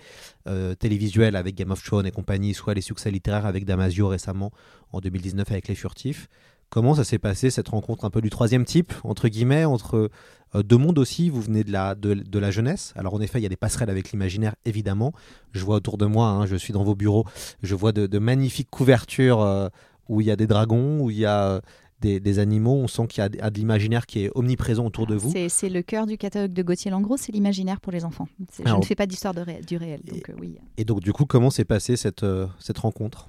télévisuels 0.79 1.37
avec 1.37 1.55
Game 1.57 1.71
of 1.73 1.83
Thrones 1.83 2.07
et 2.07 2.11
compagnie, 2.13 2.55
soit 2.55 2.75
les 2.75 2.81
succès 2.81 3.11
littéraires 3.11 3.47
avec 3.47 3.65
Damasio 3.65 4.09
récemment 4.09 4.51
en 4.93 5.01
2019 5.01 5.51
avec 5.51 5.69
Les 5.69 5.75
Furtifs. 5.75 6.29
Comment 6.71 6.95
ça 6.95 7.05
s'est 7.05 7.19
passé 7.19 7.51
cette 7.51 7.69
rencontre 7.69 8.05
un 8.05 8.11
peu 8.11 8.21
du 8.21 8.29
troisième 8.31 8.65
type, 8.65 8.93
entre 9.05 9.29
guillemets, 9.29 9.65
entre 9.65 10.11
euh, 10.55 10.63
deux 10.63 10.77
mondes 10.77 10.99
aussi 10.99 11.31
Vous 11.31 11.41
venez 11.41 11.63
de 11.65 11.71
la, 11.73 11.95
de, 11.95 12.15
de 12.15 12.39
la 12.39 12.51
jeunesse. 12.51 12.93
Alors 12.97 13.15
en 13.15 13.21
effet, 13.21 13.39
il 13.39 13.43
y 13.43 13.47
a 13.47 13.49
des 13.49 13.57
passerelles 13.57 13.91
avec 13.91 14.11
l'imaginaire, 14.13 14.55
évidemment. 14.65 15.13
Je 15.53 15.65
vois 15.65 15.77
autour 15.77 15.97
de 15.97 16.07
moi, 16.07 16.29
hein, 16.29 16.47
je 16.47 16.57
suis 16.57 16.73
dans 16.73 16.85
vos 16.85 16.95
bureaux, 16.97 17.25
je 17.63 17.75
vois 17.75 17.93
de, 17.93 18.07
de 18.07 18.19
magnifiques 18.19 18.69
couvertures 18.71 19.41
euh, 19.41 19.69
où 20.09 20.21
il 20.21 20.27
y 20.27 20.31
a 20.31 20.37
des 20.37 20.47
dragons, 20.47 21.01
où 21.01 21.11
il 21.11 21.19
y 21.19 21.25
a 21.25 21.43
euh, 21.51 21.61
des, 22.01 22.19
des 22.21 22.39
animaux. 22.41 22.75
On 22.75 22.89
sent 22.89 23.07
qu'il 23.07 23.23
y 23.23 23.41
a 23.41 23.51
de, 23.51 23.59
l'imaginaire 23.59 24.05
qui 24.07 24.25
est 24.25 24.31
omniprésent 24.35 24.85
autour 24.85 25.07
de 25.07 25.15
vous. 25.15 25.33
C'est- 25.49 25.69
le 25.69 25.83
cœur 25.83 26.07
du 26.07 26.19
catalogue 26.19 26.53
de 26.53 26.63
Gauthier 26.63 26.91
Langros, 26.91 27.17
c'est 27.17 27.33
l'imaginaire 27.33 27.81
pour 27.81 27.93
les 27.93 28.05
enfants. 28.05 28.29
Je 28.59 28.65
Alors- 28.67 28.81
ne 28.81 28.85
fais 28.85 28.95
pas 28.97 29.07
d'histoire 29.07 29.35
ré- 29.35 29.61
du 29.67 29.77
réel, 29.77 30.01
donc 30.05 30.29
euh, 30.31 30.35
oui. 30.41 30.59
Et 30.77 30.85
donc 30.85 31.01
du 31.01 31.13
coup, 31.13 31.27
comment 31.27 31.51
s'est 31.51 31.65
passée 31.65 31.97
cette, 31.97 32.23
euh, 32.25 32.47
cette 32.59 32.79
rencontre? 32.79 33.29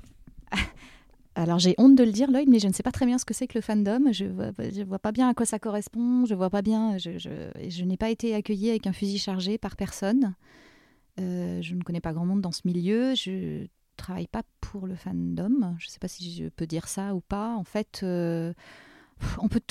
Alors 1.38 1.60
j'ai 1.60 1.76
honte 1.78 1.95
de 1.95 2.04
le 2.04 2.12
dire, 2.12 2.32
Lloyd, 2.32 2.50
mais 2.50 2.58
je 2.58 2.67
ne 2.67 2.73
sais 2.73 2.82
pas 2.82 2.91
très 2.91 3.06
bien 3.06 3.19
ce 3.19 3.26
que 3.26 3.36
c'est 3.36 3.45
que 3.45 3.56
le 3.56 3.62
fandom. 3.62 4.12
Je 4.12 4.26
je 4.26 4.84
vois 4.84 4.97
pas 4.97 5.12
bien 5.12 5.30
à 5.30 5.36
quoi 5.36 5.45
ça 5.45 5.60
correspond. 5.60 6.26
Je 6.26 6.34
vois 6.34 6.50
pas 6.50 6.63
bien. 6.63 6.97
Je, 6.97 7.84
n'ai 7.84 7.95
pas 7.95 8.10
été 8.10 8.34
accueillie 8.34 8.71
avec 8.71 8.88
un 8.88 8.91
fusil 8.91 9.19
chargé 9.19 9.60
par 9.60 9.76
personne. 9.76 10.34
Euh, 11.19 11.62
je 11.62 11.76
ne 11.76 11.84
connais 11.84 12.02
pas 12.02 12.12
grand 12.12 12.26
monde 12.26 12.41
dans 12.41 12.52
ce 12.52 12.62
milieu. 12.65 13.13
Je 13.13 13.67
travaille 13.97 14.26
pas 14.26 14.41
pour 14.62 14.88
le 14.88 14.95
fandom. 14.95 15.76
Je 15.78 15.86
ne 15.86 15.91
sais 15.91 16.00
pas 16.00 16.08
si 16.08 16.36
je 16.36 16.50
peux 16.50 16.65
dire 16.65 16.88
ça 16.88 17.13
ou 17.13 17.21
pas. 17.21 17.54
En 17.54 17.63
fait, 17.63 18.00
euh, 18.02 18.52
on 19.38 19.47
peut, 19.47 19.62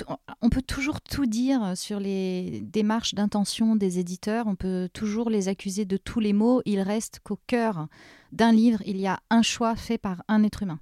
on 0.42 0.48
peut 0.48 0.62
toujours 0.62 1.00
tout 1.00 1.26
dire 1.26 1.76
sur 1.76 1.98
les 1.98 2.60
démarches 2.60 3.14
d'intention 3.14 3.74
des 3.74 3.98
éditeurs. 3.98 4.46
On 4.46 4.54
peut 4.54 4.88
toujours 4.92 5.30
les 5.30 5.48
accuser 5.48 5.84
de 5.84 5.96
tous 5.96 6.20
les 6.20 6.32
maux. 6.32 6.62
Il 6.64 6.80
reste 6.80 7.18
qu'au 7.24 7.40
cœur 7.48 7.88
d'un 8.30 8.52
livre, 8.52 8.84
il 8.86 9.00
y 9.00 9.08
a 9.08 9.18
un 9.30 9.42
choix 9.42 9.74
fait 9.74 9.98
par 9.98 10.22
un 10.28 10.44
être 10.44 10.62
humain. 10.62 10.78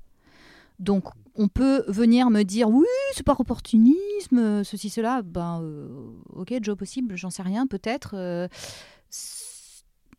Donc, 0.79 1.05
on 1.37 1.49
peut 1.49 1.85
venir 1.89 2.31
me 2.31 2.43
dire 2.43 2.69
oui, 2.69 2.87
c'est 3.13 3.25
par 3.25 3.41
opportunisme, 3.41 4.63
ceci, 4.65 4.91
cela. 4.91 5.23
Ben, 5.23 5.61
euh, 5.63 5.89
ok, 6.31 6.55
job 6.63 6.79
possible, 6.79 7.17
j'en 7.17 7.31
sais 7.31 7.43
rien, 7.43 7.67
peut-être. 7.67 8.15
euh, 8.15 8.49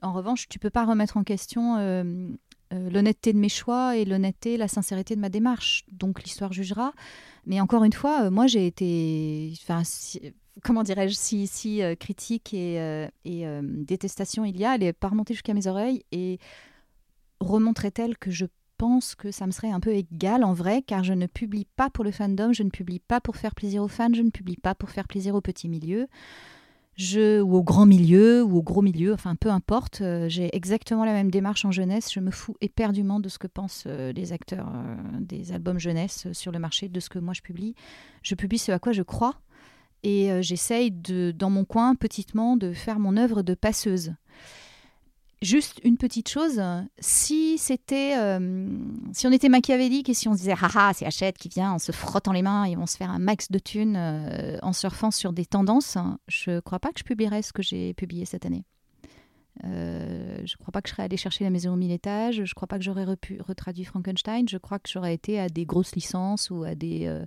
en 0.01 0.13
revanche, 0.13 0.47
tu 0.49 0.59
peux 0.59 0.69
pas 0.69 0.85
remettre 0.85 1.17
en 1.17 1.23
question 1.23 1.77
euh, 1.77 2.03
euh, 2.73 2.89
l'honnêteté 2.89 3.33
de 3.33 3.37
mes 3.37 3.49
choix 3.49 3.97
et 3.97 4.05
l'honnêteté, 4.05 4.57
la 4.57 4.67
sincérité 4.67 5.15
de 5.15 5.21
ma 5.21 5.29
démarche. 5.29 5.85
Donc, 5.91 6.21
l'histoire 6.23 6.53
jugera. 6.53 6.93
Mais 7.45 7.61
encore 7.61 7.83
une 7.83 7.93
fois, 7.93 8.29
moi, 8.29 8.47
j'ai 8.47 8.67
été. 8.67 9.53
Comment 10.63 10.83
dirais-je, 10.83 11.15
si, 11.15 11.47
si 11.47 11.81
critique 11.99 12.53
et, 12.53 13.07
et 13.25 13.45
détestation 13.61 14.45
il 14.45 14.57
y 14.57 14.65
a, 14.65 14.75
elle 14.75 14.81
n'est 14.81 14.93
pas 14.93 15.09
remontée 15.09 15.33
jusqu'à 15.33 15.53
mes 15.53 15.67
oreilles 15.67 16.03
et 16.11 16.39
remontrait-elle 17.41 18.17
que 18.17 18.31
je 18.31 18.45
pense 18.77 19.15
que 19.15 19.31
ça 19.31 19.45
me 19.47 19.51
serait 19.51 19.71
un 19.71 19.79
peu 19.79 19.93
égal 19.93 20.43
en 20.43 20.53
vrai, 20.53 20.81
car 20.81 21.03
je 21.03 21.13
ne 21.13 21.25
publie 21.27 21.67
pas 21.75 21.89
pour 21.89 22.03
le 22.03 22.11
fandom, 22.11 22.53
je 22.53 22.63
ne 22.63 22.69
publie 22.69 22.99
pas 22.99 23.21
pour 23.21 23.35
faire 23.35 23.55
plaisir 23.55 23.83
aux 23.83 23.87
fans, 23.87 24.13
je 24.13 24.21
ne 24.21 24.29
publie 24.29 24.57
pas 24.57 24.75
pour 24.75 24.89
faire 24.89 25.07
plaisir 25.07 25.35
au 25.35 25.41
petit 25.41 25.69
milieu, 25.69 26.07
je, 26.95 27.41
ou 27.41 27.55
au 27.55 27.63
grand 27.63 27.85
milieu, 27.85 28.43
ou 28.43 28.57
au 28.57 28.63
gros 28.63 28.81
milieu, 28.81 29.13
enfin 29.13 29.35
peu 29.35 29.49
importe. 29.49 30.01
euh, 30.01 30.29
J'ai 30.29 30.55
exactement 30.55 31.03
la 31.03 31.11
même 31.11 31.29
démarche 31.29 31.65
en 31.65 31.71
jeunesse. 31.71 32.13
Je 32.13 32.21
me 32.21 32.31
fous 32.31 32.55
éperdument 32.61 33.19
de 33.19 33.27
ce 33.27 33.37
que 33.37 33.47
pensent 33.47 33.83
euh, 33.87 34.13
les 34.13 34.31
acteurs 34.31 34.69
euh, 34.73 34.95
des 35.19 35.51
albums 35.51 35.79
jeunesse 35.79 36.27
sur 36.31 36.53
le 36.53 36.59
marché, 36.59 36.87
de 36.87 36.99
ce 37.01 37.09
que 37.09 37.19
moi 37.19 37.33
je 37.33 37.41
publie. 37.41 37.75
Je 38.23 38.35
publie 38.35 38.57
ce 38.57 38.71
à 38.71 38.79
quoi 38.79 38.93
je 38.93 39.01
crois. 39.01 39.35
Et 40.03 40.29
j'essaye, 40.43 40.91
dans 40.91 41.49
mon 41.49 41.65
coin, 41.65 41.95
petitement, 41.95 42.57
de 42.57 42.73
faire 42.73 42.99
mon 42.99 43.17
œuvre 43.17 43.41
de 43.41 43.55
passeuse. 43.55 44.13
Juste 45.41 45.79
une 45.83 45.97
petite 45.97 46.29
chose, 46.29 46.61
si 46.99 47.57
c'était, 47.57 48.17
euh, 48.17 48.69
si 49.11 49.27
on 49.27 49.31
était 49.31 49.49
machiavélique 49.49 50.09
et 50.09 50.13
si 50.13 50.27
on 50.27 50.33
se 50.33 50.39
disait, 50.39 50.53
haha, 50.53 50.93
c'est 50.93 51.05
Hachette 51.05 51.37
qui 51.37 51.49
vient 51.49 51.73
en 51.73 51.79
se 51.79 51.91
frottant 51.91 52.31
les 52.31 52.41
mains 52.41 52.65
et 52.65 52.77
on 52.77 52.85
se 52.85 52.97
faire 52.97 53.09
un 53.09 53.19
max 53.19 53.51
de 53.51 53.59
thunes 53.59 53.95
euh, 53.97 54.57
en 54.61 54.73
surfant 54.73 55.11
sur 55.11 55.33
des 55.33 55.45
tendances, 55.45 55.97
je 56.27 56.59
crois 56.61 56.79
pas 56.79 56.91
que 56.91 56.99
je 56.99 57.03
publierais 57.03 57.41
ce 57.41 57.53
que 57.53 57.61
j'ai 57.61 57.93
publié 57.93 58.25
cette 58.25 58.45
année. 58.45 58.65
Euh, 59.63 60.41
je 60.45 60.57
crois 60.57 60.71
pas 60.71 60.81
que 60.81 60.89
je 60.89 60.93
serais 60.93 61.03
allée 61.03 61.17
chercher 61.17 61.43
la 61.43 61.49
maison 61.49 61.73
au 61.73 61.75
mille 61.75 61.91
étages. 61.91 62.43
Je 62.43 62.53
crois 62.53 62.67
pas 62.67 62.77
que 62.77 62.83
j'aurais 62.83 63.05
retraduit 63.05 63.85
Frankenstein. 63.85 64.47
Je 64.49 64.57
crois 64.57 64.79
que 64.79 64.89
j'aurais 64.89 65.13
été 65.13 65.39
à 65.39 65.47
des 65.47 65.65
grosses 65.65 65.95
licences 65.95 66.49
ou 66.49 66.63
à 66.63 66.75
des 66.75 67.05
euh, 67.05 67.25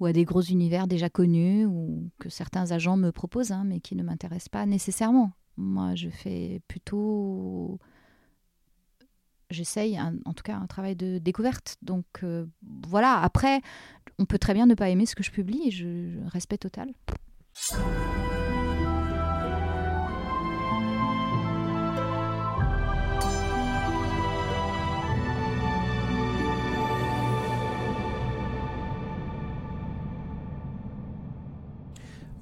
ou 0.00 0.06
à 0.06 0.12
des 0.12 0.24
gros 0.24 0.42
univers 0.42 0.86
déjà 0.86 1.08
connus 1.08 1.64
ou 1.64 2.10
que 2.18 2.28
certains 2.28 2.72
agents 2.72 2.96
me 2.96 3.10
proposent, 3.10 3.52
hein, 3.52 3.64
mais 3.64 3.80
qui 3.80 3.96
ne 3.96 4.02
m'intéressent 4.02 4.48
pas 4.48 4.66
nécessairement. 4.66 5.32
Moi, 5.56 5.94
je 5.94 6.08
fais 6.08 6.60
plutôt 6.68 7.78
j'essaye 9.52 10.00
en 10.00 10.32
tout 10.32 10.42
cas 10.42 10.56
un 10.56 10.66
travail 10.66 10.96
de 10.96 11.18
découverte. 11.18 11.76
Donc 11.82 12.06
euh, 12.22 12.46
voilà, 12.86 13.20
après, 13.20 13.60
on 14.18 14.24
peut 14.24 14.38
très 14.38 14.54
bien 14.54 14.66
ne 14.66 14.74
pas 14.74 14.88
aimer 14.88 15.06
ce 15.06 15.14
que 15.14 15.22
je 15.22 15.30
publie, 15.30 15.70
je, 15.70 16.08
je 16.08 16.18
respect 16.30 16.58
total. 16.58 16.92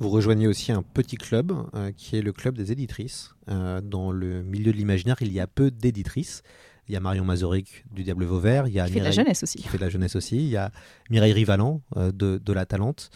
Vous 0.01 0.09
rejoignez 0.09 0.47
aussi 0.49 0.73
un 0.73 0.83
petit 0.83 1.17
club 1.17 1.53
euh, 1.75 1.93
qui 1.95 2.17
est 2.17 2.23
le 2.23 2.33
club 2.33 2.57
des 2.57 2.73
éditrices. 2.73 3.35
Euh, 3.51 3.81
dans 3.83 4.11
le 4.11 4.43
milieu 4.43 4.73
de 4.73 4.77
l'imaginaire, 4.79 5.17
il 5.21 5.31
y 5.33 5.41
a 5.41 5.47
peu 5.47 5.71
d'éditrices. 5.71 6.43
Il 6.89 6.95
y 6.95 6.97
a 6.97 7.01
Marion 7.01 7.25
Mazoric 7.25 7.85
du 7.93 8.03
Diable 8.03 8.25
Vauvert, 8.25 8.67
il 8.67 8.73
y 8.75 8.81
a 8.81 8.87
Qui 8.87 8.95
fait 8.95 8.99
de 9.01 9.05
la 9.05 9.11
Mireille- 9.11 9.25
jeunesse 9.25 9.43
aussi. 9.45 9.59
qui 9.59 9.69
fait 9.69 9.77
de 9.79 9.83
la 9.85 9.91
jeunesse 9.91 10.17
aussi, 10.17 10.37
il 10.39 10.49
y 10.49 10.57
a 10.57 10.73
Mireille 11.11 11.35
Rivalan 11.35 11.83
euh, 11.97 12.11
de, 12.13 12.39
de 12.43 12.53
La 12.53 12.67
Talente 12.67 13.11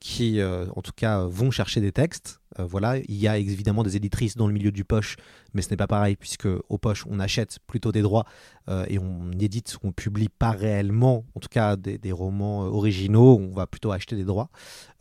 qui, 0.00 0.40
en 0.42 0.80
tout 0.80 0.92
cas, 0.96 1.26
vont 1.26 1.50
chercher 1.50 1.82
des 1.82 1.92
textes. 1.92 2.40
Voilà, 2.58 2.96
il 2.96 3.16
y 3.16 3.28
a 3.28 3.36
évidemment 3.36 3.82
des 3.82 3.96
éditrices 3.96 4.34
dans 4.34 4.46
le 4.46 4.54
milieu 4.54 4.72
du 4.72 4.82
poche, 4.82 5.16
mais 5.52 5.60
ce 5.60 5.68
n'est 5.68 5.76
pas 5.76 5.86
pareil 5.86 6.16
puisque 6.16 6.48
au 6.70 6.78
poche 6.78 7.04
on 7.06 7.20
achète 7.20 7.58
plutôt 7.66 7.92
des 7.92 8.00
droits 8.00 8.24
et 8.88 8.98
on 8.98 9.30
édite, 9.38 9.76
on 9.82 9.92
publie 9.92 10.30
pas 10.30 10.52
réellement, 10.52 11.26
en 11.34 11.40
tout 11.40 11.50
cas 11.50 11.76
des, 11.76 11.98
des 11.98 12.12
romans 12.12 12.60
originaux, 12.60 13.36
on 13.38 13.52
va 13.52 13.66
plutôt 13.66 13.92
acheter 13.92 14.16
des 14.16 14.24
droits. 14.24 14.48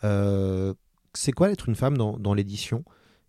Euh, 0.03 0.73
c'est 1.13 1.31
quoi 1.31 1.51
être 1.51 1.69
une 1.69 1.75
femme 1.75 1.97
dans, 1.97 2.17
dans 2.17 2.33
l'édition? 2.33 2.83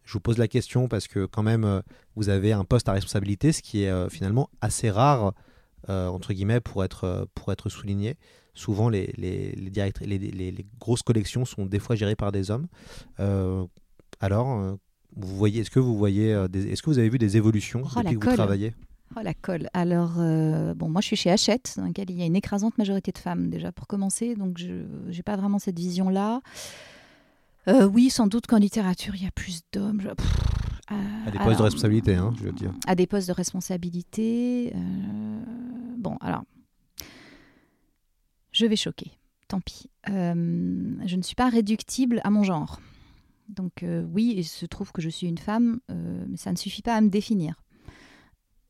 Je 0.04 0.12
vous 0.12 0.20
pose 0.20 0.38
la 0.38 0.48
question 0.48 0.88
parce 0.88 1.08
que 1.08 1.24
quand 1.24 1.42
même 1.42 1.64
euh, 1.64 1.80
vous 2.14 2.28
avez 2.28 2.52
un 2.52 2.64
poste 2.64 2.88
à 2.88 2.92
responsabilité, 2.92 3.52
ce 3.52 3.62
qui 3.62 3.84
est 3.84 3.90
euh, 3.90 4.08
finalement 4.08 4.50
assez 4.60 4.90
rare 4.90 5.32
euh, 5.88 6.08
entre 6.08 6.32
guillemets 6.32 6.60
pour 6.60 6.84
être 6.84 7.26
pour 7.34 7.52
être 7.52 7.68
souligné. 7.68 8.16
Souvent 8.54 8.88
les 8.88 9.12
les, 9.16 9.52
les, 9.54 10.66
grosses 10.78 11.02
collections 11.02 11.44
sont 11.44 11.66
des 11.66 11.78
fois 11.78 11.96
gérées 11.96 12.16
par 12.16 12.32
des 12.32 12.50
hommes. 12.50 12.68
Alors 14.20 14.78
vous 15.16 15.36
voyez, 15.36 15.62
est-ce 15.62 15.70
que 15.70 15.80
vous 15.80 15.96
voyez, 15.96 16.30
est-ce 16.30 16.82
que 16.82 16.90
vous 16.90 16.98
avez 16.98 17.08
vu 17.08 17.18
des 17.18 17.36
évolutions 17.36 17.82
Oh, 17.84 17.88
la 17.96 18.02
depuis 18.02 18.18
que 18.18 18.28
vous 18.30 18.36
travaillez? 18.36 18.74
Oh 19.16 19.20
la 19.22 19.34
colle. 19.34 19.68
Alors, 19.74 20.14
euh, 20.18 20.74
bon, 20.74 20.88
moi 20.88 21.00
je 21.00 21.06
suis 21.06 21.16
chez 21.16 21.30
Hachette, 21.30 21.74
dans 21.76 21.86
lequel 21.86 22.10
il 22.10 22.16
y 22.16 22.22
a 22.22 22.26
une 22.26 22.34
écrasante 22.34 22.76
majorité 22.78 23.12
de 23.12 23.18
femmes 23.18 23.48
déjà 23.48 23.70
pour 23.70 23.86
commencer, 23.86 24.34
donc 24.34 24.58
je 24.58 24.72
n'ai 25.08 25.22
pas 25.24 25.36
vraiment 25.36 25.58
cette 25.58 25.78
vision-là. 25.78 26.40
Euh, 27.68 27.86
oui, 27.86 28.10
sans 28.10 28.26
doute 28.26 28.46
qu'en 28.46 28.58
littérature, 28.58 29.14
il 29.16 29.22
y 29.22 29.26
a 29.26 29.30
plus 29.30 29.60
d'hommes. 29.72 30.00
Je- 30.00 30.08
euh, 30.08 31.24
À 31.26 31.30
des 31.30 31.38
postes 31.38 31.58
de 31.58 31.62
responsabilité, 31.64 32.14
hein, 32.14 32.34
je 32.36 32.42
veux 32.44 32.52
dire. 32.52 32.72
À 32.86 32.94
des 32.94 33.06
postes 33.06 33.28
de 33.28 33.32
responsabilité. 33.32 34.72
euh, 34.74 35.40
bon, 35.96 36.16
alors, 36.20 36.44
je 38.52 38.66
vais 38.66 38.76
choquer. 38.76 39.12
Tant 39.48 39.60
pis. 39.60 39.90
Euh, 40.10 40.94
je 41.06 41.16
ne 41.16 41.22
suis 41.22 41.34
pas 41.34 41.48
réductible 41.48 42.20
à 42.24 42.30
mon 42.30 42.42
genre. 42.44 42.80
Donc 43.48 43.84
oui, 44.12 44.34
il 44.38 44.44
se 44.44 44.64
trouve 44.66 44.90
que 44.92 45.02
je 45.02 45.08
suis 45.10 45.26
une 45.26 45.36
femme, 45.38 45.80
mais 45.90 46.36
ça 46.36 46.50
ne 46.50 46.56
suffit 46.56 46.80
pas 46.82 46.94
à 46.96 47.00
me 47.02 47.08
définir. 47.10 47.62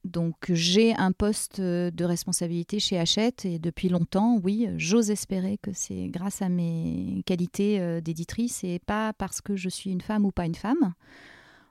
Donc 0.05 0.35
j'ai 0.51 0.95
un 0.95 1.13
poste 1.13 1.61
euh, 1.61 1.91
de 1.91 2.05
responsabilité 2.05 2.79
chez 2.79 2.99
Hachette 2.99 3.47
et 3.47 3.59
depuis 3.59 3.89
longtemps, 3.89 4.39
oui, 4.43 4.69
j'ose 4.77 5.11
espérer 5.11 5.59
que 5.59 5.71
c'est 5.73 6.09
grâce 6.09 6.43
à 6.43 6.51
mes 6.51 7.23
qualités 7.27 7.81
euh, 7.81 8.03
d'éditrice 8.03 8.65
et 8.65 8.79
pas 8.79 9.15
parce 9.15 9.41
que 9.41 9.57
je 9.57 9.71
suis 9.71 9.91
une 9.91 10.03
femme 10.03 10.27
ou 10.27 10.31
pas 10.31 10.45
une 10.45 10.55
femme. 10.55 10.93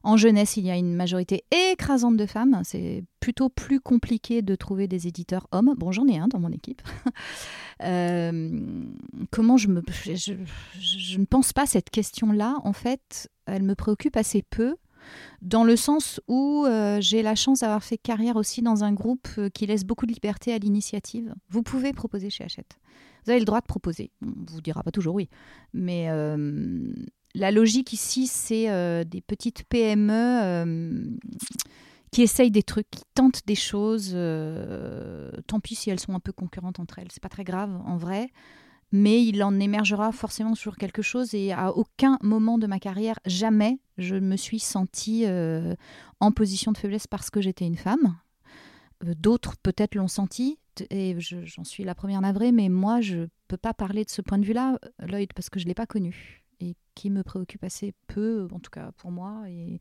En 0.05 0.17
jeunesse, 0.17 0.57
il 0.57 0.65
y 0.65 0.71
a 0.71 0.75
une 0.75 0.95
majorité 0.95 1.45
écrasante 1.71 2.17
de 2.17 2.25
femmes. 2.25 2.59
C'est 2.65 3.05
plutôt 3.21 3.47
plus 3.47 3.79
compliqué 3.79 4.41
de 4.41 4.53
trouver 4.55 4.87
des 4.89 5.07
éditeurs 5.07 5.47
hommes. 5.53 5.75
Bon, 5.77 5.93
j'en 5.93 6.05
ai 6.07 6.17
un 6.17 6.27
dans 6.27 6.39
mon 6.39 6.51
équipe. 6.51 6.81
Euh, 7.81 8.61
comment 9.31 9.57
je 9.57 9.67
me... 9.67 9.81
Je, 10.05 11.17
ne 11.17 11.25
pense 11.25 11.51
pas 11.51 11.65
cette 11.65 11.89
question-là. 11.89 12.55
En 12.63 12.71
fait, 12.71 13.29
elle 13.45 13.63
me 13.63 13.75
préoccupe 13.75 14.15
assez 14.15 14.41
peu 14.41 14.75
dans 15.41 15.63
le 15.63 15.75
sens 15.75 16.21
où 16.27 16.65
euh, 16.65 16.99
j'ai 17.01 17.21
la 17.21 17.35
chance 17.35 17.61
d'avoir 17.61 17.83
fait 17.83 17.97
carrière 17.97 18.35
aussi 18.35 18.61
dans 18.61 18.83
un 18.83 18.93
groupe 18.93 19.27
euh, 19.37 19.49
qui 19.49 19.65
laisse 19.65 19.83
beaucoup 19.83 20.05
de 20.05 20.13
liberté 20.13 20.53
à 20.53 20.57
l'initiative. 20.57 21.33
Vous 21.49 21.63
pouvez 21.63 21.93
proposer 21.93 22.29
chez 22.29 22.43
Hachette. 22.43 22.77
Vous 23.25 23.31
avez 23.31 23.39
le 23.39 23.45
droit 23.45 23.61
de 23.61 23.65
proposer. 23.65 24.11
On 24.21 24.33
vous 24.51 24.61
dira 24.61 24.83
pas 24.83 24.91
toujours 24.91 25.15
oui. 25.15 25.29
Mais 25.73 26.09
euh, 26.09 26.93
la 27.35 27.51
logique 27.51 27.93
ici, 27.93 28.27
c'est 28.27 29.05
des 29.05 29.21
petites 29.21 29.63
PME 29.63 31.17
qui 32.11 32.21
essayent 32.21 32.51
des 32.51 32.63
trucs, 32.63 32.89
qui 32.91 33.03
tentent 33.15 33.41
des 33.47 33.55
choses. 33.55 34.11
tant 35.47 35.59
pis 35.61 35.75
si 35.75 35.89
elles 35.89 36.01
sont 36.01 36.13
un 36.13 36.19
peu 36.19 36.33
concurrentes 36.33 36.79
entre 36.79 36.99
elles. 36.99 37.07
C'est 37.11 37.23
pas 37.23 37.29
très 37.29 37.45
grave 37.45 37.71
en 37.85 37.95
vrai. 37.95 38.29
Mais 38.93 39.25
il 39.25 39.43
en 39.43 39.59
émergera 39.59 40.11
forcément 40.11 40.53
toujours 40.53 40.77
quelque 40.77 41.01
chose 41.01 41.33
et 41.33 41.51
à 41.51 41.71
aucun 41.75 42.17
moment 42.21 42.57
de 42.59 42.67
ma 42.67 42.79
carrière, 42.79 43.19
jamais, 43.25 43.79
je 43.97 44.15
me 44.15 44.37
suis 44.37 44.59
sentie 44.59 45.25
euh, 45.25 45.73
en 46.19 46.31
position 46.31 46.71
de 46.71 46.77
faiblesse 46.77 47.07
parce 47.07 47.29
que 47.31 47.41
j'étais 47.41 47.65
une 47.65 47.75
femme. 47.75 48.15
Euh, 49.03 49.13
D'autres 49.17 49.57
peut-être 49.57 49.95
l'ont 49.95 50.07
senti 50.07 50.59
et 50.91 51.19
je- 51.19 51.43
j'en 51.43 51.63
suis 51.63 51.83
la 51.83 51.95
première 51.95 52.21
navrée, 52.21 52.51
mais 52.51 52.69
moi 52.69 53.01
je 53.01 53.27
peux 53.47 53.57
pas 53.57 53.73
parler 53.73 54.05
de 54.05 54.09
ce 54.11 54.21
point 54.21 54.37
de 54.37 54.45
vue-là, 54.45 54.79
Lloyd, 54.99 55.33
parce 55.33 55.49
que 55.49 55.59
je 55.59 55.65
l'ai 55.65 55.73
pas 55.73 55.85
connu 55.87 56.43
et 56.59 56.75
qui 56.95 57.09
me 57.09 57.23
préoccupe 57.23 57.63
assez 57.63 57.93
peu, 58.07 58.47
en 58.51 58.59
tout 58.59 58.71
cas 58.71 58.91
pour 58.97 59.11
moi. 59.11 59.43
Et, 59.49 59.79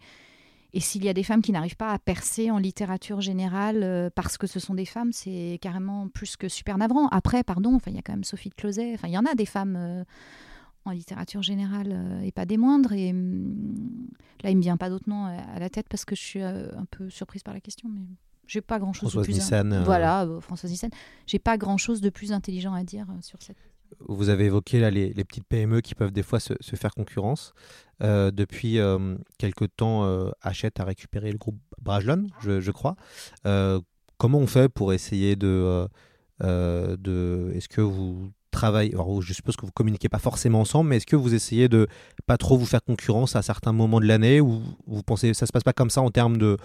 et 0.75 0.81
s'il 0.81 1.05
y 1.05 1.09
a 1.09 1.15
des 1.15 1.23
femmes 1.23 1.43
qui 1.43 1.53
n'arrivent 1.53 1.77
pas 1.77 1.93
à 1.93 1.99
percer 1.99 2.51
en 2.51 2.59
littérature 2.59 3.21
générale 3.21 3.83
euh, 3.83 4.11
parce 4.15 4.39
que 4.39 4.47
ce 4.47 4.59
sont 4.59 4.75
des 4.75 4.87
femmes, 4.87 5.13
c'est 5.13 5.59
carrément 5.61 6.09
plus 6.09 6.37
que 6.37 6.49
super 6.49 6.79
navrant. 6.79 7.09
Après, 7.09 7.45
pardon, 7.45 7.79
il 7.87 7.95
y 7.95 7.99
a 7.99 8.03
quand 8.03 8.13
même 8.13 8.25
Sophie 8.25 8.49
de 8.49 8.55
Closet. 8.55 8.95
Enfin, 8.95 9.09
il 9.09 9.15
y 9.15 9.19
en 9.19 9.27
a 9.27 9.35
des 9.35 9.47
femmes 9.47 9.77
euh, 9.77 10.05
en 10.85 10.93
littérature 10.93 11.43
générale 11.43 11.91
euh, 11.93 12.23
et 12.23 12.33
pas 12.33 12.47
des 12.47 12.57
moindres. 12.57 12.93
Et 12.93 13.11
hum, 13.11 14.09
là, 14.43 14.51
il 14.51 14.57
me 14.57 14.63
vient 14.63 14.79
pas 14.79 14.89
d'autres 14.89 15.11
noms 15.11 15.27
à 15.27 15.59
la 15.59 15.69
tête 15.69 15.89
parce 15.91 16.05
que 16.05 16.17
je 16.17 16.23
suis 16.23 16.43
un 16.43 16.87
peu 16.91 17.11
surprise 17.11 17.43
par 17.43 17.53
la 17.53 17.61
question, 17.61 17.91
mais 17.93 18.07
j'ai 18.47 18.61
pas 18.61 18.79
grand 18.79 18.93
chose 18.93 19.13
Françoise 19.13 19.27
de 19.27 19.33
plus. 19.33 19.85
Voilà, 19.85 20.25
euh, 20.25 20.41
Françoise 20.41 20.71
Nissen. 20.71 20.91
J'ai 21.27 21.39
pas 21.39 21.57
grand 21.57 21.79
chose 21.79 22.01
de 22.01 22.11
plus 22.11 22.33
intelligent 22.33 22.75
à 22.75 22.85
dire 22.85 23.07
sur 23.21 23.43
cette. 23.43 23.57
Vous 24.01 24.29
avez 24.29 24.47
évoqué 24.47 24.81
là, 24.81 24.91
les, 24.91 25.13
petites 25.25 25.47
PME 25.47 25.81
qui 25.81 25.95
peuvent 25.95 26.13
des 26.13 26.23
fois 26.23 26.41
se, 26.41 26.55
faire 26.61 26.95
concurrence. 26.95 27.55
Euh, 28.03 28.31
depuis 28.31 28.79
euh, 28.79 29.17
quelque 29.39 29.65
temps, 29.65 30.05
euh, 30.05 30.31
Hachette 30.41 30.81
a 30.81 30.85
récupéré 30.85 31.31
le 31.31 31.39
groupe 31.39 31.59
Brajlon, 31.81 32.27
je, 32.41 32.61
je 32.61 32.71
crois. 32.71 32.97
Euh, 33.47 33.81
comment 34.19 34.39
on 34.39 34.47
fait 34.47 34.69
pour 34.69 34.93
essayer 34.93 35.37
de... 35.37 35.87
euh, 36.43 36.97
de 36.97 37.53
Est-ce 37.55 37.69
que 37.69 37.81
vous 37.81 38.33
Alors, 38.63 39.21
je 39.23 39.33
suppose 39.33 39.57
que 39.57 39.67
vous 39.67 39.73
communiquez 39.73 40.09
pas 40.09 40.19
forcément 40.19 40.61
ensemble, 40.61 40.91
mais 40.91 40.99
est-ce 40.99 41.07
que 41.07 41.17
vous 41.17 41.35
essayez 41.35 41.69
de 41.69 41.89
pas 42.27 42.37
trop 42.37 42.57
vous 42.57 42.67
faire 42.67 42.83
concurrence 42.83 43.35
à 43.37 43.43
certains 43.43 43.73
moments 43.73 44.01
de 44.01 44.07
l'année 44.07 44.41
ou 44.41 44.63
vous 44.87 45.03
pensez 45.03 45.35
ça 45.35 45.47
se 45.47 45.53
passe 45.53 45.63
pas 45.65 45.73
comme 45.73 45.91
ça 45.91 46.01
en 46.01 46.11
termes 46.11 46.37
de, 46.37 46.57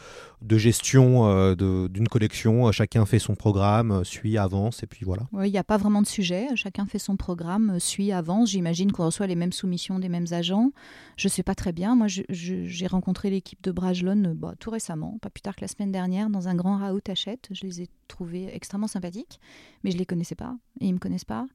de 0.41 0.57
gestion 0.57 1.27
euh, 1.27 1.55
d'une 1.55 2.07
collection 2.07 2.71
Chacun 2.71 3.05
fait 3.05 3.19
son 3.19 3.35
programme, 3.35 3.91
euh, 3.91 4.03
suit, 4.03 4.37
avance, 4.37 4.83
et 4.83 4.87
puis 4.87 5.05
voilà. 5.05 5.23
Il 5.43 5.51
n'y 5.51 5.57
a 5.57 5.63
pas 5.63 5.77
vraiment 5.77 6.01
de 6.01 6.07
sujet. 6.07 6.47
Chacun 6.55 6.85
fait 6.85 6.99
son 6.99 7.17
programme, 7.17 7.71
euh, 7.71 7.79
suit, 7.79 8.11
avance. 8.11 8.51
J'imagine 8.51 8.91
qu'on 8.91 9.05
reçoit 9.05 9.27
les 9.27 9.35
mêmes 9.35 9.51
soumissions 9.51 9.99
des 9.99 10.09
mêmes 10.09 10.27
agents. 10.31 10.71
Je 11.17 11.27
ne 11.27 11.31
sais 11.31 11.43
pas 11.43 11.55
très 11.55 11.71
bien. 11.71 11.95
Moi, 11.95 12.07
j'ai 12.07 12.87
rencontré 12.87 13.29
l'équipe 13.29 13.61
de 13.63 13.71
Brajlon 13.71 14.25
euh, 14.25 14.33
bah, 14.33 14.53
tout 14.59 14.69
récemment, 14.69 15.17
pas 15.21 15.29
plus 15.29 15.41
tard 15.41 15.55
que 15.55 15.61
la 15.61 15.67
semaine 15.67 15.91
dernière, 15.91 16.29
dans 16.29 16.47
un 16.47 16.55
grand 16.55 16.77
raout 16.77 17.01
Hachette. 17.07 17.49
Je 17.51 17.65
les 17.65 17.81
ai 17.81 17.89
trouvés 18.07 18.49
extrêmement 18.53 18.87
sympathiques, 18.87 19.39
mais 19.83 19.91
je 19.91 19.95
ne 19.95 19.99
les 19.99 20.05
connaissais 20.05 20.35
pas 20.35 20.55
et 20.79 20.85
ils 20.85 20.89
ne 20.89 20.95
me 20.95 20.99
connaissent 20.99 21.25
pas. 21.25 21.45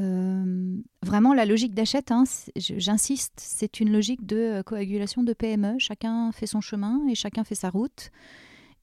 Euh, 0.00 0.76
vraiment, 1.02 1.34
la 1.34 1.44
logique 1.44 1.74
d'Hachette, 1.74 2.10
hein, 2.10 2.24
j'insiste, 2.56 3.34
c'est 3.36 3.78
une 3.78 3.92
logique 3.92 4.26
de 4.26 4.36
euh, 4.36 4.62
coagulation 4.62 5.22
de 5.22 5.32
PME. 5.32 5.76
Chacun 5.78 6.32
fait 6.32 6.46
son 6.46 6.60
chemin 6.60 7.00
et 7.08 7.14
chacun 7.14 7.44
fait 7.44 7.54
sa 7.54 7.70
route 7.70 8.10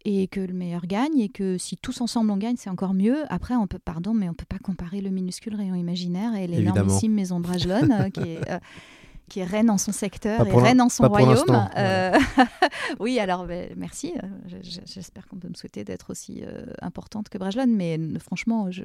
et 0.06 0.28
que 0.28 0.40
le 0.40 0.54
meilleur 0.54 0.86
gagne 0.86 1.20
et 1.20 1.30
que 1.30 1.58
si 1.58 1.78
tous 1.78 2.02
ensemble 2.02 2.32
on 2.32 2.38
gagne, 2.38 2.56
c'est 2.58 2.70
encore 2.70 2.94
mieux. 2.94 3.24
Après, 3.30 3.56
on 3.56 3.68
peut, 3.68 3.80
pardon, 3.80 4.14
mais 4.14 4.30
on 4.30 4.34
peut 4.34 4.46
pas 4.48 4.60
comparer 4.60 5.02
le 5.02 5.10
minuscule 5.10 5.56
rayon 5.56 5.76
imaginaire 5.76 6.36
et 6.36 6.48
l'énormissime 6.48 7.14
maison 7.14 7.40
Brajlon 7.40 7.90
euh, 7.92 8.10
qui 8.10 8.22
est 8.22 8.50
euh, 8.50 8.60
qui 9.32 9.40
est 9.40 9.46
reine 9.46 9.70
en 9.70 9.78
son 9.78 9.92
secteur 9.94 10.42
et 10.46 10.52
reine 10.64 10.82
en 10.82 10.90
son 10.90 11.04
royaume. 11.08 11.70
Euh, 11.78 12.18
oui, 13.00 13.18
alors 13.20 13.46
ben, 13.46 13.70
merci. 13.78 14.14
Euh, 14.22 14.28
je- 14.48 14.70
je- 14.70 14.82
J'espère 14.86 15.26
qu'on 15.28 15.38
peut 15.38 15.48
me 15.48 15.54
souhaiter 15.56 15.84
d'être 15.86 16.10
aussi 16.12 16.44
euh, 16.46 16.66
importante 16.82 17.30
que 17.30 17.38
Brajlon, 17.38 17.68
mais 17.68 17.98
franchement, 18.20 18.70
je 18.72 18.84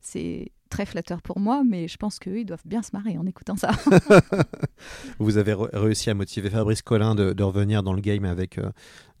c'est 0.00 0.52
très 0.70 0.86
flatteur 0.86 1.20
pour 1.20 1.40
moi, 1.40 1.62
mais 1.68 1.88
je 1.88 1.96
pense 1.96 2.20
qu'eux, 2.20 2.38
ils 2.38 2.44
doivent 2.44 2.62
bien 2.64 2.82
se 2.82 2.90
marrer 2.92 3.18
en 3.18 3.26
écoutant 3.26 3.56
ça. 3.56 3.70
Vous 5.18 5.36
avez 5.36 5.54
réussi 5.72 6.10
à 6.10 6.14
motiver 6.14 6.48
Fabrice 6.50 6.82
Collin 6.82 7.14
de, 7.16 7.32
de 7.32 7.42
revenir 7.42 7.82
dans 7.82 7.92
le 7.92 8.00
game 8.00 8.24
avec 8.24 8.58
euh, 8.58 8.70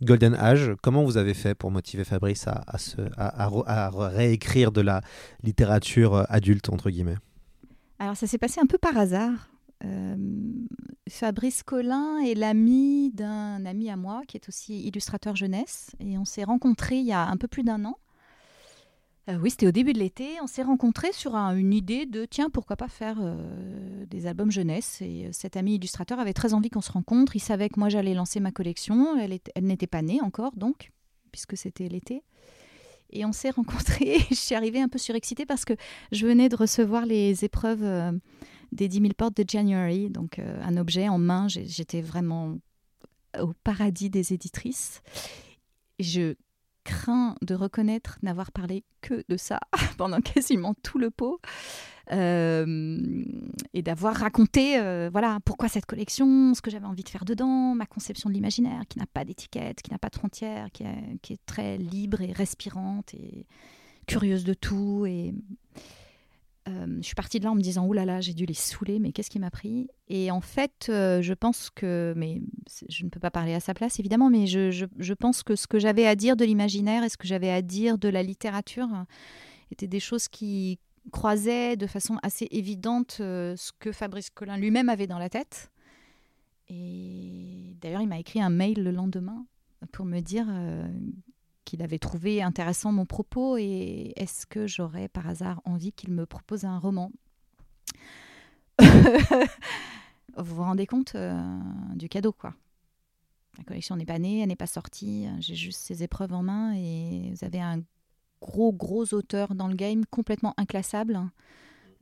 Golden 0.02 0.34
Age. 0.34 0.72
Comment 0.82 1.02
vous 1.04 1.16
avez 1.16 1.34
fait 1.34 1.54
pour 1.56 1.70
motiver 1.72 2.04
Fabrice 2.04 2.46
à, 2.46 2.62
à 2.68 2.78
se- 2.78 3.00
à- 3.16 3.44
à 3.44 3.48
re- 3.48 3.64
à 3.66 3.90
réécrire 4.10 4.70
de 4.70 4.80
la 4.80 5.00
littérature 5.42 6.24
adulte, 6.28 6.68
entre 6.68 6.90
guillemets? 6.90 7.16
Alors 7.98 8.16
ça 8.16 8.26
s'est 8.26 8.38
passé 8.38 8.60
un 8.60 8.66
peu 8.66 8.78
par 8.78 8.96
hasard. 8.96 9.48
Euh, 9.84 10.16
Fabrice 11.08 11.62
Collin 11.62 12.18
est 12.18 12.34
l'ami 12.34 13.10
d'un 13.12 13.64
ami 13.66 13.90
à 13.90 13.96
moi 13.96 14.22
qui 14.26 14.36
est 14.36 14.48
aussi 14.48 14.82
illustrateur 14.86 15.36
jeunesse 15.36 15.90
et 16.00 16.16
on 16.18 16.24
s'est 16.24 16.44
rencontrés 16.44 16.98
il 16.98 17.06
y 17.06 17.12
a 17.12 17.26
un 17.28 17.36
peu 17.36 17.46
plus 17.46 17.62
d'un 17.62 17.84
an. 17.84 17.96
Euh, 19.28 19.38
oui, 19.42 19.50
c'était 19.50 19.66
au 19.66 19.72
début 19.72 19.92
de 19.92 19.98
l'été. 19.98 20.28
On 20.40 20.46
s'est 20.46 20.62
rencontrés 20.62 21.12
sur 21.12 21.34
un- 21.34 21.56
une 21.56 21.72
idée 21.72 22.06
de 22.06 22.24
tiens, 22.24 22.48
pourquoi 22.48 22.76
pas 22.76 22.88
faire 22.88 23.16
euh, 23.20 24.06
des 24.06 24.26
albums 24.26 24.52
jeunesse. 24.52 25.02
Et 25.02 25.28
cet 25.32 25.56
ami 25.56 25.74
illustrateur 25.74 26.20
avait 26.20 26.32
très 26.32 26.54
envie 26.54 26.70
qu'on 26.70 26.80
se 26.80 26.92
rencontre. 26.92 27.34
Il 27.34 27.40
savait 27.40 27.68
que 27.68 27.78
moi 27.80 27.88
j'allais 27.88 28.14
lancer 28.14 28.38
ma 28.40 28.52
collection. 28.52 29.18
Elle, 29.18 29.38
elle 29.54 29.64
n'était 29.64 29.88
pas 29.88 30.02
née 30.02 30.20
encore, 30.22 30.52
donc, 30.56 30.92
puisque 31.32 31.56
c'était 31.56 31.88
l'été. 31.88 32.22
Et 33.10 33.24
on 33.24 33.32
s'est 33.32 33.50
rencontrés. 33.56 34.18
Je 34.30 34.36
suis 34.36 34.54
arrivée 34.54 34.80
un 34.80 34.88
peu 34.88 34.98
surexcitée 34.98 35.44
parce 35.44 35.64
que 35.64 35.74
je 36.12 36.24
venais 36.26 36.48
de 36.48 36.54
recevoir 36.56 37.04
les 37.04 37.44
épreuves 37.44 37.82
des 38.72 38.88
10 38.88 39.00
000 39.00 39.12
portes 39.16 39.36
de 39.36 39.44
January, 39.48 40.10
donc 40.10 40.38
euh, 40.38 40.60
un 40.62 40.76
objet 40.76 41.08
en 41.08 41.18
main. 41.18 41.46
J'étais 41.48 42.00
vraiment 42.02 42.56
au 43.40 43.52
paradis 43.64 44.10
des 44.10 44.32
éditrices. 44.32 45.02
Je 45.98 46.34
crains 46.84 47.34
de 47.42 47.54
reconnaître 47.54 48.18
n'avoir 48.22 48.52
parlé 48.52 48.84
que 49.00 49.24
de 49.28 49.36
ça 49.36 49.58
pendant 49.98 50.20
quasiment 50.20 50.74
tout 50.82 50.98
le 50.98 51.10
pot. 51.10 51.40
Euh, 52.12 53.24
et 53.74 53.82
d'avoir 53.82 54.14
raconté 54.14 54.78
euh, 54.78 55.08
voilà 55.10 55.38
pourquoi 55.44 55.68
cette 55.68 55.86
collection, 55.86 56.54
ce 56.54 56.62
que 56.62 56.70
j'avais 56.70 56.86
envie 56.86 57.02
de 57.02 57.08
faire 57.08 57.24
dedans, 57.24 57.74
ma 57.74 57.84
conception 57.86 58.30
de 58.30 58.34
l'imaginaire 58.34 58.82
qui 58.88 59.00
n'a 59.00 59.06
pas 59.06 59.24
d'étiquette, 59.24 59.82
qui 59.82 59.90
n'a 59.90 59.98
pas 59.98 60.08
de 60.10 60.14
frontières, 60.14 60.68
qui, 60.72 60.84
est- 60.84 61.18
qui 61.22 61.32
est 61.32 61.44
très 61.46 61.76
libre 61.78 62.20
et 62.20 62.30
respirante 62.32 63.12
et 63.14 63.44
curieuse 64.06 64.44
de 64.44 64.54
tout. 64.54 65.04
Et 65.06 65.34
je 66.66 67.02
suis 67.02 67.14
partie 67.14 67.38
de 67.38 67.44
là 67.44 67.52
en 67.52 67.54
me 67.54 67.60
disant, 67.60 67.86
oh 67.86 67.92
là 67.92 68.04
là, 68.04 68.20
j'ai 68.20 68.34
dû 68.34 68.44
les 68.44 68.54
saouler, 68.54 68.98
mais 68.98 69.12
qu'est-ce 69.12 69.30
qui 69.30 69.38
m'a 69.38 69.50
pris? 69.50 69.88
Et 70.08 70.30
en 70.30 70.40
fait, 70.40 70.86
euh, 70.88 71.22
je 71.22 71.32
pense 71.34 71.70
que, 71.70 72.12
mais 72.16 72.42
je 72.88 73.04
ne 73.04 73.08
peux 73.08 73.20
pas 73.20 73.30
parler 73.30 73.54
à 73.54 73.60
sa 73.60 73.74
place 73.74 73.98
évidemment, 74.00 74.30
mais 74.30 74.46
je, 74.46 75.14
pense 75.14 75.42
que 75.42 75.56
ce 75.56 75.66
que 75.66 75.78
j'avais 75.78 76.06
à 76.06 76.16
dire 76.16 76.36
de 76.36 76.44
l'imaginaire 76.44 77.04
et 77.04 77.08
ce 77.08 77.16
que 77.16 77.26
j'avais 77.26 77.50
à 77.50 77.62
dire 77.62 77.98
de 77.98 78.08
la 78.08 78.22
littérature 78.22 78.88
euh, 78.92 79.04
étaient 79.70 79.86
des 79.86 80.00
choses 80.00 80.28
qui 80.28 80.78
croisaient 81.12 81.76
de 81.76 81.86
façon 81.86 82.18
assez 82.22 82.48
évidente 82.50 83.18
euh, 83.20 83.54
ce 83.56 83.72
que 83.78 83.92
Fabrice 83.92 84.30
Collin 84.30 84.56
lui-même 84.56 84.88
avait 84.88 85.06
dans 85.06 85.18
la 85.18 85.28
tête. 85.28 85.70
Et 86.68 87.76
d'ailleurs, 87.80 88.00
il 88.00 88.08
m'a 88.08 88.18
écrit 88.18 88.40
un 88.40 88.50
mail 88.50 88.82
le 88.82 88.90
lendemain 88.90 89.46
pour 89.92 90.04
me 90.04 90.20
dire 90.20 90.46
euh, 90.48 90.88
qu'il 91.66 91.82
avait 91.82 91.98
trouvé 91.98 92.42
intéressant 92.42 92.92
mon 92.92 93.04
propos 93.04 93.58
et 93.58 94.14
est-ce 94.16 94.46
que 94.46 94.66
j'aurais 94.66 95.08
par 95.08 95.28
hasard 95.28 95.60
envie 95.66 95.92
qu'il 95.92 96.12
me 96.12 96.24
propose 96.24 96.64
un 96.64 96.78
roman 96.78 97.12
Vous 100.38 100.54
vous 100.54 100.62
rendez 100.62 100.86
compte 100.86 101.14
euh, 101.14 101.58
du 101.94 102.08
cadeau, 102.08 102.32
quoi. 102.32 102.54
La 103.58 103.64
collection 103.64 103.96
n'est 103.96 104.06
pas 104.06 104.18
née, 104.18 104.40
elle 104.40 104.48
n'est 104.48 104.56
pas 104.56 104.66
sortie, 104.66 105.26
j'ai 105.40 105.54
juste 105.54 105.80
ces 105.80 106.02
épreuves 106.02 106.34
en 106.34 106.42
main 106.42 106.74
et 106.74 107.32
vous 107.32 107.44
avez 107.44 107.60
un 107.60 107.80
gros, 108.42 108.72
gros 108.72 109.14
auteur 109.14 109.54
dans 109.54 109.68
le 109.68 109.74
game, 109.74 110.04
complètement 110.06 110.54
inclassable, 110.58 111.18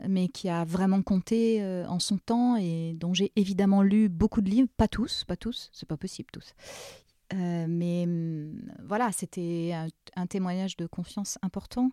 mais 0.09 0.29
qui 0.29 0.49
a 0.49 0.65
vraiment 0.65 1.03
compté 1.03 1.63
euh, 1.63 1.87
en 1.87 2.01
son 2.01 2.19
temps 2.19 2.57
et 2.57 2.95
dont 2.99 3.15
j'ai 3.15 3.33
évidemment 3.37 3.83
lu 3.83 4.09
beaucoup 4.09 4.43
de 4.43 4.51
livres, 4.51 4.69
pas 4.77 4.89
tous, 4.89 5.25
pas 5.25 5.37
tous, 5.37 5.71
c'est 5.73 5.89
pas 5.89 5.97
possible 5.97 6.29
tous. 6.33 6.55
Euh, 7.33 7.67
mais 7.69 8.05
hum, 8.05 8.61
voilà, 8.85 9.11
c'était 9.13 9.75
un, 10.17 10.27
témoignage 10.27 10.77
de 10.77 10.87
confiance 10.87 11.39
important. 11.43 11.91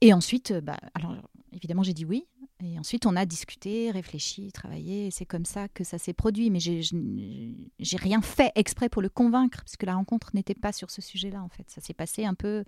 Et 0.00 0.12
ensuite, 0.12 0.52
euh, 0.52 0.60
bah, 0.60 0.76
alors 0.94 1.16
évidemment, 1.52 1.82
j'ai 1.82 1.94
dit 1.94 2.04
oui. 2.04 2.26
Et 2.64 2.78
ensuite, 2.78 3.06
on 3.06 3.16
a 3.16 3.26
discuté, 3.26 3.90
réfléchi, 3.90 4.52
travaillé. 4.52 5.10
C'est 5.10 5.26
comme 5.26 5.44
ça 5.44 5.66
que 5.68 5.82
ça 5.82 5.98
s'est 5.98 6.12
produit. 6.12 6.48
Mais 6.50 6.60
j'ai- 6.60 7.96
rien 7.96 8.22
fait 8.22 8.52
exprès 8.54 8.88
pour 8.88 9.02
le 9.02 9.08
convaincre, 9.08 9.58
parce 9.64 9.76
que 9.76 9.84
la 9.86 9.94
rencontre 9.96 10.30
n'était 10.34 10.54
pas 10.54 10.72
sur 10.72 10.90
ce 10.90 11.02
sujet-là, 11.02 11.42
en 11.42 11.48
fait. 11.48 11.68
Ça 11.68 11.80
s'est 11.80 11.94
passé 11.94 12.24
un 12.24 12.34
peu. 12.34 12.64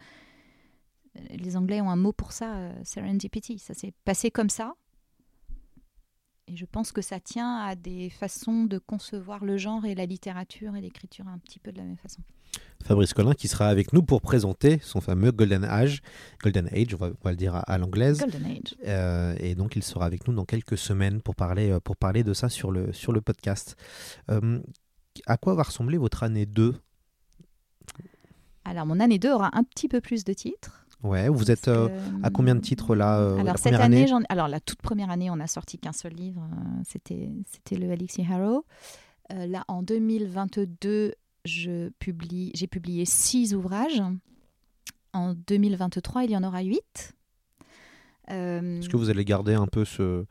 euh, 1.17 1.21
Les 1.31 1.57
Anglais 1.57 1.81
ont 1.81 1.91
un 1.91 1.97
mot 1.97 2.13
pour 2.13 2.33
ça, 2.33 2.73
serendipity. 2.85 3.61
Ça 3.61 3.73
s'est 3.75 3.93
passé 4.05 4.33
comme 4.33 4.51
ça. 4.51 4.75
Et 6.47 6.57
je 6.57 6.67
pense 6.67 6.93
que 6.93 7.01
ça 7.01 7.21
tient 7.21 7.57
à 7.57 7.75
des 7.75 8.11
façons 8.11 8.65
de 8.65 8.79
concevoir 8.79 9.45
le 9.45 9.57
genre 9.57 9.85
et 9.87 9.95
la 9.95 10.05
littérature 10.05 10.77
et 10.77 10.81
l'écriture 10.81 11.27
un 11.27 11.39
petit 11.39 11.59
peu 11.59 11.73
de 11.73 11.79
la 11.79 11.85
même 11.85 11.97
façon. 11.97 12.23
Fabrice 12.85 13.15
Collin 13.15 13.33
qui 13.33 13.49
sera 13.49 13.69
avec 13.69 13.95
nous 13.95 14.03
pour 14.03 14.21
présenter 14.21 14.79
son 14.83 15.01
fameux 15.01 15.33
Golden 15.33 15.65
Age, 15.65 16.03
Golden 16.43 16.69
Age, 16.69 16.95
on 16.95 16.99
va, 16.99 17.07
on 17.09 17.25
va 17.25 17.31
le 17.31 17.37
dire 17.37 17.55
à, 17.55 17.61
à 17.61 17.79
l'anglaise. 17.79 18.21
Golden 18.21 18.45
Age. 18.45 18.77
Euh, 18.87 19.35
et 19.39 19.55
donc 19.55 19.75
il 19.75 19.83
sera 19.83 20.05
avec 20.05 20.29
nous 20.29 20.35
dans 20.35 20.45
quelques 20.45 20.77
semaines 20.77 21.23
pour 21.23 21.35
parler, 21.35 21.71
euh, 21.71 21.81
pour 21.81 21.97
parler 21.97 22.23
de 22.23 22.35
ça 22.35 22.51
sur 22.51 22.71
le, 22.71 22.93
sur 22.93 23.13
le 23.13 23.23
podcast. 23.23 23.77
Euh, 24.31 24.61
à 25.27 25.39
quoi 25.39 25.55
va 25.55 25.63
ressembler 25.63 25.97
votre 25.97 26.23
année 26.23 26.45
2 26.45 26.75
Alors, 28.65 28.85
mon 28.85 29.01
année 29.01 29.19
2 29.19 29.33
aura 29.33 29.51
un 29.57 29.65
petit 29.65 29.89
peu 29.89 30.01
plus 30.01 30.25
de 30.25 30.33
titres. 30.33 30.84
Ouais, 31.05 31.29
vous 31.29 31.51
êtes 31.51 31.69
euh, 31.69 31.89
que, 31.89 32.27
à 32.27 32.31
combien 32.31 32.55
de 32.55 32.61
titres 32.61 32.97
là 32.97 33.21
euh, 33.21 33.35
alors 33.35 33.45
la 33.45 33.57
cette 33.59 33.75
année, 33.75 34.07
alors 34.31 34.49
la 34.49 34.59
toute 34.59 34.81
première 34.81 35.11
année, 35.11 35.31
on 35.31 35.37
n'a 35.37 35.47
sorti 35.47 35.79
qu'un 35.79 35.93
seul 35.93 36.15
livre, 36.15 36.43
euh, 36.51 36.83
c'était 36.83 37.31
c'était 37.47 37.77
le 37.77 37.93
Alexis 37.93 38.25
Harrow. 38.29 38.65
Euh, 39.33 39.47
là, 39.47 39.65
en 39.69 39.83
2022, 39.83 41.15
je 41.45 41.91
publie, 41.99 42.53
j'ai 42.55 42.67
publié 42.67 43.05
six 43.05 43.55
ouvrages. 43.55 44.03
En 45.13 45.35
2023, 45.35 46.25
il 46.25 46.31
y 46.31 46.37
en 46.37 46.43
aura 46.43 46.63
huit. 46.63 47.13
Est-ce 48.27 48.89
que 48.89 48.97
vous 48.97 49.11
allez 49.11 49.27
garder 49.27 49.53
un 49.53 49.67
peu 49.67 49.85
ce, 49.85 50.25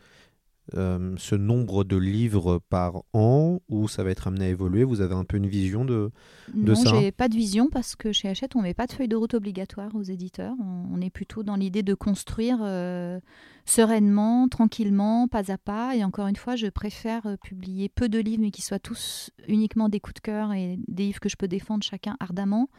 euh, 0.76 1.14
ce 1.18 1.36
nombre 1.36 1.84
de 1.84 1.98
livres 1.98 2.60
par 2.70 3.04
an 3.14 3.60
ou 3.70 3.88
ça 3.88 4.04
va 4.04 4.12
être 4.12 4.28
amené 4.28 4.46
à 4.46 4.50
évoluer? 4.50 4.84
Vous 4.84 5.02
avez 5.02 5.16
un 5.16 5.26
peu 5.26 5.38
une 5.38 5.48
vision 5.48 5.86
de... 5.86 6.12
de 6.54 6.72
non, 6.72 6.76
ça? 6.76 6.90
j'ai 6.90 7.12
pas 7.12 7.28
de 7.28 7.36
vision 7.36 7.70
parce 7.70 7.96
que 7.96 8.12
chez 8.12 8.30
Hachette, 8.30 8.56
on 8.56 8.62
met 8.62 8.74
pas 8.74 8.88
de 8.88 8.94
feuille 8.94 9.08
de 9.08 9.16
route 9.16 9.34
obligatoire 9.34 9.94
aux 9.96 10.04
éditeurs. 10.04 10.56
On, 10.60 10.88
on 10.94 11.02
est 11.02 11.10
plutôt 11.10 11.44
dans 11.44 11.56
l'idée 11.56 11.84
de 11.84 11.94
construire 11.94 12.60
euh, 12.62 13.20
sereinement, 13.66 14.48
tranquillement, 14.48 15.28
pas 15.28 15.52
à 15.52 15.58
pas. 15.58 15.96
Et 15.96 16.04
encore 16.04 16.28
une 16.28 16.36
fois, 16.36 16.56
je 16.56 16.68
préfère 16.68 17.26
euh, 17.26 17.38
publier 17.38 17.90
peu 17.90 18.10
de 18.10 18.20
livres, 18.20 18.42
mais 18.42 18.52
qui 18.52 18.62
soient 18.62 18.80
tous 18.80 19.32
uniquement 19.48 19.90
des 19.90 20.00
coups 20.00 20.16
de 20.16 20.20
cœur 20.22 20.54
et 20.54 20.78
des 20.88 21.04
livres 21.04 21.20
que 21.20 21.30
je 21.30 21.36
peux 21.36 21.48
défendre 21.48 21.84
chacun 21.84 22.16
ardemment, 22.20 22.70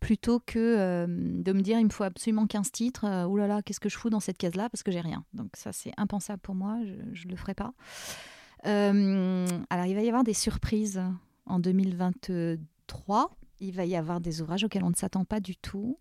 plutôt 0.00 0.40
que 0.40 0.58
euh, 0.58 1.06
de 1.06 1.52
me 1.52 1.60
dire 1.60 1.78
il 1.78 1.86
me 1.86 1.90
faut 1.90 2.04
absolument 2.04 2.46
15 2.46 2.70
titres. 2.72 3.04
Euh, 3.04 3.26
Ouh 3.26 3.36
là 3.36 3.46
là, 3.46 3.62
qu'est-ce 3.62 3.80
que 3.80 3.88
je 3.88 3.96
fous 3.96 4.10
dans 4.10 4.20
cette 4.20 4.38
case-là 4.38 4.68
parce 4.68 4.82
que 4.82 4.92
j'ai 4.92 5.00
rien. 5.00 5.24
Donc 5.32 5.50
ça, 5.54 5.72
c'est 5.72 5.92
impensable 5.96 6.40
pour 6.40 6.54
moi. 6.54 6.78
Je, 6.84 6.94
je 7.14 7.28
le 7.28 7.36
ferai 7.36 7.54
pas. 7.54 7.72
Euh, 8.66 9.46
alors, 9.70 9.86
il 9.86 9.94
va 9.94 10.02
y 10.02 10.08
avoir 10.08 10.24
des 10.24 10.34
surprises 10.34 11.02
en 11.46 11.58
2023. 11.58 13.36
Il 13.60 13.72
va 13.72 13.84
y 13.84 13.96
avoir 13.96 14.20
des 14.20 14.42
ouvrages 14.42 14.64
auxquels 14.64 14.84
on 14.84 14.90
ne 14.90 14.96
s'attend 14.96 15.24
pas 15.24 15.40
du 15.40 15.56
tout. 15.56 15.98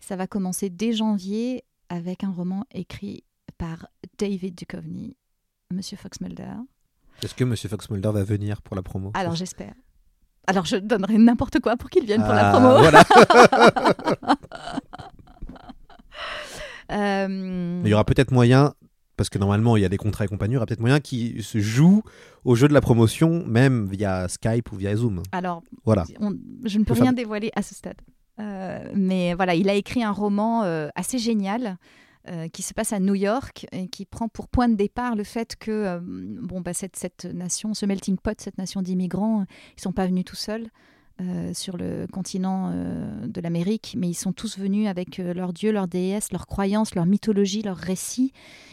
Ça 0.00 0.16
va 0.16 0.26
commencer 0.26 0.70
dès 0.70 0.92
janvier 0.92 1.64
avec 1.88 2.24
un 2.24 2.30
roman 2.30 2.64
écrit 2.72 3.24
par 3.58 3.86
David 4.18 4.54
Duchovny, 4.54 5.16
Monsieur 5.72 5.96
Fox 5.96 6.20
Mulder. 6.20 6.52
Est-ce 7.22 7.34
que 7.34 7.44
Monsieur 7.44 7.68
Fox 7.68 7.88
Mulder 7.90 8.10
va 8.12 8.24
venir 8.24 8.60
pour 8.62 8.76
la 8.76 8.82
promo? 8.82 9.10
Alors 9.14 9.34
j'espère. 9.34 9.74
Alors 10.46 10.66
je 10.66 10.76
donnerai 10.76 11.16
n'importe 11.18 11.60
quoi 11.60 11.76
pour 11.76 11.88
qu'il 11.90 12.04
vienne 12.04 12.20
pour 12.22 12.32
la 12.34 12.50
Ah, 12.50 12.52
promo. 12.52 12.78
Voilà. 12.78 13.04
Euh, 16.92 17.80
il 17.84 17.88
y 17.90 17.94
aura 17.94 18.04
peut-être 18.04 18.30
moyen, 18.30 18.74
parce 19.16 19.30
que 19.30 19.38
normalement 19.38 19.76
il 19.78 19.82
y 19.82 19.86
a 19.86 19.88
des 19.88 19.96
contrats 19.96 20.26
et 20.26 20.28
compagnie, 20.28 20.52
il 20.52 20.54
y 20.54 20.58
aura 20.58 20.66
peut-être 20.66 20.80
moyen 20.80 21.00
qui 21.00 21.42
se 21.42 21.58
joue 21.58 22.02
au 22.44 22.54
jeu 22.54 22.68
de 22.68 22.74
la 22.74 22.82
promotion, 22.82 23.42
même 23.46 23.86
via 23.86 24.28
Skype 24.28 24.70
ou 24.70 24.76
via 24.76 24.94
Zoom. 24.94 25.22
Alors, 25.32 25.62
Voilà. 25.86 26.04
on- 26.20 26.34
je 26.64 26.78
ne 26.78 26.84
peux 26.84 26.92
rien 26.92 27.12
dévoiler 27.14 27.50
à 27.56 27.62
ce 27.62 27.74
stade. 27.74 27.96
Euh, 28.38 28.90
mais 28.94 29.32
voilà, 29.34 29.54
il 29.54 29.68
a 29.70 29.74
écrit 29.74 30.02
un 30.02 30.10
roman 30.10 30.62
euh, 30.64 30.88
assez 30.94 31.18
génial 31.18 31.78
euh, 32.28 32.48
qui 32.48 32.62
se 32.62 32.72
passe 32.72 32.92
à 32.92 33.00
New 33.00 33.14
York 33.14 33.66
et 33.72 33.88
qui 33.88 34.06
prend 34.06 34.28
pour 34.28 34.48
point 34.48 34.68
de 34.68 34.74
départ 34.74 35.14
le 35.14 35.24
fait 35.24 35.56
que 35.56 35.70
euh, 35.70 36.00
bon, 36.02 36.60
bah, 36.60 36.72
cette, 36.72 36.96
cette 36.96 37.26
nation, 37.26 37.74
ce 37.74 37.84
melting 37.84 38.16
pot, 38.16 38.40
cette 38.40 38.56
nation 38.56 38.80
d'immigrants, 38.80 39.44
ils 39.76 39.82
sont 39.82 39.92
pas 39.92 40.06
venus 40.06 40.24
tout 40.24 40.36
seuls. 40.36 40.68
Euh, 41.20 41.54
sur 41.54 41.76
le 41.76 42.08
continent 42.12 42.72
euh, 42.72 43.26
de 43.28 43.40
l'Amérique, 43.40 43.94
mais 43.96 44.08
ils 44.08 44.14
sont 44.14 44.32
tous 44.32 44.58
venus 44.58 44.88
avec 44.88 45.20
euh, 45.20 45.32
leurs 45.32 45.52
dieux, 45.52 45.70
leurs 45.70 45.86
déesses, 45.86 46.32
leurs 46.32 46.48
croyances, 46.48 46.96
leur 46.96 47.06
mythologie, 47.06 47.62
leurs 47.62 47.76
récits, 47.76 48.32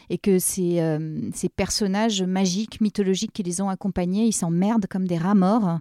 et 0.10 0.18
que 0.18 0.40
ces, 0.40 0.82
ces 1.34 1.48
personnages 1.48 2.24
magiques, 2.24 2.82
mythologiques 2.82 3.32
qui 3.32 3.44
les 3.44 3.62
ont 3.62 3.70
accompagnés, 3.70 4.26
ils 4.26 4.34
s'emmerdent 4.34 4.88
comme 4.88 5.08
des 5.08 5.18
rats 5.18 5.36
morts, 5.36 5.80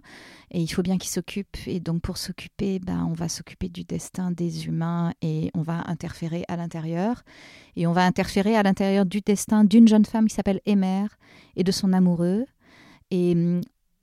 et 0.51 0.61
il 0.61 0.67
faut 0.67 0.83
bien 0.83 0.97
qu'ils 0.97 1.09
s'occupent. 1.09 1.57
Et 1.65 1.79
donc 1.79 2.01
pour 2.01 2.17
s'occuper, 2.17 2.79
ben, 2.79 3.07
on 3.09 3.13
va 3.13 3.27
s'occuper 3.27 3.67
du 3.67 3.83
destin 3.83 4.31
des 4.31 4.67
humains 4.67 5.13
et 5.21 5.49
on 5.53 5.63
va 5.63 5.83
interférer 5.87 6.45
à 6.47 6.57
l'intérieur. 6.57 7.23
Et 7.75 7.87
on 7.87 7.91
va 7.91 8.05
interférer 8.05 8.55
à 8.55 8.63
l'intérieur 8.63 9.05
du 9.05 9.19
destin 9.21 9.63
d'une 9.63 9.87
jeune 9.87 10.05
femme 10.05 10.27
qui 10.27 10.35
s'appelle 10.35 10.61
Emer 10.65 11.07
et 11.55 11.63
de 11.63 11.71
son 11.71 11.91
amoureux. 11.91 12.45
Et 13.09 13.33
hum, 13.33 13.61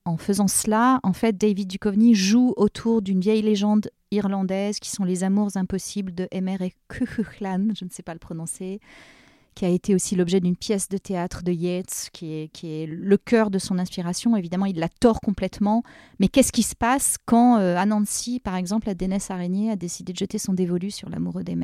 en 0.09 0.17
faisant 0.17 0.49
cela, 0.49 1.01
en 1.03 1.13
fait, 1.13 1.37
David 1.37 1.69
Duchovny 1.69 2.15
joue 2.15 2.55
autour 2.57 3.03
d'une 3.03 3.21
vieille 3.21 3.43
légende 3.43 3.91
irlandaise 4.11 4.81
qui 4.81 4.91
sont 4.91 5.05
les 5.05 5.23
amours 5.23 5.57
impossibles 5.57 6.15
de 6.15 6.27
Emer 6.31 6.57
et 6.63 6.73
Cuchulainn, 6.89 7.73
je 7.79 7.85
ne 7.85 7.91
sais 7.91 8.03
pas 8.03 8.15
le 8.15 8.19
prononcer, 8.19 8.81
qui 9.55 9.67
a 9.67 9.69
été 9.69 9.95
aussi 9.95 10.17
l'objet 10.17 10.41
d'une 10.41 10.57
pièce 10.57 10.89
de 10.89 10.97
théâtre 10.97 11.43
de 11.43 11.53
Yeats, 11.53 12.09
qui 12.13 12.33
est, 12.33 12.49
qui 12.49 12.87
le 12.87 13.17
cœur 13.19 13.51
de 13.51 13.59
son 13.59 13.79
inspiration. 13.79 14.35
Évidemment, 14.35 14.65
il 14.65 14.79
la 14.79 14.89
tord 14.89 15.21
complètement. 15.21 15.83
Mais 16.21 16.29
qu'est-ce 16.29 16.53
qui 16.53 16.63
se 16.63 16.75
passe 16.75 17.17
quand 17.27 17.59
euh, 17.59 17.77
Anansi, 17.77 18.41
par 18.41 18.57
exemple, 18.57 18.87
la 18.87 18.95
déesse 18.95 19.31
araignée, 19.31 19.71
a 19.71 19.77
décidé 19.77 20.15
de 20.15 20.19
jeter 20.19 20.39
son 20.39 20.55
dévolu 20.55 20.91
sur 20.91 21.11
l'amoureux 21.11 21.45
des 21.45 21.59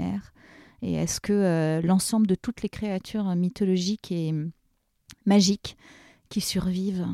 Et 0.82 0.94
est-ce 0.94 1.20
que 1.20 1.32
euh, 1.32 1.80
l'ensemble 1.80 2.26
de 2.26 2.34
toutes 2.34 2.60
les 2.62 2.68
créatures 2.68 3.34
mythologiques 3.36 4.12
et 4.12 4.30
hum, 4.30 4.50
magiques 5.24 5.78
qui 6.28 6.42
survivent 6.42 7.06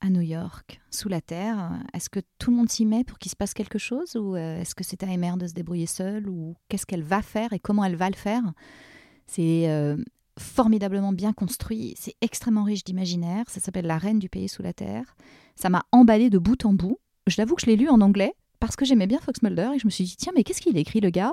à 0.00 0.10
New 0.10 0.20
York, 0.20 0.80
sous 0.90 1.08
la 1.08 1.20
terre, 1.20 1.72
est-ce 1.92 2.08
que 2.08 2.20
tout 2.38 2.50
le 2.50 2.56
monde 2.56 2.70
s'y 2.70 2.86
met 2.86 3.04
pour 3.04 3.18
qu'il 3.18 3.30
se 3.30 3.36
passe 3.36 3.54
quelque 3.54 3.78
chose 3.78 4.16
Ou 4.16 4.34
euh, 4.34 4.60
est-ce 4.60 4.74
que 4.74 4.84
c'est 4.84 5.02
à 5.02 5.06
Emer 5.06 5.32
de 5.36 5.46
se 5.46 5.52
débrouiller 5.52 5.86
seule 5.86 6.28
Ou 6.28 6.54
qu'est-ce 6.68 6.86
qu'elle 6.86 7.02
va 7.02 7.22
faire 7.22 7.52
et 7.52 7.58
comment 7.58 7.84
elle 7.84 7.96
va 7.96 8.08
le 8.08 8.16
faire? 8.16 8.42
C'est 9.26 9.68
euh, 9.68 9.96
formidablement 10.38 11.12
bien 11.12 11.32
construit, 11.32 11.94
c'est 11.96 12.14
extrêmement 12.20 12.64
riche 12.64 12.84
d'imaginaire, 12.84 13.44
ça 13.48 13.60
s'appelle 13.60 13.86
La 13.86 13.98
Reine 13.98 14.18
du 14.18 14.28
pays 14.28 14.48
sous 14.48 14.62
la 14.62 14.72
terre. 14.72 15.16
Ça 15.54 15.68
m'a 15.68 15.84
emballé 15.92 16.30
de 16.30 16.38
bout 16.38 16.64
en 16.64 16.72
bout. 16.72 16.98
Je 17.26 17.36
l'avoue 17.38 17.54
que 17.54 17.62
je 17.62 17.66
l'ai 17.66 17.76
lu 17.76 17.88
en 17.88 18.00
anglais 18.00 18.34
parce 18.60 18.76
que 18.76 18.84
j'aimais 18.84 19.06
bien 19.06 19.18
Fox 19.20 19.42
Mulder 19.42 19.70
et 19.74 19.78
je 19.78 19.86
me 19.86 19.90
suis 19.90 20.04
dit 20.04 20.16
tiens 20.16 20.32
mais 20.36 20.44
qu'est-ce 20.44 20.60
qu'il 20.60 20.76
écrit 20.78 21.00
le 21.00 21.10
gars? 21.10 21.32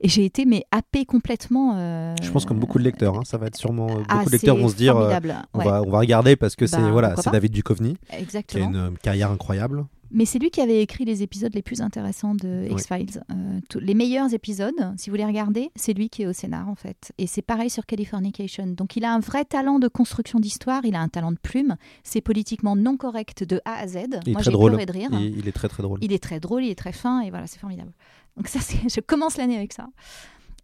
Et 0.00 0.08
j'ai 0.08 0.24
été 0.24 0.44
mais 0.44 0.64
happée 0.70 1.04
complètement. 1.04 1.74
euh, 1.76 2.14
Je 2.22 2.30
pense 2.30 2.44
comme 2.44 2.58
beaucoup 2.58 2.78
de 2.78 2.84
lecteurs, 2.84 3.16
hein, 3.16 3.22
ça 3.24 3.36
va 3.38 3.46
être 3.46 3.56
sûrement 3.56 3.86
beaucoup 3.86 4.04
ah, 4.08 4.24
de 4.24 4.30
lecteurs 4.30 4.56
vont 4.56 4.68
se 4.68 4.76
dire, 4.76 4.96
euh, 4.96 5.12
on 5.54 5.58
ouais. 5.58 5.64
va 5.64 5.82
on 5.82 5.90
va 5.90 5.98
regarder 5.98 6.36
parce 6.36 6.54
que 6.54 6.66
c'est 6.66 6.76
Bah, 6.78 6.90
voilà, 6.92 7.14
c'est. 7.16 7.30
David 7.32 7.52
Duchovny 7.52 7.96
qui 8.08 8.14
a 8.14 8.18
Exactement. 8.20 8.68
une 8.68 8.76
euh, 8.76 8.90
carrière 9.02 9.30
incroyable. 9.30 9.86
Mais 10.10 10.24
c'est 10.24 10.38
lui 10.38 10.50
qui 10.50 10.60
avait 10.60 10.82
écrit 10.82 11.04
les 11.04 11.22
épisodes 11.22 11.54
les 11.54 11.62
plus 11.62 11.82
intéressants 11.82 12.34
de 12.34 12.66
Oui. 12.68 12.72
X-Files. 12.72 13.22
Euh, 13.30 13.60
les 13.80 13.94
meilleurs 13.94 14.32
épisodes, 14.32 14.94
si 14.96 15.10
vous 15.10 15.16
les 15.16 15.24
regardez, 15.24 15.70
c'est 15.76 15.92
lui 15.92 16.08
qui 16.08 16.22
est 16.22 16.26
au 16.26 16.32
scénar 16.32 16.68
en 16.68 16.74
fait. 16.74 17.12
Et 17.18 17.26
c'est 17.26 17.42
pareil 17.42 17.68
sur 17.68 17.84
Californication. 17.84 18.66
Donc 18.68 18.96
il 18.96 19.04
a 19.04 19.12
un 19.12 19.20
vrai 19.20 19.44
talent 19.44 19.78
de 19.78 19.88
construction 19.88 20.40
d'histoire, 20.40 20.84
il 20.84 20.94
a 20.94 21.00
un 21.00 21.08
talent 21.08 21.32
de 21.32 21.38
plume. 21.38 21.76
C'est 22.04 22.20
politiquement 22.20 22.74
non 22.74 22.96
correct 22.96 23.44
de 23.44 23.60
A 23.64 23.74
à 23.80 23.86
Z. 23.86 23.96
Il 24.24 24.30
est 24.30 24.32
Moi 24.32 24.42
j'ai 24.42 24.50
pleuré 24.50 24.86
de 24.86 24.92
rire. 24.92 25.10
Il, 25.12 25.38
il 25.38 25.48
est 25.48 25.52
très 25.52 25.68
très 25.68 25.82
drôle. 25.82 25.98
Il 26.02 26.12
est 26.12 26.22
très 26.22 26.40
drôle, 26.40 26.64
il 26.64 26.70
est 26.70 26.78
très 26.78 26.92
fin 26.92 27.20
et 27.20 27.30
voilà, 27.30 27.46
c'est 27.46 27.58
formidable. 27.58 27.92
Donc 28.36 28.48
ça, 28.48 28.60
je 28.88 29.00
commence 29.00 29.36
l'année 29.36 29.56
avec 29.56 29.72
ça. 29.72 29.88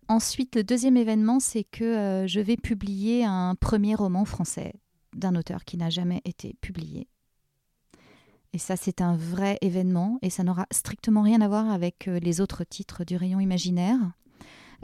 Ensuite, 0.08 0.56
le 0.56 0.64
deuxième 0.64 0.96
événement, 0.96 1.40
c'est 1.40 1.64
que 1.64 1.84
euh, 1.84 2.26
je 2.26 2.40
vais 2.40 2.56
publier 2.56 3.24
un 3.24 3.54
premier 3.54 3.94
roman 3.94 4.24
français 4.24 4.74
d'un 5.14 5.34
auteur 5.34 5.64
qui 5.64 5.76
n'a 5.76 5.90
jamais 5.90 6.20
été 6.24 6.56
publié. 6.60 7.08
Et 8.54 8.58
ça, 8.58 8.76
c'est 8.76 9.00
un 9.00 9.16
vrai 9.16 9.58
événement 9.62 10.20
et 10.22 10.30
ça 10.30 10.44
n'aura 10.44 10.66
strictement 10.70 11.22
rien 11.22 11.40
à 11.40 11.48
voir 11.48 11.68
avec 11.70 12.06
euh, 12.06 12.20
les 12.20 12.40
autres 12.40 12.62
titres 12.62 13.02
du 13.02 13.16
rayon 13.16 13.40
imaginaire. 13.40 13.98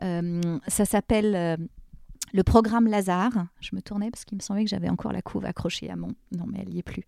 Euh, 0.02 0.58
ça 0.66 0.84
s'appelle 0.84 1.36
euh, 1.36 1.56
le 2.32 2.42
programme 2.42 2.88
Lazare. 2.88 3.46
Je 3.60 3.76
me 3.76 3.80
tournais 3.80 4.10
parce 4.10 4.24
qu'il 4.24 4.36
me 4.36 4.42
semblait 4.42 4.64
que 4.64 4.70
j'avais 4.70 4.88
encore 4.88 5.12
la 5.12 5.22
couve 5.22 5.44
accrochée 5.44 5.88
à 5.88 5.94
mon... 5.94 6.08
Non, 6.32 6.46
mais 6.48 6.58
elle 6.62 6.70
n'y 6.70 6.80
est 6.80 6.82
plus. 6.82 7.04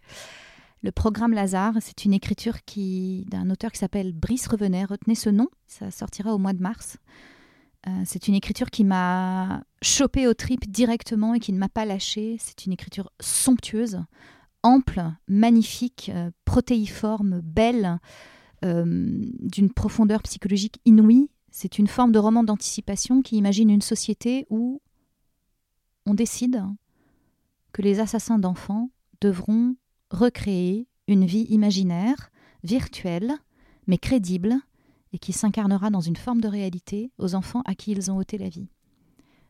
Le 0.85 0.93
programme 0.93 1.33
Lazare, 1.33 1.75
c'est 1.81 2.05
une 2.05 2.15
écriture 2.15 2.65
qui 2.65 3.27
d'un 3.29 3.51
auteur 3.51 3.73
qui 3.73 3.79
s'appelle 3.79 4.13
Brice 4.13 4.47
Revenet. 4.47 4.85
Retenez 4.85 5.17
ce 5.17 5.31
nom, 5.31 5.49
ça 5.67 5.91
sortira 5.91 6.33
au 6.33 6.39
mois 6.39 6.53
de 6.53 6.63
mars. 6.63 6.99
C'est 8.05 8.29
une 8.29 8.35
écriture 8.35 8.71
qui 8.71 8.85
m'a 8.85 9.65
chopé 9.81 10.29
aux 10.29 10.35
tripes 10.35 10.71
directement 10.71 11.35
et 11.35 11.41
qui 11.41 11.53
ne 11.53 11.59
m'a 11.59 11.69
pas 11.69 11.85
lâché. 11.85 12.37
C'est 12.39 12.67
une 12.67 12.73
écriture 12.73 13.11
somptueuse, 13.21 14.01
ample, 14.63 15.03
magnifique, 15.29 16.11
euh, 16.15 16.31
protéiforme, 16.45 17.41
belle, 17.41 17.99
euh, 18.65 18.85
d'une 19.41 19.73
profondeur 19.73 20.23
psychologique 20.23 20.81
inouïe. 20.85 21.31
C'est 21.51 21.79
une 21.79 21.89
forme 21.89 22.13
de 22.13 22.19
roman 22.19 22.45
d'anticipation 22.45 23.23
qui 23.23 23.37
imagine 23.37 23.71
une 23.71 23.83
société 23.83 24.47
où 24.51 24.81
on 26.07 26.15
décide 26.15 26.63
que 27.73 27.83
les 27.83 28.01
assassins 28.01 28.39
d'enfants 28.39 28.91
devront 29.21 29.77
recréer 30.11 30.87
une 31.09 31.27
vie 31.27 31.47
imaginaire, 31.49 32.31
virtuelle, 32.63 33.33
mais 33.87 33.99
crédible, 33.99 34.57
et 35.13 35.19
qui 35.19 35.33
s'incarnera 35.33 35.91
dans 35.91 36.01
une 36.01 36.17
forme 36.17 36.41
de 36.41 36.49
réalité 36.49 37.11
aux 37.19 37.35
enfants 37.35 37.63
à 37.65 37.75
qui 37.75 37.93
ils 37.93 38.11
ont 38.11 38.17
ôté 38.17 38.39
la 38.39 38.49
vie. 38.49 38.69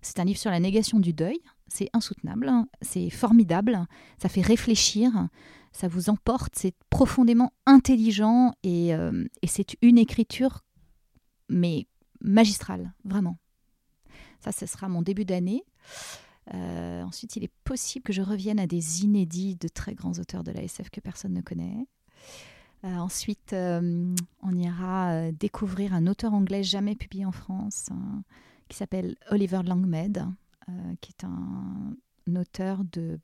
C'est 0.00 0.18
un 0.18 0.24
livre 0.24 0.38
sur 0.38 0.50
la 0.50 0.58
négation 0.58 0.98
du 0.98 1.12
deuil, 1.12 1.38
c'est 1.72 1.88
insoutenable, 1.92 2.52
c'est 2.82 3.10
formidable, 3.10 3.86
ça 4.18 4.28
fait 4.28 4.42
réfléchir, 4.42 5.28
ça 5.72 5.88
vous 5.88 6.10
emporte, 6.10 6.54
c'est 6.54 6.74
profondément 6.90 7.52
intelligent 7.66 8.52
et, 8.62 8.94
euh, 8.94 9.24
c'est 9.46 9.76
une 9.80 9.98
écriture, 9.98 10.60
mais 11.48 11.86
magistrale, 12.20 12.92
vraiment. 13.04 13.38
Ça, 14.40 14.52
ce 14.52 14.66
sera 14.66 14.88
mon 14.88 15.02
début 15.02 15.24
d'année. 15.24 15.64
Euh, 16.52 17.02
ensuite, 17.04 17.36
il 17.36 17.44
est 17.44 17.52
possible 17.64 18.02
que 18.02 18.12
je 18.12 18.22
revienne 18.22 18.60
à 18.60 18.66
des 18.66 19.04
inédits 19.04 19.56
de 19.56 19.68
très 19.68 19.94
grands 19.94 20.18
auteurs 20.18 20.44
de 20.44 20.50
la 20.50 20.62
SF 20.62 20.90
que 20.90 21.00
personne 21.00 21.32
ne 21.32 21.40
connaît. 21.40 21.86
Euh, 22.84 22.96
ensuite, 22.96 23.54
on 23.54 24.56
ira 24.56 25.30
découvrir 25.32 25.94
un 25.94 26.06
auteur 26.06 26.34
anglais 26.34 26.64
jamais 26.64 26.96
publié 26.96 27.24
en 27.24 27.32
France, 27.32 27.88
qui 28.68 28.76
s'appelle 28.76 29.16
Oliver 29.30 29.60
Langmed, 29.64 30.26
qui 31.00 31.12
est 31.12 31.24
un, 31.24 31.96
auteur 32.36 32.84
de. 32.84 33.20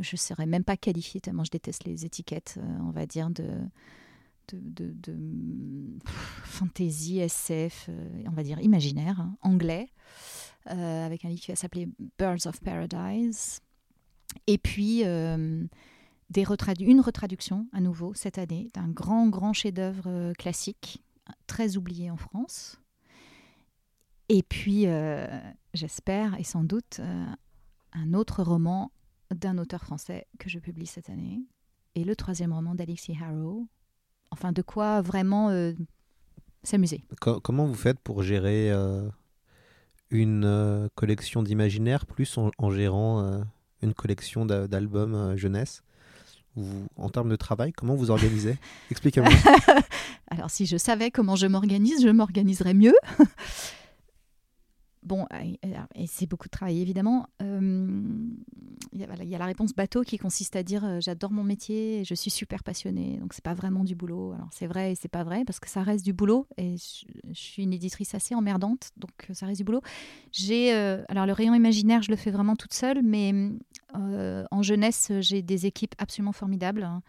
Je 0.00 0.14
ne 0.14 0.18
saurais 0.18 0.46
même 0.46 0.64
pas 0.64 0.76
qualifier 0.76 1.20
tellement 1.20 1.44
je 1.44 1.50
déteste 1.50 1.84
les 1.84 2.04
étiquettes, 2.04 2.54
euh, 2.58 2.78
on 2.82 2.90
va 2.90 3.06
dire, 3.06 3.30
de. 3.30 3.46
De, 4.52 5.16
fantasy, 6.44 7.20
SF, 7.20 7.86
euh, 7.88 8.22
on 8.26 8.32
va 8.32 8.42
dire 8.42 8.60
imaginaire, 8.60 9.18
hein, 9.20 9.34
anglais, 9.40 9.88
euh, 10.68 11.06
avec 11.06 11.24
un 11.24 11.28
livre 11.28 11.40
qui 11.40 11.50
va 11.50 11.56
s'appeler 11.56 11.88
Birds 12.18 12.46
of 12.46 12.60
Paradise. 12.60 13.60
Et 14.46 14.58
puis, 14.58 15.04
euh, 15.04 15.64
une 16.80 17.00
retraduction 17.00 17.66
à 17.72 17.80
nouveau 17.80 18.14
cette 18.14 18.38
année 18.38 18.70
d'un 18.74 18.88
grand, 18.88 19.28
grand 19.28 19.52
chef-d'œuvre 19.52 20.04
euh, 20.06 20.32
classique, 20.34 21.02
très 21.46 21.76
oublié 21.76 22.10
en 22.10 22.16
France. 22.16 22.81
Et 24.34 24.42
puis, 24.42 24.84
euh, 24.86 25.26
j'espère, 25.74 26.40
et 26.40 26.42
sans 26.44 26.64
doute, 26.64 27.00
euh, 27.00 27.26
un 27.92 28.14
autre 28.14 28.42
roman 28.42 28.90
d'un 29.30 29.58
auteur 29.58 29.82
français 29.84 30.26
que 30.38 30.48
je 30.48 30.58
publie 30.58 30.86
cette 30.86 31.10
année. 31.10 31.42
Et 31.96 32.02
le 32.04 32.16
troisième 32.16 32.54
roman 32.54 32.74
d'Alexis 32.74 33.14
Harrow. 33.22 33.66
Enfin, 34.30 34.52
de 34.52 34.62
quoi 34.62 35.02
vraiment 35.02 35.50
euh, 35.50 35.74
s'amuser. 36.62 37.04
Co- 37.20 37.40
comment 37.40 37.66
vous 37.66 37.74
faites 37.74 38.00
pour 38.00 38.22
gérer 38.22 38.70
une 40.08 40.88
collection 40.94 41.42
d'imaginaire 41.42 42.06
plus 42.06 42.38
en, 42.38 42.50
en 42.56 42.70
gérant 42.70 43.42
une 43.82 43.92
collection 43.92 44.46
d'a- 44.46 44.66
d'albums 44.66 45.36
jeunesse? 45.36 45.82
Vous- 46.56 46.86
En 46.96 47.10
termes 47.10 47.28
de 47.28 47.36
travail, 47.36 47.72
comment 47.72 47.96
vous 47.96 48.10
organisez? 48.10 48.56
Expliquez-moi. 48.90 49.30
Alors, 50.28 50.48
si 50.50 50.64
je 50.64 50.78
savais 50.78 51.10
comment 51.10 51.36
je 51.36 51.46
m'organise, 51.46 52.02
je 52.02 52.08
m'organiserais 52.08 52.72
mieux. 52.74 52.94
bon, 55.02 55.26
et, 55.42 55.58
et 55.94 56.06
c'est 56.06 56.26
beaucoup 56.26 56.48
de 56.48 56.50
travail, 56.50 56.80
évidemment. 56.80 57.26
Euh, 57.42 58.02
Il 58.92 59.00
y, 59.00 59.04
a- 59.34 59.38
la 59.38 59.46
réponse 59.46 59.72
bateau 59.74 60.02
qui 60.02 60.18
consiste 60.18 60.54
à 60.56 60.62
dire 60.62 60.84
euh, 60.84 60.98
j'adore 61.00 61.30
mon 61.30 61.44
métier, 61.44 62.04
je 62.04 62.14
suis 62.14 62.30
super 62.30 62.62
passionnée. 62.62 63.18
Donc, 63.18 63.32
c'est 63.32 63.44
pas 63.44 63.54
vraiment 63.54 63.84
du 63.84 63.94
boulot. 63.94 64.32
Alors, 64.32 64.48
c'est 64.52 64.66
vrai 64.66 64.92
et 64.92 64.94
c'est 64.94 65.08
pas 65.08 65.24
vrai 65.24 65.44
parce 65.44 65.60
que 65.60 65.68
ça 65.68 65.82
reste 65.82 66.04
du 66.04 66.12
boulot. 66.12 66.46
Et 66.56 66.76
je, 66.76 67.06
suis 67.32 67.62
une 67.62 67.72
éditrice 67.72 68.14
assez 68.14 68.34
emmerdante, 68.34 68.90
donc 68.96 69.12
euh, 69.30 69.34
ça 69.34 69.46
reste 69.46 69.58
du 69.58 69.64
boulot. 69.64 69.80
J'ai 70.32 70.72
alors 70.72 71.26
le 71.26 71.32
rayon 71.32 71.54
imaginaire, 71.54 72.02
je 72.02 72.10
le 72.10 72.16
fais 72.16 72.30
vraiment 72.30 72.56
toute 72.56 72.72
seule, 72.72 73.02
mais 73.02 73.32
en 73.94 74.62
jeunesse, 74.62 75.12
j'ai 75.20 75.42
des 75.42 75.66
équipes 75.66 75.94
absolument 75.98 76.32
formidables. 76.32 76.82
hein. 76.82 77.02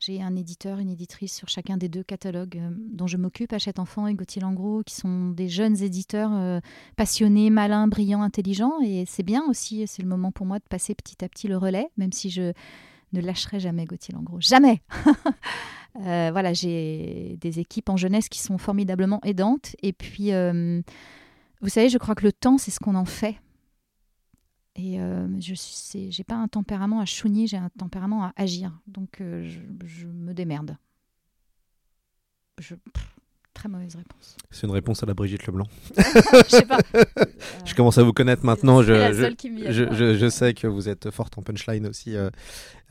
J'ai 0.00 0.22
un 0.22 0.34
éditeur, 0.34 0.78
une 0.78 0.88
éditrice 0.88 1.36
sur 1.36 1.50
chacun 1.50 1.76
des 1.76 1.90
deux 1.90 2.02
catalogues 2.02 2.56
euh, 2.56 2.70
dont 2.90 3.06
je 3.06 3.18
m'occupe, 3.18 3.52
Hachette 3.52 3.78
Enfant 3.78 4.06
et 4.06 4.14
Gauthier 4.14 4.40
Langros, 4.40 4.82
qui 4.82 4.94
sont 4.94 5.28
des 5.28 5.50
jeunes 5.50 5.82
éditeurs 5.82 6.30
euh, 6.32 6.60
passionnés, 6.96 7.50
malins, 7.50 7.86
brillants, 7.86 8.22
intelligents. 8.22 8.80
Et 8.82 9.04
c'est 9.06 9.22
bien 9.22 9.42
aussi, 9.46 9.86
c'est 9.86 10.00
le 10.00 10.08
moment 10.08 10.32
pour 10.32 10.46
moi 10.46 10.58
de 10.58 10.64
passer 10.64 10.94
petit 10.94 11.22
à 11.22 11.28
petit 11.28 11.48
le 11.48 11.58
relais, 11.58 11.86
même 11.98 12.12
si 12.12 12.30
je 12.30 12.52
ne 13.12 13.20
lâcherai 13.20 13.60
jamais 13.60 13.84
Gauthier 13.84 14.14
Langros. 14.14 14.40
Jamais 14.40 14.80
Euh, 16.06 16.30
Voilà, 16.30 16.52
j'ai 16.52 17.36
des 17.40 17.58
équipes 17.58 17.88
en 17.88 17.96
jeunesse 17.96 18.28
qui 18.28 18.38
sont 18.38 18.58
formidablement 18.58 19.20
aidantes. 19.24 19.74
Et 19.82 19.92
puis, 19.92 20.30
vous 20.30 21.68
savez, 21.68 21.88
je 21.88 21.98
crois 21.98 22.14
que 22.14 22.22
le 22.22 22.32
temps, 22.32 22.58
c'est 22.58 22.70
ce 22.70 22.78
qu'on 22.78 22.94
en 22.94 23.04
fait. 23.04 23.34
Et 24.76 25.00
euh, 25.00 25.26
je 25.40 25.54
j'ai 26.10 26.24
pas 26.24 26.36
un 26.36 26.48
tempérament 26.48 27.00
à 27.00 27.04
chougner, 27.04 27.46
j'ai 27.46 27.56
un 27.56 27.70
tempérament 27.78 28.24
à 28.24 28.32
agir. 28.36 28.78
Donc 28.86 29.20
euh, 29.20 29.42
je, 29.44 29.60
je 29.86 30.06
me 30.06 30.32
démerde. 30.32 30.76
Je, 32.60 32.74
pff, 32.74 33.16
très 33.54 33.68
mauvaise 33.68 33.96
réponse. 33.96 34.36
C'est 34.50 34.66
une 34.66 34.72
réponse 34.72 35.02
à 35.02 35.06
la 35.06 35.14
Brigitte 35.14 35.46
Leblanc. 35.46 35.66
je 35.96 36.48
sais 36.48 36.66
pas. 36.66 36.78
Je 37.64 37.74
commence 37.74 37.98
à 37.98 38.02
vous 38.02 38.12
connaître 38.12 38.44
maintenant. 38.44 38.82
Je, 38.82 38.92
la 38.92 39.12
je- 39.12 39.22
seule 39.22 39.36
qui 39.36 39.50
me 39.50 39.60
vient. 39.60 39.70
je, 39.72 39.92
je- 39.94 40.16
je 40.16 40.28
sais 40.28 40.54
que 40.54 40.66
vous 40.66 40.88
êtes 40.88 41.10
forte 41.10 41.36
en 41.38 41.42
punchline 41.42 41.86
aussi 41.86 42.16
euh, 42.16 42.30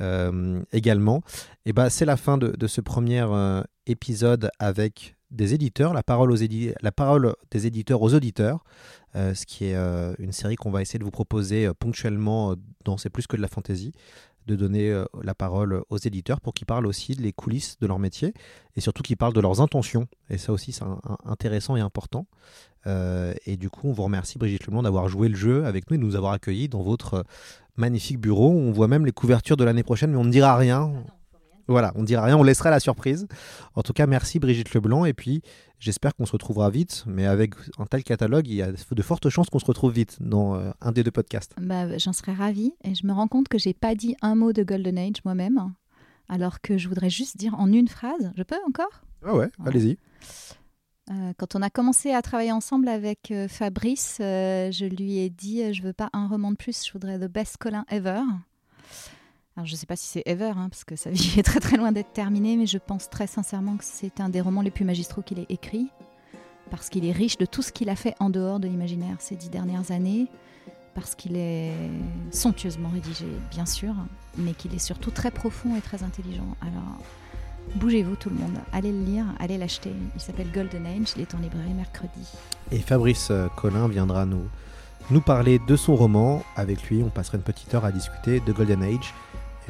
euh, 0.01 0.61
également. 0.71 1.21
Et 1.65 1.73
ben 1.73 1.89
c'est 1.89 2.05
la 2.05 2.17
fin 2.17 2.37
de, 2.37 2.47
de 2.49 2.67
ce 2.67 2.81
premier 2.81 3.25
épisode 3.85 4.49
avec 4.59 5.15
des 5.31 5.53
éditeurs, 5.53 5.93
la 5.93 6.03
parole, 6.03 6.31
aux 6.31 6.35
édi- 6.37 6.73
la 6.81 6.91
parole 6.91 7.35
des 7.51 7.67
éditeurs 7.67 8.01
aux 8.01 8.13
auditeurs, 8.13 8.63
euh, 9.15 9.33
ce 9.33 9.45
qui 9.45 9.65
est 9.65 9.75
euh, 9.75 10.13
une 10.19 10.31
série 10.31 10.55
qu'on 10.55 10.71
va 10.71 10.81
essayer 10.81 10.99
de 10.99 11.03
vous 11.03 11.11
proposer 11.11 11.65
euh, 11.67 11.73
ponctuellement 11.73 12.55
dans 12.85 12.97
C'est 12.97 13.09
plus 13.09 13.27
que 13.27 13.35
de 13.37 13.41
la 13.41 13.47
fantaisie, 13.47 13.91
de 14.47 14.55
donner 14.55 15.03
la 15.21 15.35
parole 15.35 15.83
aux 15.91 15.97
éditeurs 15.97 16.41
pour 16.41 16.55
qu'ils 16.55 16.65
parlent 16.65 16.87
aussi 16.87 17.13
des 17.13 17.31
coulisses 17.33 17.77
de 17.79 17.85
leur 17.85 17.99
métier 17.99 18.33
et 18.75 18.81
surtout 18.81 19.03
qu'ils 19.03 19.17
parlent 19.17 19.33
de 19.33 19.41
leurs 19.41 19.61
intentions. 19.61 20.07
Et 20.31 20.39
ça 20.39 20.51
aussi 20.51 20.71
c'est 20.71 20.83
intéressant 21.23 21.75
et 21.75 21.81
important. 21.81 22.25
Et 22.87 23.57
du 23.57 23.69
coup, 23.69 23.89
on 23.89 23.91
vous 23.91 24.01
remercie, 24.01 24.39
Brigitte 24.39 24.65
Leblanc, 24.65 24.81
d'avoir 24.81 25.07
joué 25.07 25.29
le 25.29 25.35
jeu 25.35 25.65
avec 25.65 25.91
nous 25.91 25.95
et 25.95 25.99
de 25.99 26.03
nous 26.03 26.15
avoir 26.15 26.31
accueillis 26.33 26.67
dans 26.67 26.81
votre 26.81 27.25
magnifique 27.77 28.19
bureau. 28.19 28.49
On 28.49 28.71
voit 28.71 28.87
même 28.87 29.05
les 29.05 29.11
couvertures 29.11 29.57
de 29.57 29.63
l'année 29.63 29.83
prochaine, 29.83 30.09
mais 30.09 30.17
on 30.17 30.23
ne 30.25 30.31
dira 30.31 30.57
rien. 30.57 30.91
Voilà, 31.69 31.91
on 31.95 32.01
ne 32.01 32.05
dira 32.05 32.23
rien, 32.23 32.35
on 32.35 32.43
laissera 32.43 32.69
la 32.71 32.79
surprise. 32.79 33.27
En 33.75 33.83
tout 33.83 33.93
cas, 33.93 34.07
merci 34.07 34.39
Brigitte 34.39 34.73
Leblanc. 34.73 35.05
Et 35.05 35.13
puis, 35.13 35.41
j'espère 35.79 36.15
qu'on 36.15 36.25
se 36.25 36.31
retrouvera 36.31 36.69
vite. 36.69 37.03
Mais 37.07 37.25
avec 37.25 37.53
un 37.77 37.85
tel 37.85 38.03
catalogue, 38.03 38.47
il 38.47 38.55
y 38.55 38.61
a 38.61 38.71
de 38.71 39.01
fortes 39.01 39.29
chances 39.29 39.49
qu'on 39.49 39.59
se 39.59 39.65
retrouve 39.65 39.93
vite 39.93 40.17
dans 40.19 40.55
euh, 40.55 40.71
un 40.81 40.91
des 40.91 41.03
deux 41.03 41.11
podcasts. 41.11 41.53
Bah, 41.61 41.97
J'en 41.97 42.11
serais 42.11 42.33
ravie. 42.33 42.73
Et 42.83 42.95
je 42.95 43.05
me 43.05 43.13
rends 43.13 43.27
compte 43.27 43.47
que 43.47 43.57
j'ai 43.57 43.73
pas 43.73 43.95
dit 43.95 44.15
un 44.21 44.35
mot 44.35 44.51
de 44.51 44.63
Golden 44.63 44.97
Age 44.97 45.23
moi-même. 45.25 45.73
Alors 46.27 46.59
que 46.61 46.77
je 46.77 46.87
voudrais 46.89 47.09
juste 47.09 47.37
dire 47.37 47.53
en 47.55 47.71
une 47.71 47.87
phrase. 47.87 48.31
Je 48.35 48.43
peux 48.43 48.57
encore? 48.67 49.03
Ah 49.23 49.35
ouais, 49.35 49.49
Voilà. 49.59 49.71
allez-y. 49.77 49.97
Euh, 51.11 51.33
quand 51.37 51.55
on 51.55 51.61
a 51.61 51.69
commencé 51.71 52.11
à 52.11 52.21
travailler 52.21 52.51
ensemble 52.51 52.87
avec 52.87 53.31
euh, 53.31 53.47
Fabrice, 53.47 54.15
je 54.19 54.85
lui 54.85 55.17
ai 55.17 55.29
dit 55.31 55.73
je 55.73 55.81
veux 55.81 55.93
pas 55.93 56.09
un 56.13 56.27
roman 56.27 56.51
de 56.51 56.55
plus, 56.55 56.85
je 56.85 56.91
voudrais 56.93 57.17
the 57.17 57.31
best 57.31 57.57
Colin 57.57 57.83
ever. 57.89 58.21
Je 59.65 59.75
sais 59.75 59.85
pas 59.85 59.95
si 59.95 60.05
c'est 60.05 60.23
ever, 60.25 60.53
hein, 60.55 60.69
parce 60.69 60.83
que 60.83 60.95
sa 60.95 61.09
vie 61.11 61.35
est 61.37 61.43
très 61.43 61.59
très 61.59 61.77
loin 61.77 61.91
d'être 61.91 62.13
terminée, 62.13 62.57
mais 62.57 62.65
je 62.65 62.77
pense 62.77 63.09
très 63.09 63.27
sincèrement 63.27 63.77
que 63.77 63.83
c'est 63.83 64.19
un 64.19 64.29
des 64.29 64.41
romans 64.41 64.61
les 64.61 64.71
plus 64.71 64.85
magistraux 64.85 65.21
qu'il 65.21 65.39
ait 65.39 65.47
écrit, 65.49 65.89
parce 66.69 66.89
qu'il 66.89 67.05
est 67.05 67.11
riche 67.11 67.37
de 67.37 67.45
tout 67.45 67.61
ce 67.61 67.71
qu'il 67.71 67.89
a 67.89 67.95
fait 67.95 68.15
en 68.19 68.29
dehors 68.29 68.59
de 68.59 68.67
l'imaginaire 68.67 69.17
ces 69.19 69.35
dix 69.35 69.49
dernières 69.49 69.91
années, 69.91 70.27
parce 70.95 71.15
qu'il 71.15 71.35
est 71.35 71.73
somptueusement 72.31 72.89
rédigé, 72.89 73.27
bien 73.51 73.65
sûr, 73.65 73.93
mais 74.37 74.53
qu'il 74.53 74.73
est 74.73 74.79
surtout 74.79 75.11
très 75.11 75.31
profond 75.31 75.75
et 75.75 75.81
très 75.81 76.03
intelligent. 76.03 76.55
Alors 76.61 76.99
Bougez-vous 77.75 78.15
tout 78.15 78.29
le 78.29 78.35
monde, 78.35 78.57
allez 78.73 78.91
le 78.91 79.03
lire, 79.03 79.25
allez 79.39 79.57
l'acheter. 79.57 79.91
Il 80.15 80.21
s'appelle 80.21 80.51
Golden 80.51 80.85
Age, 80.87 81.13
il 81.15 81.21
est 81.21 81.35
en 81.35 81.37
librairie 81.37 81.73
mercredi. 81.73 82.27
Et 82.71 82.79
Fabrice 82.79 83.29
euh, 83.29 83.47
Collin 83.55 83.87
viendra 83.87 84.25
nous, 84.25 84.47
nous 85.11 85.21
parler 85.21 85.59
de 85.67 85.75
son 85.75 85.95
roman. 85.95 86.43
Avec 86.55 86.89
lui, 86.89 87.03
on 87.03 87.09
passera 87.09 87.37
une 87.37 87.43
petite 87.43 87.73
heure 87.73 87.85
à 87.85 87.91
discuter 87.91 88.39
de 88.39 88.51
Golden 88.51 88.81
Age. 88.83 89.13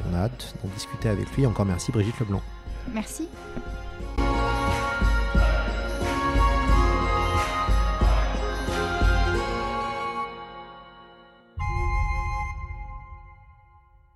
On 0.08 0.14
a 0.14 0.18
hâte 0.18 0.54
d'en 0.62 0.68
discuter 0.70 1.08
avec 1.08 1.30
lui. 1.36 1.46
Encore 1.46 1.66
merci 1.66 1.92
Brigitte 1.92 2.18
Leblanc. 2.20 2.42
Merci. 2.92 3.28